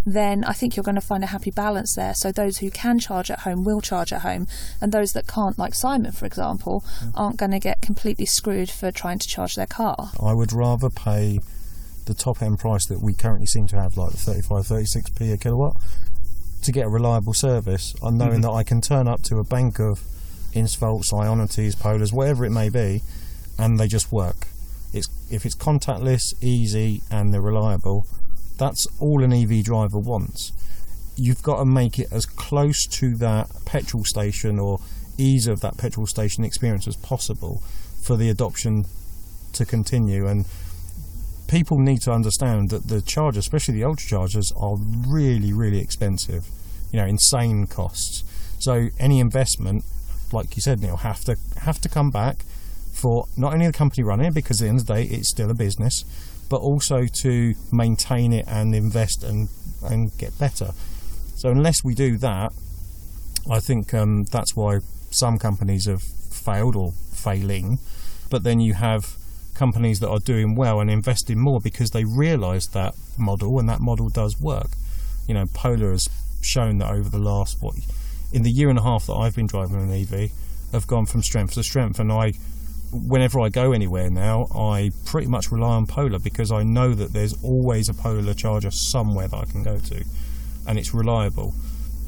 then 0.06 0.43
I 0.43 0.54
think 0.54 0.76
you're 0.76 0.84
going 0.84 0.95
to 0.95 1.02
find 1.02 1.23
a 1.23 1.28
happy 1.28 1.52
balance 1.52 1.95
there. 1.95 2.13
So 2.13 2.32
those 2.32 2.58
who 2.58 2.71
can 2.71 3.00
charge 3.00 3.32
at 3.32 3.39
home 3.39 3.63
will 3.63 3.82
charge 3.82 4.13
at 4.13 4.21
home, 4.21 4.47
and 4.82 4.91
those 4.91 5.13
that 5.13 5.28
can't, 5.28 5.58
like 5.58 5.73
Simon, 5.73 6.12
for 6.12 6.26
example, 6.26 6.84
mm. 7.00 7.12
aren't 7.15 7.38
going 7.38 7.52
to 7.52 7.60
get 7.60 7.82
completely 7.82 8.26
screwed 8.26 8.69
for 8.69 8.91
trying 8.91 9.19
to 9.19 9.28
charge 9.28 9.56
their 9.56 9.67
car. 9.67 10.12
I 10.23 10.34
would 10.34 10.54
rather 10.54 10.89
pay 10.89 11.39
the 12.06 12.13
top 12.13 12.41
end 12.41 12.60
price 12.60 12.86
that 12.88 13.02
we 13.02 13.13
currently 13.13 13.45
seem 13.45 13.67
to 13.67 13.76
have, 13.80 13.97
like 13.97 14.12
the 14.12 14.17
35, 14.17 14.65
36p 14.65 15.34
a 15.34 15.38
kilowatt, 15.38 15.78
to 16.63 16.71
get 16.71 16.86
a 16.86 16.89
reliable 16.89 17.34
service, 17.34 17.93
on 18.02 18.17
knowing 18.17 18.39
mm. 18.39 18.43
that 18.43 18.52
I 18.52 18.63
can 18.63 18.82
turn 18.82 19.08
up 19.08 19.21
to 19.23 19.38
a 19.38 19.43
bank 19.43 19.80
of 19.80 20.02
Instavolts, 20.58 21.13
Ionities, 21.13 21.76
Polars, 21.76 22.13
whatever 22.13 22.46
it 22.46 22.52
may 22.52 22.70
be, 22.70 23.02
and 23.58 23.80
they 23.80 23.88
just 23.88 24.12
work. 24.12 24.48
It's 24.93 25.08
if 25.30 25.46
it's 25.46 25.56
contactless, 25.56 26.34
easy, 26.41 27.02
and 27.12 27.34
they're 27.34 27.41
reliable. 27.41 28.06
That's 28.58 28.88
all 29.00 29.24
an 29.24 29.34
EV 29.34 29.63
driver 29.63 30.00
wants. 30.00 30.52
You've 31.15 31.43
got 31.43 31.58
to 31.58 31.65
make 31.65 32.00
it 32.00 32.08
as 32.12 32.26
close 32.26 32.86
to 32.88 33.15
that 33.17 33.50
petrol 33.65 34.04
station 34.04 34.60
or 34.60 34.80
ease 35.17 35.48
of 35.48 35.62
that 35.62 35.78
petrol 35.78 36.08
station 36.08 36.43
experience 36.43 36.88
as 36.88 36.96
possible 36.96 37.62
for 38.02 38.15
the 38.15 38.30
adoption 38.30 38.86
to 39.54 39.65
continue. 39.65 40.28
And 40.28 40.46
people 41.48 41.80
need 41.80 42.02
to 42.02 42.12
understand 42.12 42.70
that 42.70 42.88
the 42.88 43.02
chargers, 43.02 43.46
especially 43.46 43.76
the 43.76 43.84
ultra 43.84 44.08
chargers, 44.08 44.52
are 44.56 44.76
really, 44.78 45.54
really 45.54 45.80
expensive. 45.80 46.48
You 46.91 47.00
know, 47.00 47.06
insane 47.06 47.67
costs. 47.67 48.24
So 48.60 48.89
any 49.00 49.20
investment, 49.20 49.84
like 50.31 50.55
you 50.55 50.61
said, 50.61 50.81
Neil, 50.81 50.97
have 50.97 51.23
to 51.25 51.37
have 51.61 51.79
to 51.81 51.89
come 51.89 52.09
back 52.09 52.45
for 52.93 53.25
not 53.37 53.53
only 53.53 53.67
the 53.67 53.73
company 53.73 54.03
running 54.03 54.33
because 54.33 54.61
at 54.61 54.65
the 54.65 54.69
end 54.69 54.79
of 54.81 54.87
the 54.87 54.93
day, 54.93 55.03
it's 55.03 55.29
still 55.29 55.49
a 55.49 55.53
business, 55.53 56.03
but 56.49 56.57
also 56.57 57.05
to 57.21 57.53
maintain 57.71 58.33
it 58.33 58.45
and 58.47 58.73
invest 58.75 59.23
and 59.23 59.49
and 59.83 60.11
get 60.17 60.37
better. 60.37 60.71
So 61.35 61.49
unless 61.49 61.83
we 61.83 61.93
do 61.93 62.17
that, 62.17 62.51
I 63.49 63.59
think 63.59 63.93
um, 63.93 64.23
that's 64.31 64.55
why 64.55 64.79
some 65.11 65.37
companies 65.37 65.85
have 65.85 66.01
failed 66.01 66.75
or 66.75 66.93
failing. 67.13 67.79
But 68.29 68.43
then 68.43 68.59
you 68.59 68.73
have 68.73 69.15
companies 69.53 69.99
that 69.99 70.09
are 70.09 70.19
doing 70.19 70.55
well 70.55 70.79
and 70.79 70.89
investing 70.89 71.39
more 71.39 71.59
because 71.59 71.91
they 71.91 72.03
realise 72.05 72.67
that 72.67 72.93
model 73.17 73.59
and 73.59 73.67
that 73.69 73.79
model 73.79 74.09
does 74.09 74.39
work. 74.39 74.69
You 75.27 75.33
know, 75.33 75.45
Polar 75.53 75.91
has 75.91 76.07
shown 76.41 76.78
that 76.80 76.91
over 76.91 77.09
the 77.09 77.19
last 77.19 77.57
what 77.61 77.75
in 78.32 78.43
the 78.43 78.51
year 78.51 78.69
and 78.69 78.80
a 78.80 78.84
half 78.84 79.07
that 79.07 79.13
I've 79.13 79.36
been 79.36 79.47
driving 79.47 79.82
an 79.82 79.91
EV, 79.91 80.32
have 80.71 80.88
gone 80.88 81.05
from 81.05 81.23
strength 81.23 81.53
to 81.53 81.63
strength, 81.63 81.99
and 81.99 82.11
I. 82.11 82.34
Whenever 82.89 83.41
I 83.41 83.49
go 83.49 83.73
anywhere 83.73 84.09
now, 84.09 84.47
I 84.55 84.91
pretty 85.03 85.28
much 85.28 85.51
rely 85.51 85.71
on 85.75 85.88
Polar 85.88 86.19
because 86.19 86.53
I 86.53 86.63
know 86.63 86.93
that 86.93 87.11
there's 87.11 87.34
always 87.43 87.89
a 87.89 87.93
Polar 87.93 88.34
charger 88.34 88.71
somewhere 88.71 89.28
that 89.28 89.36
I 89.36 89.43
can 89.43 89.61
go 89.61 89.78
to, 89.78 90.05
and 90.65 90.80
it's 90.80 90.93
reliable. 90.93 91.53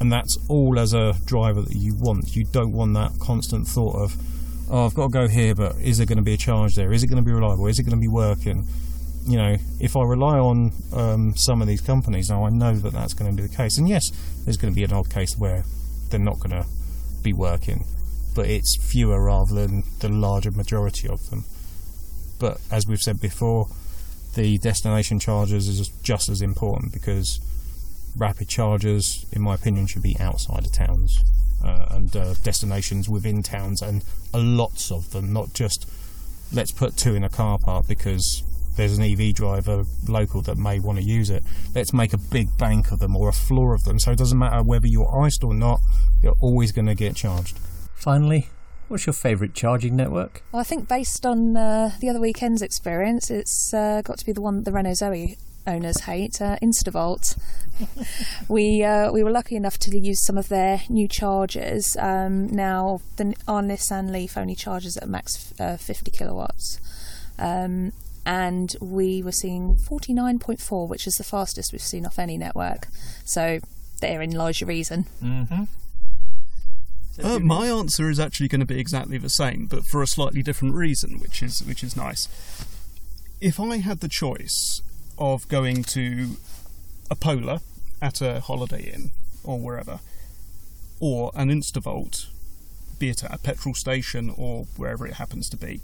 And 0.00 0.10
that's 0.10 0.38
all 0.48 0.78
as 0.78 0.94
a 0.94 1.16
driver 1.26 1.60
that 1.60 1.76
you 1.76 1.94
want. 1.94 2.34
You 2.34 2.44
don't 2.44 2.72
want 2.72 2.94
that 2.94 3.12
constant 3.20 3.68
thought 3.68 3.94
of, 3.94 4.16
oh, 4.70 4.86
I've 4.86 4.94
got 4.94 5.08
to 5.08 5.12
go 5.12 5.28
here, 5.28 5.54
but 5.54 5.76
is 5.76 5.98
there 5.98 6.06
going 6.06 6.16
to 6.16 6.24
be 6.24 6.32
a 6.32 6.38
charge 6.38 6.76
there? 6.76 6.92
Is 6.94 7.02
it 7.02 7.08
going 7.08 7.22
to 7.22 7.26
be 7.26 7.34
reliable? 7.34 7.66
Is 7.66 7.78
it 7.78 7.82
going 7.82 7.96
to 7.96 8.00
be 8.00 8.08
working? 8.08 8.66
You 9.26 9.36
know, 9.36 9.56
if 9.80 9.98
I 9.98 10.02
rely 10.04 10.38
on 10.38 10.72
um, 10.94 11.34
some 11.36 11.60
of 11.60 11.68
these 11.68 11.82
companies 11.82 12.30
now, 12.30 12.46
I 12.46 12.48
know 12.48 12.74
that 12.74 12.94
that's 12.94 13.12
going 13.12 13.30
to 13.30 13.36
be 13.36 13.46
the 13.46 13.54
case. 13.54 13.76
And 13.76 13.86
yes, 13.86 14.10
there's 14.44 14.56
going 14.56 14.72
to 14.72 14.74
be 14.74 14.84
an 14.84 14.94
odd 14.94 15.10
case 15.10 15.36
where 15.36 15.64
they're 16.10 16.20
not 16.20 16.38
going 16.40 16.62
to 16.62 16.66
be 17.22 17.32
working, 17.32 17.84
but 18.34 18.46
it's 18.46 18.76
fewer 18.76 19.24
rather 19.24 19.54
than 19.54 19.84
the 20.00 20.08
larger 20.08 20.50
majority 20.50 21.08
of 21.08 21.30
them. 21.30 21.44
But 22.38 22.60
as 22.70 22.86
we've 22.86 23.02
said 23.02 23.20
before, 23.20 23.68
the 24.34 24.58
destination 24.58 25.18
chargers 25.18 25.68
is 25.68 25.88
just 26.02 26.28
as 26.28 26.40
important 26.40 26.92
because 26.92 27.40
rapid 28.16 28.48
chargers, 28.48 29.26
in 29.32 29.42
my 29.42 29.54
opinion, 29.54 29.86
should 29.86 30.02
be 30.02 30.16
outside 30.18 30.64
of 30.64 30.72
towns 30.72 31.22
uh, 31.64 31.86
and 31.90 32.16
uh, 32.16 32.34
destinations 32.42 33.08
within 33.08 33.42
towns, 33.42 33.82
and 33.82 34.02
lots 34.32 34.90
of 34.90 35.10
them, 35.10 35.32
not 35.32 35.52
just 35.52 35.88
let's 36.52 36.72
put 36.72 36.96
two 36.96 37.14
in 37.14 37.22
a 37.22 37.28
car 37.28 37.58
park 37.58 37.86
because 37.86 38.42
there's 38.80 38.96
an 38.96 39.04
EV 39.04 39.34
driver 39.34 39.84
local 40.08 40.40
that 40.42 40.56
may 40.56 40.80
want 40.80 40.98
to 40.98 41.04
use 41.04 41.28
it. 41.28 41.44
Let's 41.74 41.92
make 41.92 42.14
a 42.14 42.18
big 42.18 42.56
bank 42.56 42.92
of 42.92 42.98
them 42.98 43.14
or 43.14 43.28
a 43.28 43.32
floor 43.32 43.74
of 43.74 43.84
them, 43.84 43.98
so 43.98 44.10
it 44.10 44.18
doesn't 44.18 44.38
matter 44.38 44.62
whether 44.62 44.86
you're 44.86 45.22
iced 45.22 45.44
or 45.44 45.52
not. 45.52 45.80
You're 46.22 46.36
always 46.40 46.72
going 46.72 46.86
to 46.86 46.94
get 46.94 47.14
charged. 47.14 47.58
Finally, 47.94 48.48
what's 48.88 49.04
your 49.04 49.12
favourite 49.12 49.52
charging 49.52 49.96
network? 49.96 50.42
Well, 50.50 50.60
I 50.60 50.64
think 50.64 50.88
based 50.88 51.26
on 51.26 51.58
uh, 51.58 51.92
the 52.00 52.08
other 52.08 52.20
weekend's 52.20 52.62
experience, 52.62 53.30
it's 53.30 53.74
uh, 53.74 54.00
got 54.02 54.18
to 54.18 54.24
be 54.24 54.32
the 54.32 54.40
one 54.40 54.56
that 54.56 54.64
the 54.64 54.72
Renault 54.72 54.94
Zoe 54.94 55.36
owners 55.66 56.00
hate, 56.00 56.40
uh, 56.40 56.56
Instavolt. 56.62 57.38
we 58.48 58.82
uh, 58.82 59.12
we 59.12 59.22
were 59.22 59.30
lucky 59.30 59.56
enough 59.56 59.76
to 59.80 59.98
use 59.98 60.24
some 60.24 60.38
of 60.38 60.48
their 60.48 60.82
new 60.88 61.06
chargers. 61.06 61.98
Um, 61.98 62.46
now, 62.46 63.02
the, 63.16 63.34
our 63.46 63.60
Nissan 63.60 64.10
Leaf 64.10 64.38
only 64.38 64.54
charges 64.54 64.96
at 64.96 65.06
max 65.06 65.52
uh, 65.60 65.76
50 65.76 66.10
kilowatts. 66.10 66.80
Um, 67.38 67.92
and 68.26 68.74
we 68.80 69.22
were 69.22 69.32
seeing 69.32 69.76
49.4, 69.76 70.88
which 70.88 71.06
is 71.06 71.16
the 71.16 71.24
fastest 71.24 71.72
we've 71.72 71.80
seen 71.80 72.06
off 72.06 72.18
any 72.18 72.36
network. 72.36 72.88
So 73.24 73.60
therein 74.00 74.32
lies 74.32 74.60
your 74.60 74.68
reason. 74.68 75.06
Mm-hmm. 75.22 75.64
Uh, 77.22 77.38
my 77.38 77.66
answer 77.66 78.08
is 78.08 78.18
actually 78.18 78.48
going 78.48 78.60
to 78.60 78.66
be 78.66 78.78
exactly 78.78 79.18
the 79.18 79.28
same, 79.28 79.66
but 79.66 79.84
for 79.84 80.02
a 80.02 80.06
slightly 80.06 80.42
different 80.42 80.74
reason, 80.74 81.18
which 81.18 81.42
is 81.42 81.62
which 81.64 81.84
is 81.84 81.96
nice. 81.96 82.28
If 83.40 83.60
I 83.60 83.78
had 83.78 84.00
the 84.00 84.08
choice 84.08 84.80
of 85.18 85.46
going 85.48 85.82
to 85.84 86.36
a 87.10 87.14
Polar 87.14 87.60
at 88.00 88.20
a 88.20 88.40
Holiday 88.40 88.90
Inn 88.94 89.12
or 89.44 89.58
wherever, 89.58 90.00
or 90.98 91.30
an 91.34 91.50
Instavolt, 91.50 92.26
be 92.98 93.10
it 93.10 93.24
at 93.24 93.34
a 93.34 93.38
petrol 93.38 93.74
station 93.74 94.32
or 94.36 94.66
wherever 94.76 95.06
it 95.06 95.14
happens 95.14 95.48
to 95.50 95.56
be, 95.56 95.80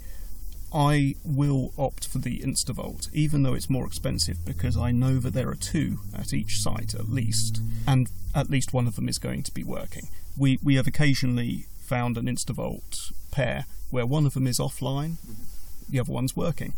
I 0.73 1.15
will 1.23 1.71
opt 1.77 2.07
for 2.07 2.17
the 2.17 2.39
Instavolt, 2.39 3.09
even 3.13 3.43
though 3.43 3.53
it's 3.53 3.69
more 3.69 3.85
expensive, 3.85 4.43
because 4.45 4.75
I 4.75 4.91
know 4.91 5.17
that 5.19 5.33
there 5.33 5.49
are 5.49 5.55
two 5.55 5.99
at 6.15 6.33
each 6.33 6.59
site 6.61 6.93
at 6.93 7.09
least, 7.09 7.61
and 7.87 8.09
at 8.35 8.49
least 8.49 8.73
one 8.73 8.87
of 8.87 8.95
them 8.95 9.07
is 9.07 9.17
going 9.17 9.43
to 9.43 9.53
be 9.53 9.63
working. 9.63 10.09
We 10.37 10.59
we 10.61 10.75
have 10.75 10.87
occasionally 10.87 11.65
found 11.79 12.17
an 12.17 12.25
Instavolt 12.25 13.13
pair 13.31 13.65
where 13.89 14.05
one 14.05 14.25
of 14.25 14.33
them 14.33 14.47
is 14.47 14.59
offline, 14.59 15.17
mm-hmm. 15.19 15.43
the 15.89 15.99
other 15.99 16.11
one's 16.11 16.35
working. 16.35 16.73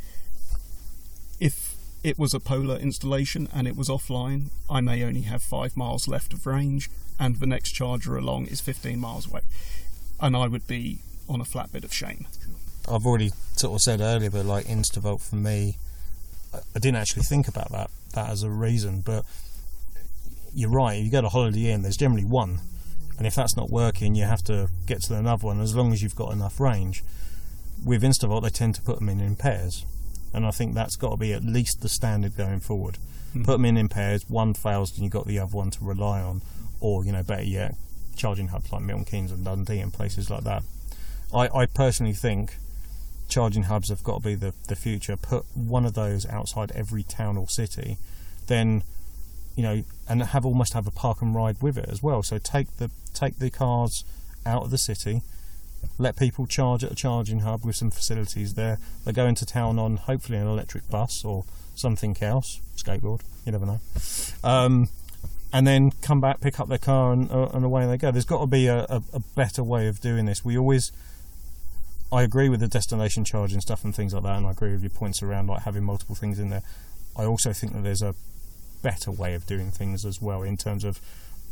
If 1.39 1.75
it 2.03 2.19
was 2.19 2.33
a 2.33 2.39
Polar 2.39 2.77
installation 2.77 3.49
and 3.53 3.67
it 3.67 3.75
was 3.75 3.89
offline, 3.89 4.51
I 4.69 4.81
may 4.81 5.03
only 5.03 5.21
have 5.21 5.41
five 5.41 5.75
miles 5.75 6.07
left 6.07 6.31
of 6.31 6.45
range, 6.45 6.89
and 7.19 7.37
the 7.37 7.47
next 7.47 7.71
charger 7.71 8.17
along 8.17 8.47
is 8.47 8.61
15 8.61 8.99
miles 8.99 9.27
away, 9.27 9.41
and 10.19 10.37
I 10.37 10.47
would 10.47 10.67
be 10.67 10.99
on 11.27 11.41
a 11.41 11.45
flat 11.45 11.71
bit 11.71 11.83
of 11.83 11.93
shame. 11.93 12.27
I've 12.87 13.05
already 13.05 13.31
sort 13.55 13.73
of 13.75 13.81
said 13.81 14.01
earlier, 14.01 14.29
but 14.29 14.45
like 14.45 14.65
Instavolt 14.65 15.21
for 15.21 15.35
me, 15.35 15.77
I- 16.53 16.79
didn't 16.79 16.97
actually 16.97 17.23
think 17.23 17.47
about 17.47 17.71
that 17.71 17.89
that 18.13 18.29
as 18.29 18.43
a 18.43 18.49
reason. 18.49 19.01
But 19.01 19.25
you're 20.53 20.69
right. 20.71 21.01
You 21.01 21.11
go 21.11 21.21
to 21.21 21.29
Holiday 21.29 21.71
Inn, 21.71 21.83
there's 21.83 21.97
generally 21.97 22.25
one, 22.25 22.61
and 23.17 23.27
if 23.27 23.35
that's 23.35 23.55
not 23.55 23.69
working, 23.69 24.15
you 24.15 24.25
have 24.25 24.43
to 24.45 24.69
get 24.85 25.01
to 25.03 25.15
another 25.15 25.45
one. 25.45 25.59
As 25.61 25.75
long 25.75 25.93
as 25.93 26.01
you've 26.01 26.15
got 26.15 26.31
enough 26.33 26.59
range. 26.59 27.03
With 27.85 28.03
Instavolt, 28.03 28.43
they 28.43 28.49
tend 28.49 28.75
to 28.75 28.81
put 28.81 28.99
them 28.99 29.07
in 29.07 29.21
in 29.21 29.37
pairs, 29.37 29.85
and 30.33 30.45
I 30.45 30.51
think 30.51 30.73
that's 30.73 30.97
got 30.97 31.11
to 31.11 31.17
be 31.17 31.31
at 31.31 31.45
least 31.45 31.81
the 31.81 31.87
standard 31.87 32.35
going 32.35 32.59
forward. 32.59 32.97
Hmm. 33.31 33.43
Put 33.43 33.53
them 33.53 33.65
in 33.65 33.77
in 33.77 33.87
pairs. 33.87 34.29
One 34.29 34.53
fails, 34.53 34.91
and 34.95 35.03
you've 35.03 35.13
got 35.13 35.27
the 35.27 35.39
other 35.39 35.55
one 35.55 35.71
to 35.71 35.85
rely 35.85 36.19
on, 36.19 36.41
or 36.81 37.05
you 37.05 37.13
know, 37.13 37.23
better 37.23 37.43
yet, 37.43 37.75
charging 38.17 38.49
hubs 38.49 38.73
like 38.73 38.81
Milton 38.81 39.05
Keynes 39.05 39.31
and 39.31 39.45
Dundee 39.45 39.79
and 39.79 39.93
places 39.93 40.29
like 40.29 40.43
that. 40.43 40.63
I, 41.33 41.47
I 41.53 41.65
personally 41.67 42.11
think 42.11 42.57
charging 43.29 43.63
hubs 43.63 43.89
have 43.89 44.03
got 44.03 44.21
to 44.21 44.29
be 44.29 44.35
the, 44.35 44.53
the 44.67 44.75
future. 44.75 45.15
Put 45.15 45.45
one 45.53 45.85
of 45.85 45.93
those 45.93 46.25
outside 46.25 46.71
every 46.73 47.03
town 47.03 47.37
or 47.37 47.47
city, 47.47 47.97
then 48.47 48.83
you 49.55 49.63
know, 49.63 49.83
and 50.07 50.23
have 50.23 50.45
almost 50.45 50.73
have 50.73 50.87
a 50.87 50.91
park 50.91 51.21
and 51.21 51.35
ride 51.35 51.61
with 51.61 51.77
it 51.77 51.89
as 51.89 52.01
well. 52.01 52.23
So 52.23 52.37
take 52.37 52.77
the 52.77 52.89
take 53.13 53.39
the 53.39 53.49
cars 53.49 54.03
out 54.45 54.63
of 54.63 54.71
the 54.71 54.77
city, 54.77 55.21
let 55.97 56.17
people 56.17 56.47
charge 56.47 56.83
at 56.83 56.91
a 56.91 56.95
charging 56.95 57.39
hub 57.39 57.65
with 57.65 57.75
some 57.75 57.91
facilities 57.91 58.53
there. 58.53 58.79
They 59.05 59.11
go 59.11 59.25
into 59.25 59.45
town 59.45 59.77
on 59.77 59.97
hopefully 59.97 60.37
an 60.37 60.47
electric 60.47 60.89
bus 60.89 61.25
or 61.25 61.45
something 61.75 62.15
else, 62.21 62.61
skateboard. 62.75 63.21
You 63.45 63.51
never 63.51 63.65
know. 63.65 63.79
Um, 64.43 64.89
and 65.51 65.65
then 65.65 65.91
come 66.01 66.21
back, 66.21 66.41
pick 66.41 66.59
up 66.59 66.69
their 66.69 66.77
car, 66.77 67.11
and, 67.11 67.29
uh, 67.31 67.49
and 67.53 67.65
away 67.65 67.85
they 67.87 67.97
go. 67.97 68.11
There's 68.11 68.25
got 68.25 68.41
to 68.41 68.47
be 68.47 68.67
a, 68.67 68.85
a, 68.89 69.01
a 69.13 69.19
better 69.35 69.63
way 69.63 69.87
of 69.87 69.99
doing 69.99 70.25
this. 70.25 70.45
We 70.45 70.57
always 70.57 70.91
I 72.11 72.23
agree 72.23 72.49
with 72.49 72.59
the 72.59 72.67
destination 72.67 73.23
charging 73.23 73.61
stuff 73.61 73.83
and 73.83 73.95
things 73.95 74.13
like 74.13 74.23
that, 74.23 74.37
and 74.37 74.47
I 74.47 74.51
agree 74.51 74.71
with 74.71 74.81
your 74.81 74.89
points 74.89 75.21
around 75.21 75.47
like 75.47 75.63
having 75.63 75.83
multiple 75.83 76.15
things 76.15 76.39
in 76.39 76.49
there. 76.49 76.63
I 77.15 77.25
also 77.25 77.53
think 77.53 77.73
that 77.73 77.83
there's 77.83 78.01
a 78.01 78.15
better 78.81 79.11
way 79.11 79.35
of 79.35 79.45
doing 79.45 79.71
things 79.71 80.05
as 80.05 80.21
well 80.21 80.41
in 80.41 80.57
terms 80.57 80.83
of 80.83 80.99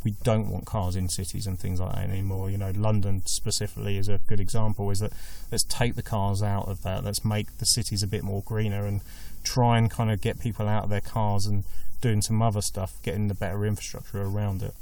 we 0.04 0.12
don't 0.22 0.48
want 0.48 0.64
cars 0.64 0.96
in 0.96 1.08
cities 1.08 1.46
and 1.46 1.58
things 1.58 1.80
like 1.80 1.94
that 1.94 2.08
anymore. 2.08 2.50
You 2.50 2.58
know, 2.58 2.72
London 2.74 3.22
specifically 3.26 3.98
is 3.98 4.08
a 4.08 4.20
good 4.26 4.40
example. 4.40 4.90
Is 4.90 5.00
that 5.00 5.12
let's 5.50 5.64
take 5.64 5.94
the 5.94 6.02
cars 6.02 6.42
out 6.42 6.68
of 6.68 6.82
that. 6.82 7.04
Let's 7.04 7.24
make 7.24 7.58
the 7.58 7.66
cities 7.66 8.02
a 8.02 8.06
bit 8.06 8.22
more 8.22 8.42
greener 8.42 8.86
and 8.86 9.02
try 9.44 9.78
and 9.78 9.90
kind 9.90 10.10
of 10.10 10.20
get 10.20 10.40
people 10.40 10.68
out 10.68 10.84
of 10.84 10.90
their 10.90 11.00
cars 11.00 11.46
and 11.46 11.64
doing 12.00 12.22
some 12.22 12.40
other 12.42 12.60
stuff, 12.62 12.94
getting 13.02 13.28
the 13.28 13.34
better 13.34 13.64
infrastructure 13.66 14.22
around 14.22 14.62
it. 14.62 14.74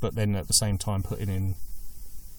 But 0.00 0.14
then 0.14 0.34
at 0.34 0.46
the 0.46 0.54
same 0.54 0.78
time 0.78 1.02
putting 1.02 1.28
in 1.28 1.54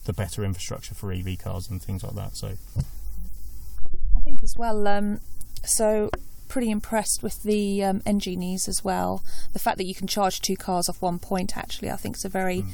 the 0.06 0.14
better 0.14 0.44
infrastructure 0.44 0.96
for 0.96 1.12
EV 1.12 1.38
cars 1.38 1.70
and 1.70 1.82
things 1.82 2.04
like 2.04 2.16
that. 2.16 2.36
So 2.36 2.54
I 2.78 4.20
think 4.24 4.44
as 4.44 4.56
well. 4.58 4.88
Um, 4.88 5.20
so 5.64 6.10
pretty 6.48 6.70
impressed 6.70 7.24
with 7.24 7.44
the 7.44 7.84
um, 7.84 8.02
Engenies 8.02 8.68
as 8.68 8.84
well. 8.84 9.24
The 9.54 9.60
fact 9.60 9.78
that 9.78 9.86
you 9.86 9.96
can 9.96 10.08
charge 10.08 10.42
two 10.42 10.56
cars 10.56 10.90
off 10.90 11.02
one 11.02 11.20
point 11.20 11.58
actually, 11.58 11.90
I 11.90 11.96
think 11.96 12.18
is 12.18 12.26
a 12.26 12.30
very, 12.30 12.66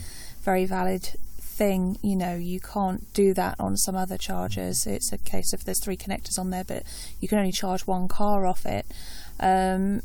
very 0.42 0.66
valid 0.66 1.16
thing. 1.38 1.98
You 2.02 2.16
know, 2.16 2.36
you 2.36 2.60
can't 2.60 3.12
do 3.14 3.34
that 3.34 3.56
on 3.60 3.78
some 3.78 3.96
other 3.96 4.18
chargers. 4.18 4.88
It's 4.88 5.12
a 5.12 5.18
case 5.18 5.54
of 5.54 5.66
there's 5.66 5.84
three 5.84 5.98
connectors 5.98 6.40
on 6.40 6.50
there, 6.50 6.64
but 6.64 6.84
you 7.20 7.28
can 7.28 7.38
only 7.38 7.52
charge 7.52 7.86
one 7.86 8.08
car 8.08 8.46
off 8.46 8.66
it. 8.66 8.86
Um, 9.40 10.02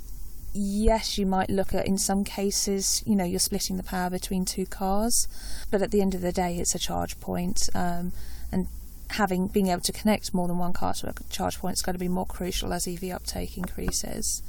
yes, 0.53 1.19
you 1.19 1.27
might 1.27 1.51
look 1.51 1.75
at 1.75 1.87
in 1.87 1.99
some 1.99 2.25
cases, 2.25 3.03
you 3.07 3.17
know, 3.17 3.25
you're 3.25 3.39
splitting 3.39 3.77
the 3.77 3.83
power 3.83 4.11
between 4.11 4.45
two 4.45 4.67
cars, 4.67 5.29
but 5.71 5.83
at 5.83 5.91
the 5.91 6.01
end 6.01 6.15
of 6.15 6.21
the 6.21 6.33
day, 6.33 6.57
it's 6.59 6.75
a 6.75 6.79
charge 6.79 7.19
point, 7.21 7.69
um, 7.75 8.13
and 8.51 8.69
having 9.11 9.47
being 9.49 9.69
able 9.69 9.83
to 9.83 9.93
connect 9.93 10.33
more 10.33 10.49
than 10.49 10.59
one 10.59 10.73
car 10.73 10.95
to 10.95 11.09
a 11.09 11.15
charge 11.31 11.59
point 11.59 11.75
is 11.75 11.83
going 11.83 11.95
to 11.95 12.01
be 12.01 12.09
more 12.09 12.27
crucial 12.27 12.73
as 12.73 12.87
EV 12.87 13.11
uptake 13.11 13.57
increases. 13.57 14.43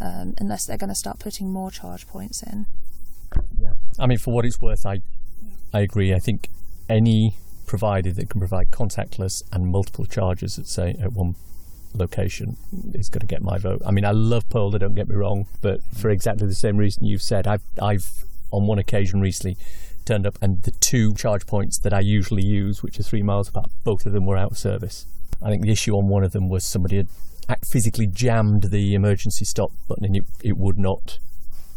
Um, 0.00 0.34
unless 0.38 0.66
they're 0.66 0.78
going 0.78 0.88
to 0.88 0.96
start 0.96 1.20
putting 1.20 1.52
more 1.52 1.70
charge 1.70 2.08
points 2.08 2.42
in. 2.42 2.66
Yeah, 3.56 3.74
I 4.00 4.06
mean, 4.06 4.18
for 4.18 4.34
what 4.34 4.44
it's 4.44 4.60
worth, 4.60 4.84
I 4.84 5.02
I 5.72 5.80
agree. 5.80 6.12
I 6.12 6.18
think 6.18 6.48
any 6.88 7.36
provider 7.66 8.12
that 8.12 8.28
can 8.28 8.40
provide 8.40 8.70
contactless 8.70 9.42
and 9.52 9.66
multiple 9.68 10.04
chargers 10.04 10.58
at 10.58 10.66
say 10.66 10.96
at 11.00 11.12
one 11.12 11.36
location 11.94 12.56
is 12.94 13.08
going 13.08 13.20
to 13.20 13.26
get 13.26 13.42
my 13.42 13.58
vote. 13.58 13.82
I 13.86 13.90
mean, 13.90 14.04
I 14.04 14.12
love 14.12 14.48
Polar, 14.48 14.78
don't 14.78 14.94
get 14.94 15.08
me 15.08 15.14
wrong, 15.14 15.46
but 15.60 15.80
for 15.94 16.10
exactly 16.10 16.46
the 16.46 16.54
same 16.54 16.76
reason 16.76 17.04
you've 17.04 17.22
said, 17.22 17.46
I've 17.46 17.62
I've 17.80 18.24
on 18.50 18.66
one 18.66 18.78
occasion 18.78 19.20
recently 19.20 19.56
turned 20.04 20.26
up 20.26 20.36
and 20.42 20.62
the 20.62 20.72
two 20.72 21.14
charge 21.14 21.46
points 21.46 21.78
that 21.78 21.94
I 21.94 22.00
usually 22.00 22.44
use, 22.44 22.82
which 22.82 22.98
are 22.98 23.02
three 23.02 23.22
miles 23.22 23.48
apart, 23.48 23.70
both 23.84 24.04
of 24.04 24.12
them 24.12 24.26
were 24.26 24.36
out 24.36 24.52
of 24.52 24.58
service. 24.58 25.06
I 25.40 25.50
think 25.50 25.62
the 25.62 25.72
issue 25.72 25.96
on 25.96 26.08
one 26.08 26.24
of 26.24 26.32
them 26.32 26.48
was 26.48 26.64
somebody 26.64 26.96
had 26.96 27.08
physically 27.64 28.06
jammed 28.06 28.64
the 28.64 28.94
emergency 28.94 29.44
stop 29.44 29.72
button 29.88 30.04
and 30.04 30.16
it, 30.16 30.24
it 30.42 30.56
would 30.56 30.78
not 30.78 31.18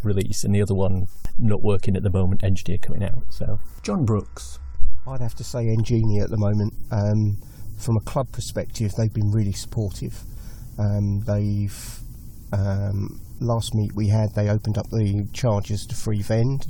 release, 0.03 0.43
and 0.43 0.53
the 0.53 0.61
other 0.61 0.75
one 0.75 1.07
not 1.37 1.61
working 1.61 1.95
at 1.95 2.03
the 2.03 2.09
moment, 2.09 2.43
engineer 2.43 2.77
coming 2.77 3.03
out. 3.03 3.23
So, 3.29 3.59
Jon 3.81 4.05
Brooks. 4.05 4.59
I'd 5.07 5.21
have 5.21 5.35
to 5.35 5.43
say 5.43 5.65
Engenie 5.65 6.21
at 6.21 6.29
the 6.29 6.37
moment. 6.37 6.73
Um, 6.91 7.37
from 7.77 7.97
a 7.97 8.01
club 8.01 8.31
perspective, 8.31 8.93
they've 8.95 9.13
been 9.13 9.31
really 9.31 9.53
supportive. 9.53 10.23
Um, 10.77 11.21
they've 11.21 11.99
um, 12.51 13.21
last 13.39 13.73
meet 13.75 13.93
we 13.93 14.07
had, 14.07 14.33
they 14.33 14.49
opened 14.49 14.77
up 14.77 14.89
the 14.89 15.27
chargers 15.33 15.85
to 15.87 15.95
free 15.95 16.21
vend, 16.21 16.67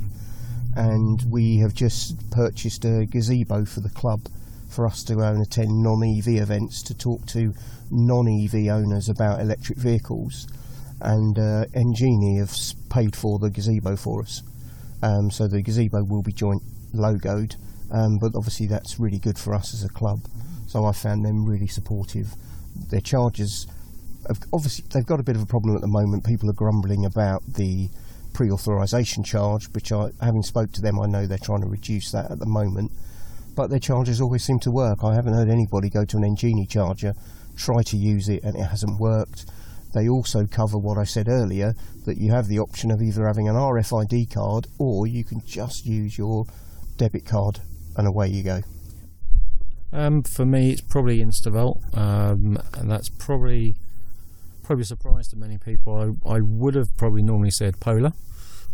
and 0.76 1.24
we 1.30 1.58
have 1.58 1.74
just 1.74 2.32
purchased 2.32 2.86
a 2.86 3.06
gazebo 3.06 3.66
for 3.66 3.80
the 3.80 3.90
club 3.90 4.22
for 4.70 4.86
us 4.86 5.04
to 5.04 5.16
go 5.16 5.22
and 5.22 5.42
attend 5.42 5.82
non-EV 5.82 6.28
events 6.28 6.84
to 6.84 6.94
talk 6.94 7.26
to 7.28 7.54
non-EV 7.92 8.68
owners 8.68 9.08
about 9.08 9.40
electric 9.40 9.78
vehicles. 9.78 10.48
And 11.02 11.38
uh, 11.38 11.66
have 11.74 12.56
paid 12.90 13.16
for 13.16 13.38
the 13.38 13.50
gazebo 13.50 13.96
for 13.96 14.22
us, 14.22 14.42
um, 15.04 15.30
so 15.30 15.48
the 15.48 15.62
gazebo 15.62 16.04
will 16.04 16.24
be 16.24 16.32
joint 16.32 16.64
logoed. 16.94 17.56
Um, 17.92 18.18
but 18.18 18.32
obviously, 18.36 18.68
that's 18.68 19.00
really 19.00 19.20
good 19.20 19.38
for 19.38 19.54
us 19.54 19.74
as 19.74 19.84
a 19.84 19.90
club. 19.90 20.22
So 20.68 20.86
I 20.86 20.92
found 20.92 21.26
them 21.26 21.46
really 21.46 21.68
supportive. 21.68 22.36
Their 22.90 23.02
charges, 23.02 23.68
obviously, 24.52 24.86
they've 24.92 25.06
got 25.06 25.20
a 25.20 25.24
bit 25.24 25.36
of 25.36 25.42
a 25.42 25.46
problem 25.46 25.76
at 25.76 25.82
the 25.82 25.88
moment. 25.88 26.26
People 26.26 26.50
are 26.50 26.54
grumbling 26.54 27.06
about 27.06 27.44
the 27.46 27.90
pre-authorization 28.34 29.24
charge, 29.24 29.68
which 29.70 29.92
I, 29.92 30.10
having 30.22 30.44
spoke 30.44 30.72
to 30.74 30.82
them, 30.82 31.00
I 31.00 31.06
know 31.06 31.26
they're 31.26 31.38
trying 31.38 31.62
to 31.62 31.68
reduce 31.68 32.12
that 32.12 32.30
at 32.30 32.40
the 32.40 32.46
moment. 32.46 32.92
But 33.56 33.70
their 33.70 33.80
chargers 33.80 34.20
always 34.20 34.44
seem 34.44 34.60
to 34.60 34.72
work. 34.72 35.04
I 35.04 35.16
haven't 35.16 35.34
heard 35.34 35.50
anybody 35.50 35.90
go 35.90 36.04
to 36.04 36.18
an 36.18 36.24
Engenie 36.24 36.68
charger, 36.68 37.14
try 37.56 37.82
to 37.84 37.96
use 37.96 38.28
it, 38.28 38.44
and 38.44 38.56
it 38.56 38.64
hasn't 38.64 39.00
worked. 39.00 39.46
they 39.94 40.10
also 40.10 40.46
cover 40.46 40.78
what 40.78 40.98
I 40.98 41.06
said 41.06 41.30
earlier 41.30 41.74
that 42.06 42.18
you 42.18 42.32
have 42.32 42.48
the 42.48 42.60
option 42.60 42.92
of 42.92 43.02
either 43.02 43.26
having 43.26 43.48
an 43.48 43.56
RFID 43.56 44.30
card 44.34 44.68
or 44.78 45.08
you 45.08 45.24
can 45.24 45.42
just 45.46 45.86
use 45.86 46.18
your 46.18 46.46
debit 46.98 47.26
card 47.26 47.62
and 47.96 48.06
away 48.06 48.28
you 48.28 48.44
go. 48.44 48.62
Um, 49.96 50.24
for 50.24 50.46
me, 50.46 50.72
it's 50.72 50.82
probably 50.82 51.24
Instavolt, 51.24 51.98
um, 51.98 52.58
and 52.74 52.92
that's 52.92 53.08
probably 53.08 53.76
probably 54.62 54.82
a 54.82 54.86
surprise 54.86 55.30
to 55.30 55.38
many 55.38 55.58
people. 55.58 56.18
I, 56.26 56.36
I 56.36 56.40
would 56.42 56.76
have 56.76 56.90
probably 56.98 57.22
normally 57.22 57.52
said 57.52 57.80
Polar. 57.80 58.12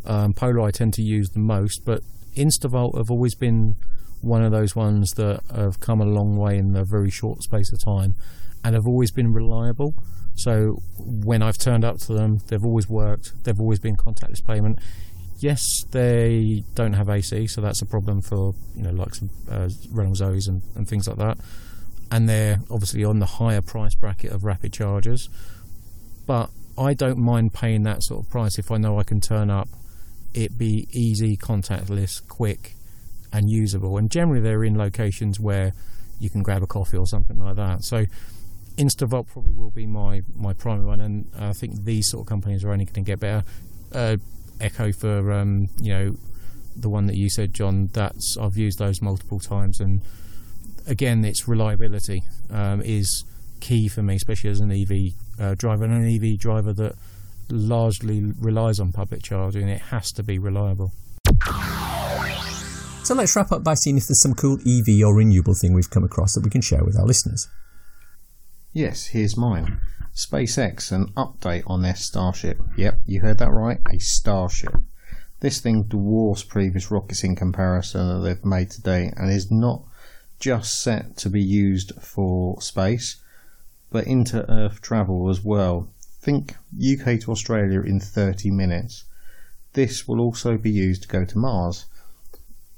Um, 0.03 0.33
Polar 0.33 0.61
I 0.61 0.71
tend 0.71 0.95
to 0.95 1.03
use 1.03 1.29
the 1.29 1.39
most, 1.39 1.85
but 1.85 2.01
Instavolt 2.35 2.97
have 2.97 3.11
always 3.11 3.35
been 3.35 3.75
one 4.21 4.41
of 4.43 4.51
those 4.51 4.75
ones 4.75 5.11
that 5.11 5.41
have 5.53 5.79
come 5.79 6.01
a 6.01 6.05
long 6.05 6.37
way 6.37 6.57
in 6.57 6.75
a 6.75 6.83
very 6.83 7.11
short 7.11 7.43
space 7.43 7.71
of 7.71 7.83
time 7.83 8.15
and 8.63 8.73
have 8.73 8.87
always 8.87 9.11
been 9.11 9.31
reliable. 9.31 9.93
So 10.33 10.81
when 10.97 11.43
I've 11.43 11.57
turned 11.57 11.83
up 11.83 11.97
to 11.99 12.13
them, 12.13 12.39
they've 12.47 12.63
always 12.65 12.89
worked. 12.89 13.43
They've 13.43 13.59
always 13.59 13.79
been 13.79 13.95
contactless 13.95 14.43
payment. 14.43 14.79
Yes, 15.41 15.83
they 15.89 16.63
don't 16.75 16.93
have 16.93 17.09
AC, 17.09 17.47
so 17.47 17.61
that's 17.61 17.81
a 17.81 17.85
problem 17.87 18.21
for 18.21 18.53
you 18.75 18.83
know 18.83 18.91
like 18.91 19.15
some 19.15 19.31
uh, 19.49 19.69
Renault 19.89 20.13
Zoes 20.13 20.47
and, 20.47 20.61
and 20.75 20.87
things 20.87 21.07
like 21.07 21.17
that. 21.17 21.39
And 22.11 22.29
they're 22.29 22.59
obviously 22.69 23.03
on 23.03 23.17
the 23.17 23.25
higher 23.25 23.61
price 23.61 23.95
bracket 23.95 24.31
of 24.31 24.43
rapid 24.43 24.71
chargers. 24.71 25.29
But 26.27 26.51
I 26.77 26.93
don't 26.93 27.17
mind 27.17 27.53
paying 27.53 27.83
that 27.83 28.03
sort 28.03 28.23
of 28.23 28.29
price 28.29 28.59
if 28.59 28.69
I 28.69 28.77
know 28.77 28.99
I 28.99 29.03
can 29.03 29.19
turn 29.19 29.49
up, 29.49 29.67
it 30.33 30.59
be 30.59 30.87
easy, 30.91 31.37
contactless, 31.37 32.27
quick, 32.27 32.75
and 33.33 33.49
usable. 33.49 33.97
And 33.97 34.11
generally, 34.11 34.41
they're 34.41 34.63
in 34.63 34.77
locations 34.77 35.39
where 35.39 35.73
you 36.19 36.29
can 36.29 36.43
grab 36.43 36.61
a 36.61 36.67
coffee 36.67 36.97
or 36.97 37.07
something 37.07 37.39
like 37.39 37.55
that. 37.55 37.83
So 37.83 38.05
Instavolt 38.77 39.27
probably 39.27 39.53
will 39.53 39.71
be 39.71 39.87
my, 39.87 40.21
my 40.35 40.53
primary 40.53 40.85
one, 40.85 41.01
and 41.01 41.31
I 41.35 41.53
think 41.53 41.83
these 41.83 42.09
sort 42.09 42.25
of 42.25 42.27
companies 42.27 42.63
are 42.63 42.71
only 42.71 42.85
going 42.85 42.93
to 42.93 43.01
get 43.01 43.19
better. 43.19 43.43
Uh, 43.91 44.17
Echo 44.61 44.91
for 44.91 45.31
um, 45.31 45.67
you 45.79 45.91
know 45.91 46.15
the 46.75 46.89
one 46.89 47.07
that 47.07 47.17
you 47.17 47.29
said, 47.29 47.53
Jon. 47.53 47.89
That's 47.93 48.37
I've 48.37 48.57
used 48.57 48.79
those 48.79 49.01
multiple 49.01 49.39
times, 49.39 49.79
and 49.79 50.01
again, 50.87 51.25
its 51.25 51.47
reliability 51.47 52.23
um, 52.49 52.81
is 52.81 53.25
key 53.59 53.87
for 53.87 54.01
me, 54.01 54.15
especially 54.15 54.49
as 54.49 54.59
an 54.59 54.71
EV 54.71 55.13
uh, 55.39 55.55
driver 55.55 55.85
and 55.85 55.93
an 55.93 56.09
EV 56.09 56.39
driver 56.39 56.73
that 56.73 56.95
largely 57.49 58.21
relies 58.39 58.79
on 58.79 58.91
public 58.91 59.23
charging. 59.23 59.67
It 59.67 59.81
has 59.81 60.11
to 60.13 60.23
be 60.23 60.39
reliable. 60.39 60.91
So 63.03 63.15
let's 63.15 63.35
wrap 63.35 63.51
up 63.51 63.63
by 63.63 63.73
seeing 63.73 63.97
if 63.97 64.07
there's 64.07 64.21
some 64.21 64.35
cool 64.35 64.59
EV 64.59 65.03
or 65.03 65.15
renewable 65.15 65.55
thing 65.55 65.73
we've 65.73 65.89
come 65.89 66.03
across 66.03 66.33
that 66.33 66.43
we 66.43 66.49
can 66.49 66.61
share 66.61 66.83
with 66.83 66.97
our 66.97 67.05
listeners. 67.05 67.49
Yes, 68.73 69.07
here's 69.07 69.35
mine. 69.35 69.81
SpaceX, 70.15 70.91
an 70.91 71.07
update 71.13 71.63
on 71.67 71.81
their 71.81 71.95
Starship. 71.95 72.59
Yep, 72.75 73.01
you 73.05 73.21
heard 73.21 73.37
that 73.37 73.51
right, 73.51 73.79
a 73.91 73.99
Starship. 73.99 74.73
This 75.39 75.59
thing 75.59 75.83
dwarfs 75.83 76.43
previous 76.43 76.91
rockets 76.91 77.23
in 77.23 77.35
comparison 77.35 78.07
that 78.07 78.19
they've 78.19 78.45
made 78.45 78.69
today 78.69 79.11
and 79.15 79.31
is 79.31 79.49
not 79.49 79.83
just 80.39 80.81
set 80.81 81.17
to 81.17 81.29
be 81.29 81.41
used 81.41 81.93
for 82.01 82.61
space, 82.61 83.21
but 83.89 84.05
into 84.05 84.49
Earth 84.51 84.81
travel 84.81 85.29
as 85.29 85.43
well. 85.43 85.89
Think 86.19 86.55
UK 86.75 87.19
to 87.21 87.31
Australia 87.31 87.81
in 87.81 87.99
30 87.99 88.51
minutes. 88.51 89.05
This 89.73 90.07
will 90.07 90.19
also 90.19 90.57
be 90.57 90.71
used 90.71 91.03
to 91.03 91.07
go 91.07 91.25
to 91.25 91.37
Mars. 91.37 91.85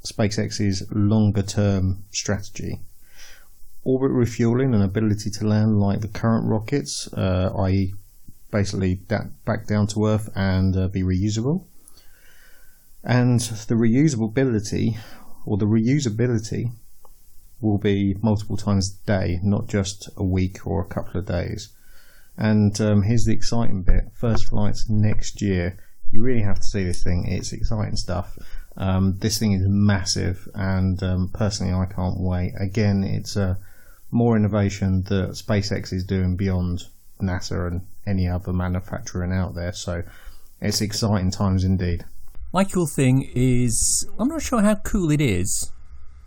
SpaceX's 0.05 0.83
longer 0.91 1.41
term 1.41 2.03
strategy. 2.11 2.81
Orbit 3.85 4.11
refueling 4.11 4.73
and 4.73 4.83
ability 4.83 5.29
to 5.29 5.47
land 5.47 5.79
like 5.79 6.01
the 6.01 6.07
current 6.07 6.47
rockets, 6.47 7.11
uh, 7.13 7.51
i.e., 7.59 7.93
basically 8.51 8.95
back 8.95 9.67
down 9.67 9.87
to 9.87 10.05
Earth 10.05 10.29
and 10.35 10.77
uh, 10.77 10.87
be 10.87 11.01
reusable. 11.01 11.65
And 13.03 13.39
the 13.41 13.75
reusability, 13.75 14.97
or 15.45 15.57
the 15.57 15.65
reusability, 15.65 16.71
will 17.59 17.77
be 17.77 18.15
multiple 18.21 18.57
times 18.57 18.97
a 19.03 19.07
day, 19.07 19.39
not 19.43 19.67
just 19.67 20.09
a 20.15 20.23
week 20.23 20.65
or 20.65 20.81
a 20.81 20.85
couple 20.87 21.19
of 21.19 21.25
days. 21.25 21.69
And 22.37 22.79
um, 22.81 23.03
here's 23.03 23.25
the 23.25 23.33
exciting 23.33 23.83
bit 23.83 24.05
first 24.13 24.49
flights 24.49 24.89
next 24.89 25.41
year. 25.41 25.77
You 26.11 26.23
really 26.23 26.41
have 26.41 26.59
to 26.59 26.67
see 26.67 26.83
this 26.83 27.03
thing, 27.03 27.25
it's 27.27 27.51
exciting 27.51 27.95
stuff. 27.95 28.37
Um, 28.77 29.17
this 29.19 29.37
thing 29.37 29.51
is 29.51 29.67
massive, 29.67 30.47
and 30.53 31.01
um, 31.03 31.29
personally, 31.33 31.73
I 31.73 31.85
can't 31.85 32.19
wait. 32.19 32.53
Again, 32.59 33.03
it's 33.03 33.35
a 33.35 33.57
more 34.13 34.37
innovation 34.37 35.03
that 35.03 35.31
SpaceX 35.31 35.91
is 35.91 36.03
doing 36.03 36.35
beyond 36.35 36.83
NASA 37.21 37.67
and 37.67 37.81
any 38.05 38.27
other 38.27 38.53
manufacturing 38.53 39.33
out 39.33 39.55
there. 39.55 39.73
So 39.73 40.03
it's 40.61 40.81
exciting 40.81 41.31
times 41.31 41.63
indeed. 41.63 42.05
My 42.53 42.63
cool 42.63 42.85
thing 42.85 43.29
is 43.33 44.07
I'm 44.19 44.27
not 44.27 44.41
sure 44.41 44.61
how 44.61 44.75
cool 44.75 45.09
it 45.09 45.21
is. 45.21 45.71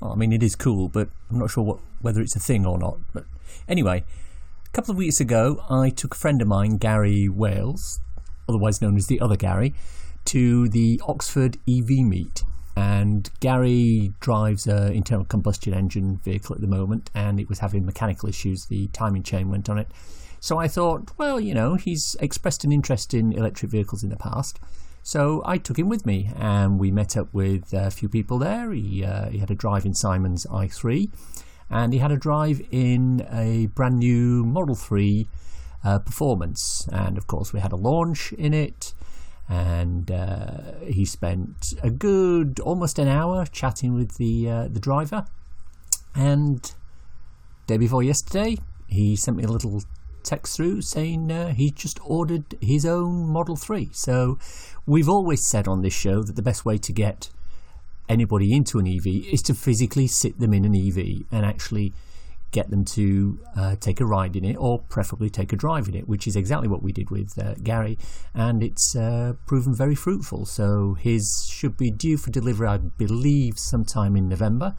Well, 0.00 0.12
I 0.12 0.16
mean, 0.16 0.32
it 0.32 0.42
is 0.42 0.56
cool, 0.56 0.88
but 0.88 1.08
I'm 1.30 1.38
not 1.38 1.50
sure 1.50 1.64
what, 1.64 1.78
whether 2.02 2.20
it's 2.20 2.36
a 2.36 2.40
thing 2.40 2.66
or 2.66 2.78
not. 2.78 2.98
But 3.14 3.24
anyway, 3.68 4.04
a 4.66 4.70
couple 4.72 4.92
of 4.92 4.98
weeks 4.98 5.20
ago, 5.20 5.64
I 5.70 5.90
took 5.90 6.14
a 6.14 6.18
friend 6.18 6.42
of 6.42 6.48
mine, 6.48 6.76
Gary 6.76 7.28
Wales, 7.28 8.00
otherwise 8.48 8.82
known 8.82 8.96
as 8.96 9.06
the 9.06 9.20
other 9.20 9.36
Gary, 9.36 9.74
to 10.26 10.68
the 10.68 11.00
Oxford 11.06 11.56
EV 11.68 11.88
meet. 12.04 12.42
And 12.76 13.30
Gary 13.40 14.12
drives 14.20 14.66
an 14.66 14.92
internal 14.92 15.24
combustion 15.24 15.72
engine 15.72 16.18
vehicle 16.18 16.54
at 16.54 16.60
the 16.60 16.66
moment, 16.66 17.10
and 17.14 17.40
it 17.40 17.48
was 17.48 17.60
having 17.60 17.86
mechanical 17.86 18.28
issues. 18.28 18.66
The 18.66 18.88
timing 18.88 19.22
chain 19.22 19.50
went 19.50 19.70
on 19.70 19.78
it. 19.78 19.88
So 20.40 20.58
I 20.58 20.68
thought, 20.68 21.10
well, 21.16 21.40
you 21.40 21.54
know, 21.54 21.76
he's 21.76 22.16
expressed 22.20 22.64
an 22.64 22.72
interest 22.72 23.14
in 23.14 23.32
electric 23.32 23.70
vehicles 23.70 24.02
in 24.02 24.10
the 24.10 24.16
past. 24.16 24.60
So 25.02 25.42
I 25.46 25.56
took 25.56 25.78
him 25.78 25.88
with 25.88 26.04
me, 26.04 26.30
and 26.36 26.78
we 26.78 26.90
met 26.90 27.16
up 27.16 27.32
with 27.32 27.72
a 27.72 27.90
few 27.90 28.08
people 28.08 28.38
there. 28.38 28.72
He, 28.72 29.04
uh, 29.04 29.30
he 29.30 29.38
had 29.38 29.50
a 29.50 29.54
drive 29.54 29.86
in 29.86 29.94
Simon's 29.94 30.44
i3, 30.46 31.10
and 31.70 31.92
he 31.92 31.98
had 31.98 32.12
a 32.12 32.16
drive 32.16 32.60
in 32.70 33.26
a 33.30 33.66
brand 33.68 34.00
new 34.00 34.44
Model 34.44 34.74
3 34.74 35.26
uh, 35.82 35.98
Performance. 36.00 36.88
And 36.92 37.16
of 37.16 37.26
course, 37.26 37.52
we 37.52 37.60
had 37.60 37.72
a 37.72 37.76
launch 37.76 38.32
in 38.34 38.52
it 38.52 38.92
and 39.48 40.10
uh, 40.10 40.74
he 40.86 41.04
spent 41.04 41.74
a 41.82 41.90
good 41.90 42.58
almost 42.60 42.98
an 42.98 43.08
hour 43.08 43.46
chatting 43.46 43.94
with 43.94 44.16
the 44.16 44.50
uh, 44.50 44.68
the 44.68 44.80
driver. 44.80 45.26
And 46.14 46.72
day 47.66 47.76
before 47.76 48.02
yesterday, 48.02 48.58
he 48.88 49.16
sent 49.16 49.36
me 49.36 49.44
a 49.44 49.48
little 49.48 49.82
text 50.22 50.56
through 50.56 50.82
saying 50.82 51.30
uh, 51.30 51.54
he 51.54 51.70
just 51.70 52.00
ordered 52.04 52.56
his 52.60 52.84
own 52.84 53.28
Model 53.28 53.56
Three. 53.56 53.90
So 53.92 54.38
we've 54.86 55.08
always 55.08 55.48
said 55.48 55.68
on 55.68 55.82
this 55.82 55.94
show 55.94 56.22
that 56.22 56.36
the 56.36 56.42
best 56.42 56.64
way 56.64 56.78
to 56.78 56.92
get 56.92 57.30
anybody 58.08 58.54
into 58.54 58.78
an 58.78 58.86
EV 58.86 59.06
is 59.32 59.42
to 59.42 59.54
physically 59.54 60.06
sit 60.06 60.38
them 60.38 60.52
in 60.54 60.64
an 60.64 60.74
EV 60.74 61.26
and 61.32 61.44
actually 61.44 61.92
get 62.50 62.70
them 62.70 62.84
to 62.84 63.38
uh, 63.56 63.76
take 63.80 64.00
a 64.00 64.06
ride 64.06 64.36
in 64.36 64.44
it 64.44 64.56
or 64.56 64.78
preferably 64.78 65.28
take 65.28 65.52
a 65.52 65.56
drive 65.56 65.88
in 65.88 65.94
it, 65.94 66.08
which 66.08 66.26
is 66.26 66.36
exactly 66.36 66.68
what 66.68 66.82
we 66.82 66.92
did 66.92 67.10
with 67.10 67.38
uh, 67.38 67.54
Gary, 67.62 67.98
and 68.34 68.62
it's 68.62 68.96
uh, 68.96 69.34
proven 69.46 69.74
very 69.74 69.94
fruitful. 69.94 70.46
So 70.46 70.94
his 70.94 71.48
should 71.50 71.76
be 71.76 71.90
due 71.90 72.16
for 72.16 72.30
delivery, 72.30 72.68
I 72.68 72.78
believe, 72.78 73.58
sometime 73.58 74.16
in 74.16 74.28
November. 74.28 74.74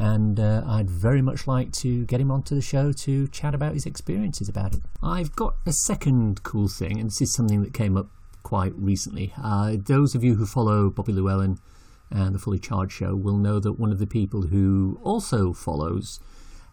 And 0.00 0.38
uh, 0.38 0.62
I'd 0.64 0.88
very 0.88 1.20
much 1.20 1.48
like 1.48 1.72
to 1.72 2.06
get 2.06 2.20
him 2.20 2.30
onto 2.30 2.54
the 2.54 2.62
show 2.62 2.92
to 2.92 3.26
chat 3.28 3.52
about 3.52 3.74
his 3.74 3.84
experiences 3.84 4.48
about 4.48 4.74
it. 4.74 4.80
I've 5.02 5.34
got 5.34 5.56
a 5.66 5.72
second 5.72 6.44
cool 6.44 6.68
thing, 6.68 7.00
and 7.00 7.10
this 7.10 7.20
is 7.20 7.34
something 7.34 7.62
that 7.62 7.74
came 7.74 7.96
up 7.96 8.06
quite 8.44 8.72
recently. 8.76 9.34
Uh, 9.42 9.76
those 9.76 10.14
of 10.14 10.22
you 10.22 10.36
who 10.36 10.46
follow 10.46 10.88
Bobby 10.88 11.12
Llewellyn 11.12 11.58
and 12.10 12.32
the 12.34 12.38
Fully 12.38 12.60
Charged 12.60 12.92
show 12.92 13.16
will 13.16 13.36
know 13.36 13.58
that 13.58 13.72
one 13.72 13.90
of 13.90 13.98
the 13.98 14.06
people 14.06 14.42
who 14.42 15.00
also 15.02 15.52
follows 15.52 16.20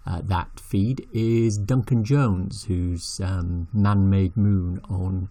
uh, 0.05 0.21
that 0.23 0.59
feed 0.59 1.07
is 1.13 1.57
Duncan 1.57 2.03
Jones, 2.03 2.65
who's 2.65 3.19
um, 3.23 3.67
Man 3.73 4.09
Made 4.09 4.37
Moon 4.37 4.79
on 4.89 5.29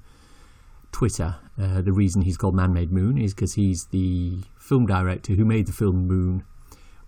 Twitter. 0.91 1.37
Uh, 1.61 1.81
the 1.81 1.93
reason 1.93 2.23
he's 2.23 2.37
called 2.37 2.55
Man 2.55 2.73
Made 2.73 2.91
Moon 2.91 3.17
is 3.17 3.35
because 3.35 3.55
he's 3.55 3.87
the 3.87 4.39
film 4.59 4.87
director 4.87 5.35
who 5.35 5.45
made 5.45 5.67
the 5.67 5.73
film 5.73 6.09
Moon 6.09 6.45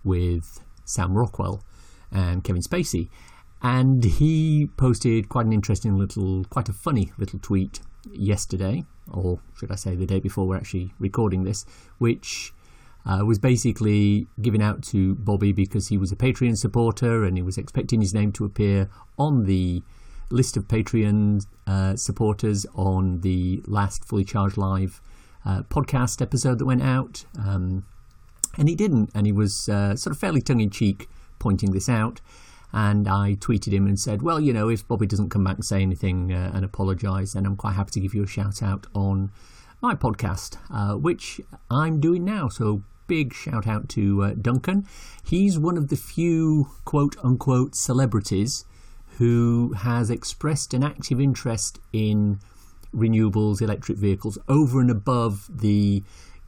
with 0.03 0.61
Sam 0.85 1.17
Rockwell 1.17 1.63
and 2.11 2.43
Kevin 2.43 2.61
Spacey. 2.61 3.09
And 3.61 4.03
he 4.03 4.69
posted 4.77 5.29
quite 5.29 5.45
an 5.45 5.53
interesting 5.53 5.97
little, 5.97 6.45
quite 6.45 6.69
a 6.69 6.73
funny 6.73 7.11
little 7.17 7.39
tweet 7.39 7.79
yesterday, 8.11 8.85
or 9.11 9.39
should 9.57 9.71
I 9.71 9.75
say 9.75 9.95
the 9.95 10.05
day 10.05 10.19
before 10.19 10.47
we're 10.47 10.57
actually 10.57 10.93
recording 10.99 11.43
this, 11.43 11.65
which 11.97 12.53
uh, 13.05 13.23
was 13.23 13.39
basically 13.39 14.27
given 14.41 14.61
out 14.61 14.83
to 14.83 15.15
Bobby 15.15 15.53
because 15.53 15.87
he 15.87 15.97
was 15.97 16.11
a 16.11 16.15
Patreon 16.15 16.57
supporter 16.57 17.23
and 17.23 17.37
he 17.37 17.43
was 17.43 17.57
expecting 17.57 18.01
his 18.01 18.13
name 18.13 18.31
to 18.33 18.45
appear 18.45 18.89
on 19.17 19.45
the 19.45 19.81
list 20.29 20.57
of 20.57 20.67
Patreon 20.67 21.45
uh, 21.65 21.95
supporters 21.95 22.65
on 22.75 23.21
the 23.21 23.61
last 23.65 24.03
Fully 24.03 24.25
Charged 24.25 24.57
Live 24.57 25.01
uh, 25.45 25.63
podcast 25.63 26.21
episode 26.21 26.59
that 26.59 26.65
went 26.65 26.83
out. 26.83 27.25
Um, 27.39 27.85
and 28.57 28.67
he 28.67 28.75
didn't, 28.75 29.11
and 29.13 29.25
he 29.25 29.31
was 29.31 29.69
uh, 29.69 29.95
sort 29.95 30.15
of 30.15 30.19
fairly 30.19 30.41
tongue 30.41 30.61
in 30.61 30.69
cheek 30.69 31.07
pointing 31.39 31.71
this 31.71 31.87
out. 31.87 32.21
And 32.73 33.07
I 33.07 33.35
tweeted 33.35 33.71
him 33.71 33.87
and 33.87 33.97
said, 33.97 34.21
well, 34.21 34.41
you 34.41 34.51
know, 34.51 34.67
if 34.67 34.85
Bobby 34.85 35.07
doesn't 35.07 35.29
come 35.29 35.43
back 35.43 35.55
and 35.55 35.65
say 35.65 35.81
anything 35.81 36.33
uh, 36.33 36.51
and 36.53 36.65
apologise, 36.65 37.33
then 37.33 37.45
I'm 37.45 37.55
quite 37.55 37.75
happy 37.75 37.91
to 37.91 37.99
give 38.01 38.13
you 38.13 38.23
a 38.23 38.27
shout 38.27 38.61
out 38.61 38.87
on 38.93 39.31
my 39.81 39.93
podcast, 39.93 40.57
uh, 40.71 40.95
which 40.95 41.39
I'm 41.69 41.99
doing 41.99 42.25
now. 42.25 42.49
So 42.49 42.83
big 43.07 43.33
shout 43.33 43.67
out 43.67 43.89
to 43.89 44.23
uh, 44.23 44.33
Duncan. 44.39 44.85
He's 45.23 45.57
one 45.57 45.77
of 45.77 45.89
the 45.89 45.95
few 45.95 46.69
quote 46.85 47.15
unquote 47.23 47.75
celebrities 47.75 48.65
who 49.17 49.73
has 49.77 50.09
expressed 50.09 50.73
an 50.73 50.83
active 50.83 51.19
interest 51.19 51.79
in 51.91 52.39
renewables, 52.93 53.61
electric 53.61 53.97
vehicles, 53.97 54.37
over 54.47 54.79
and 54.79 54.89
above 54.89 55.49
the, 55.49 56.03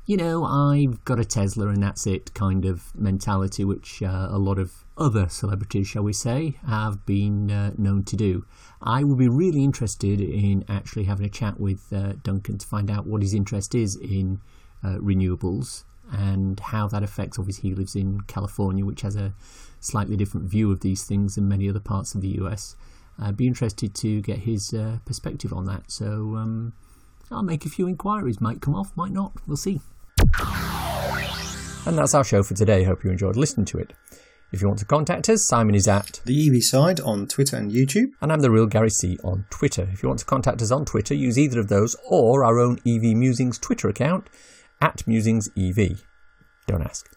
you 0.10 0.18
know, 0.18 0.44
I've 0.44 1.06
got 1.06 1.20
a 1.20 1.24
Tesla 1.24 1.68
and 1.68 1.84
that's 1.84 2.08
it 2.08 2.34
kind 2.34 2.66
of 2.66 2.96
mentality, 2.96 3.64
which 3.64 4.02
uh, 4.02 4.30
a 4.32 4.40
lot 4.40 4.58
of 4.58 4.84
other 4.98 5.30
celebrities, 5.30 5.88
shall 5.88 6.02
we 6.02 6.14
say, 6.14 6.56
have 6.66 7.06
been 7.06 7.52
uh, 7.52 7.74
known 7.78 8.04
to 8.06 8.16
do. 8.16 8.44
I 8.82 9.04
would 9.04 9.20
be 9.20 9.28
really 9.28 9.64
interested 9.64 10.20
in 10.20 10.66
actually 10.68 11.04
having 11.04 11.28
a 11.28 11.30
chat 11.30 11.60
with 11.60 11.94
uh, 11.94 12.14
Duncan 12.24 12.58
to 12.58 12.66
find 12.66 12.90
out 12.90 13.06
what 13.06 13.22
his 13.22 13.36
interest 13.36 13.76
is 13.76 13.98
in 13.98 14.42
uh, 14.84 14.98
renewables 14.98 15.84
and 16.12 16.60
how 16.60 16.88
that 16.88 17.04
affects. 17.04 17.38
Obviously, 17.38 17.70
he 17.70 17.76
lives 17.76 17.96
in 17.96 18.22
California, 18.22 18.84
which 18.84 19.02
has 19.02 19.16
a 19.16 19.36
slightly 19.80 20.18
different 20.18 20.50
view 20.50 20.72
of 20.72 20.80
these 20.80 21.04
things 21.04 21.36
than 21.36 21.48
many 21.48 21.70
other 21.70 21.80
parts 21.80 22.16
of 22.16 22.22
the 22.22 22.30
US. 22.42 22.76
I'd 23.20 23.38
be 23.38 23.46
interested 23.46 23.94
to 23.94 24.22
get 24.22 24.40
his 24.40 24.74
uh, 24.74 24.98
perspective 25.06 25.54
on 25.54 25.66
that. 25.66 25.92
So 25.92 26.36
um, 26.36 26.74
I'll 27.30 27.44
make 27.44 27.64
a 27.68 27.70
few 27.70 27.86
inquiries. 27.86 28.42
Might 28.42 28.60
come 28.60 28.74
off, 28.74 28.98
might 28.98 29.12
not. 29.12 29.34
We'll 29.46 29.56
see. 29.56 29.82
And 31.86 31.98
that's 31.98 32.14
our 32.14 32.24
show 32.24 32.44
for 32.44 32.54
today. 32.54 32.84
Hope 32.84 33.04
you 33.04 33.10
enjoyed 33.10 33.36
listening 33.36 33.66
to 33.68 33.80
it. 33.80 33.94
If 34.52 34.62
you 34.62 34.68
want 34.68 34.80
to 34.80 34.86
contact 34.86 35.30
us, 35.30 35.46
Simon 35.48 35.76
is 35.76 35.88
at 35.88 36.22
The 36.26 36.48
EV 36.48 36.64
Side 36.64 37.00
on 37.02 37.28
Twitter 37.28 37.56
and 37.56 37.72
YouTube. 37.72 38.12
and 38.22 38.32
I'm 38.32 38.40
the 38.40 38.50
real 38.50 38.66
Gary 38.66 38.90
C 38.90 39.18
on 39.24 39.46
Twitter. 39.50 39.88
If 39.94 40.02
you 40.02 40.10
want 40.10 40.20
to 40.20 40.26
contact 40.26 40.62
us 40.62 40.72
on 40.72 40.86
Twitter, 40.86 41.14
use 41.14 41.38
either 41.38 41.60
of 41.60 41.68
those 41.68 41.96
or 42.08 42.44
our 42.44 42.60
own 42.60 42.80
EV 42.86 43.16
Musings 43.16 43.60
Twitter 43.60 43.90
account 43.90 44.28
at 44.82 45.04
MusingsEV. 45.06 46.02
Don't 46.66 46.82
ask. 46.82 47.10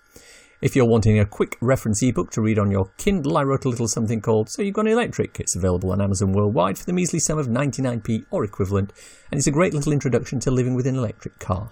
If 0.60 0.76
you're 0.76 0.86
wanting 0.86 1.18
a 1.18 1.26
quick 1.26 1.56
reference 1.60 2.02
ebook 2.02 2.30
to 2.32 2.40
read 2.40 2.58
on 2.58 2.70
your 2.70 2.90
Kindle, 2.96 3.36
I 3.36 3.42
wrote 3.42 3.64
a 3.64 3.68
little 3.68 3.88
something 3.88 4.20
called 4.20 4.48
So 4.48 4.62
You've 4.62 4.74
Gone 4.74 4.86
Electric. 4.86 5.40
It's 5.40 5.56
available 5.56 5.90
on 5.90 6.00
Amazon 6.00 6.32
worldwide 6.32 6.78
for 6.78 6.84
the 6.84 6.92
measly 6.92 7.18
sum 7.18 7.38
of 7.38 7.48
99p 7.48 8.26
or 8.30 8.44
equivalent, 8.44 8.92
and 9.30 9.38
it's 9.38 9.48
a 9.48 9.52
great 9.52 9.74
little 9.74 9.92
introduction 9.92 10.38
to 10.40 10.50
living 10.50 10.74
with 10.74 10.86
an 10.86 10.96
electric 10.96 11.38
car. 11.38 11.70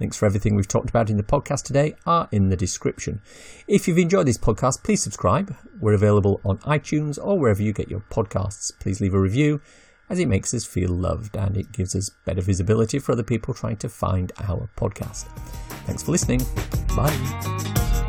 Links 0.00 0.16
for 0.16 0.26
everything 0.26 0.54
we've 0.54 0.68
talked 0.68 0.90
about 0.90 1.10
in 1.10 1.16
the 1.16 1.22
podcast 1.22 1.64
today 1.64 1.96
are 2.06 2.28
in 2.30 2.48
the 2.48 2.56
description. 2.56 3.20
If 3.66 3.88
you've 3.88 3.98
enjoyed 3.98 4.26
this 4.26 4.38
podcast, 4.38 4.82
please 4.82 5.02
subscribe. 5.02 5.54
We're 5.80 5.94
available 5.94 6.40
on 6.44 6.58
iTunes 6.58 7.18
or 7.22 7.38
wherever 7.38 7.62
you 7.62 7.72
get 7.72 7.90
your 7.90 8.04
podcasts. 8.10 8.72
Please 8.78 9.00
leave 9.00 9.14
a 9.14 9.20
review 9.20 9.60
as 10.10 10.18
it 10.18 10.26
makes 10.26 10.54
us 10.54 10.64
feel 10.64 10.90
loved 10.90 11.36
and 11.36 11.56
it 11.56 11.72
gives 11.72 11.94
us 11.94 12.10
better 12.24 12.40
visibility 12.40 12.98
for 12.98 13.12
other 13.12 13.22
people 13.22 13.54
trying 13.54 13.76
to 13.76 13.88
find 13.88 14.32
our 14.38 14.70
podcast. 14.76 15.26
Thanks 15.86 16.02
for 16.02 16.12
listening. 16.12 16.40
Bye. 16.96 18.07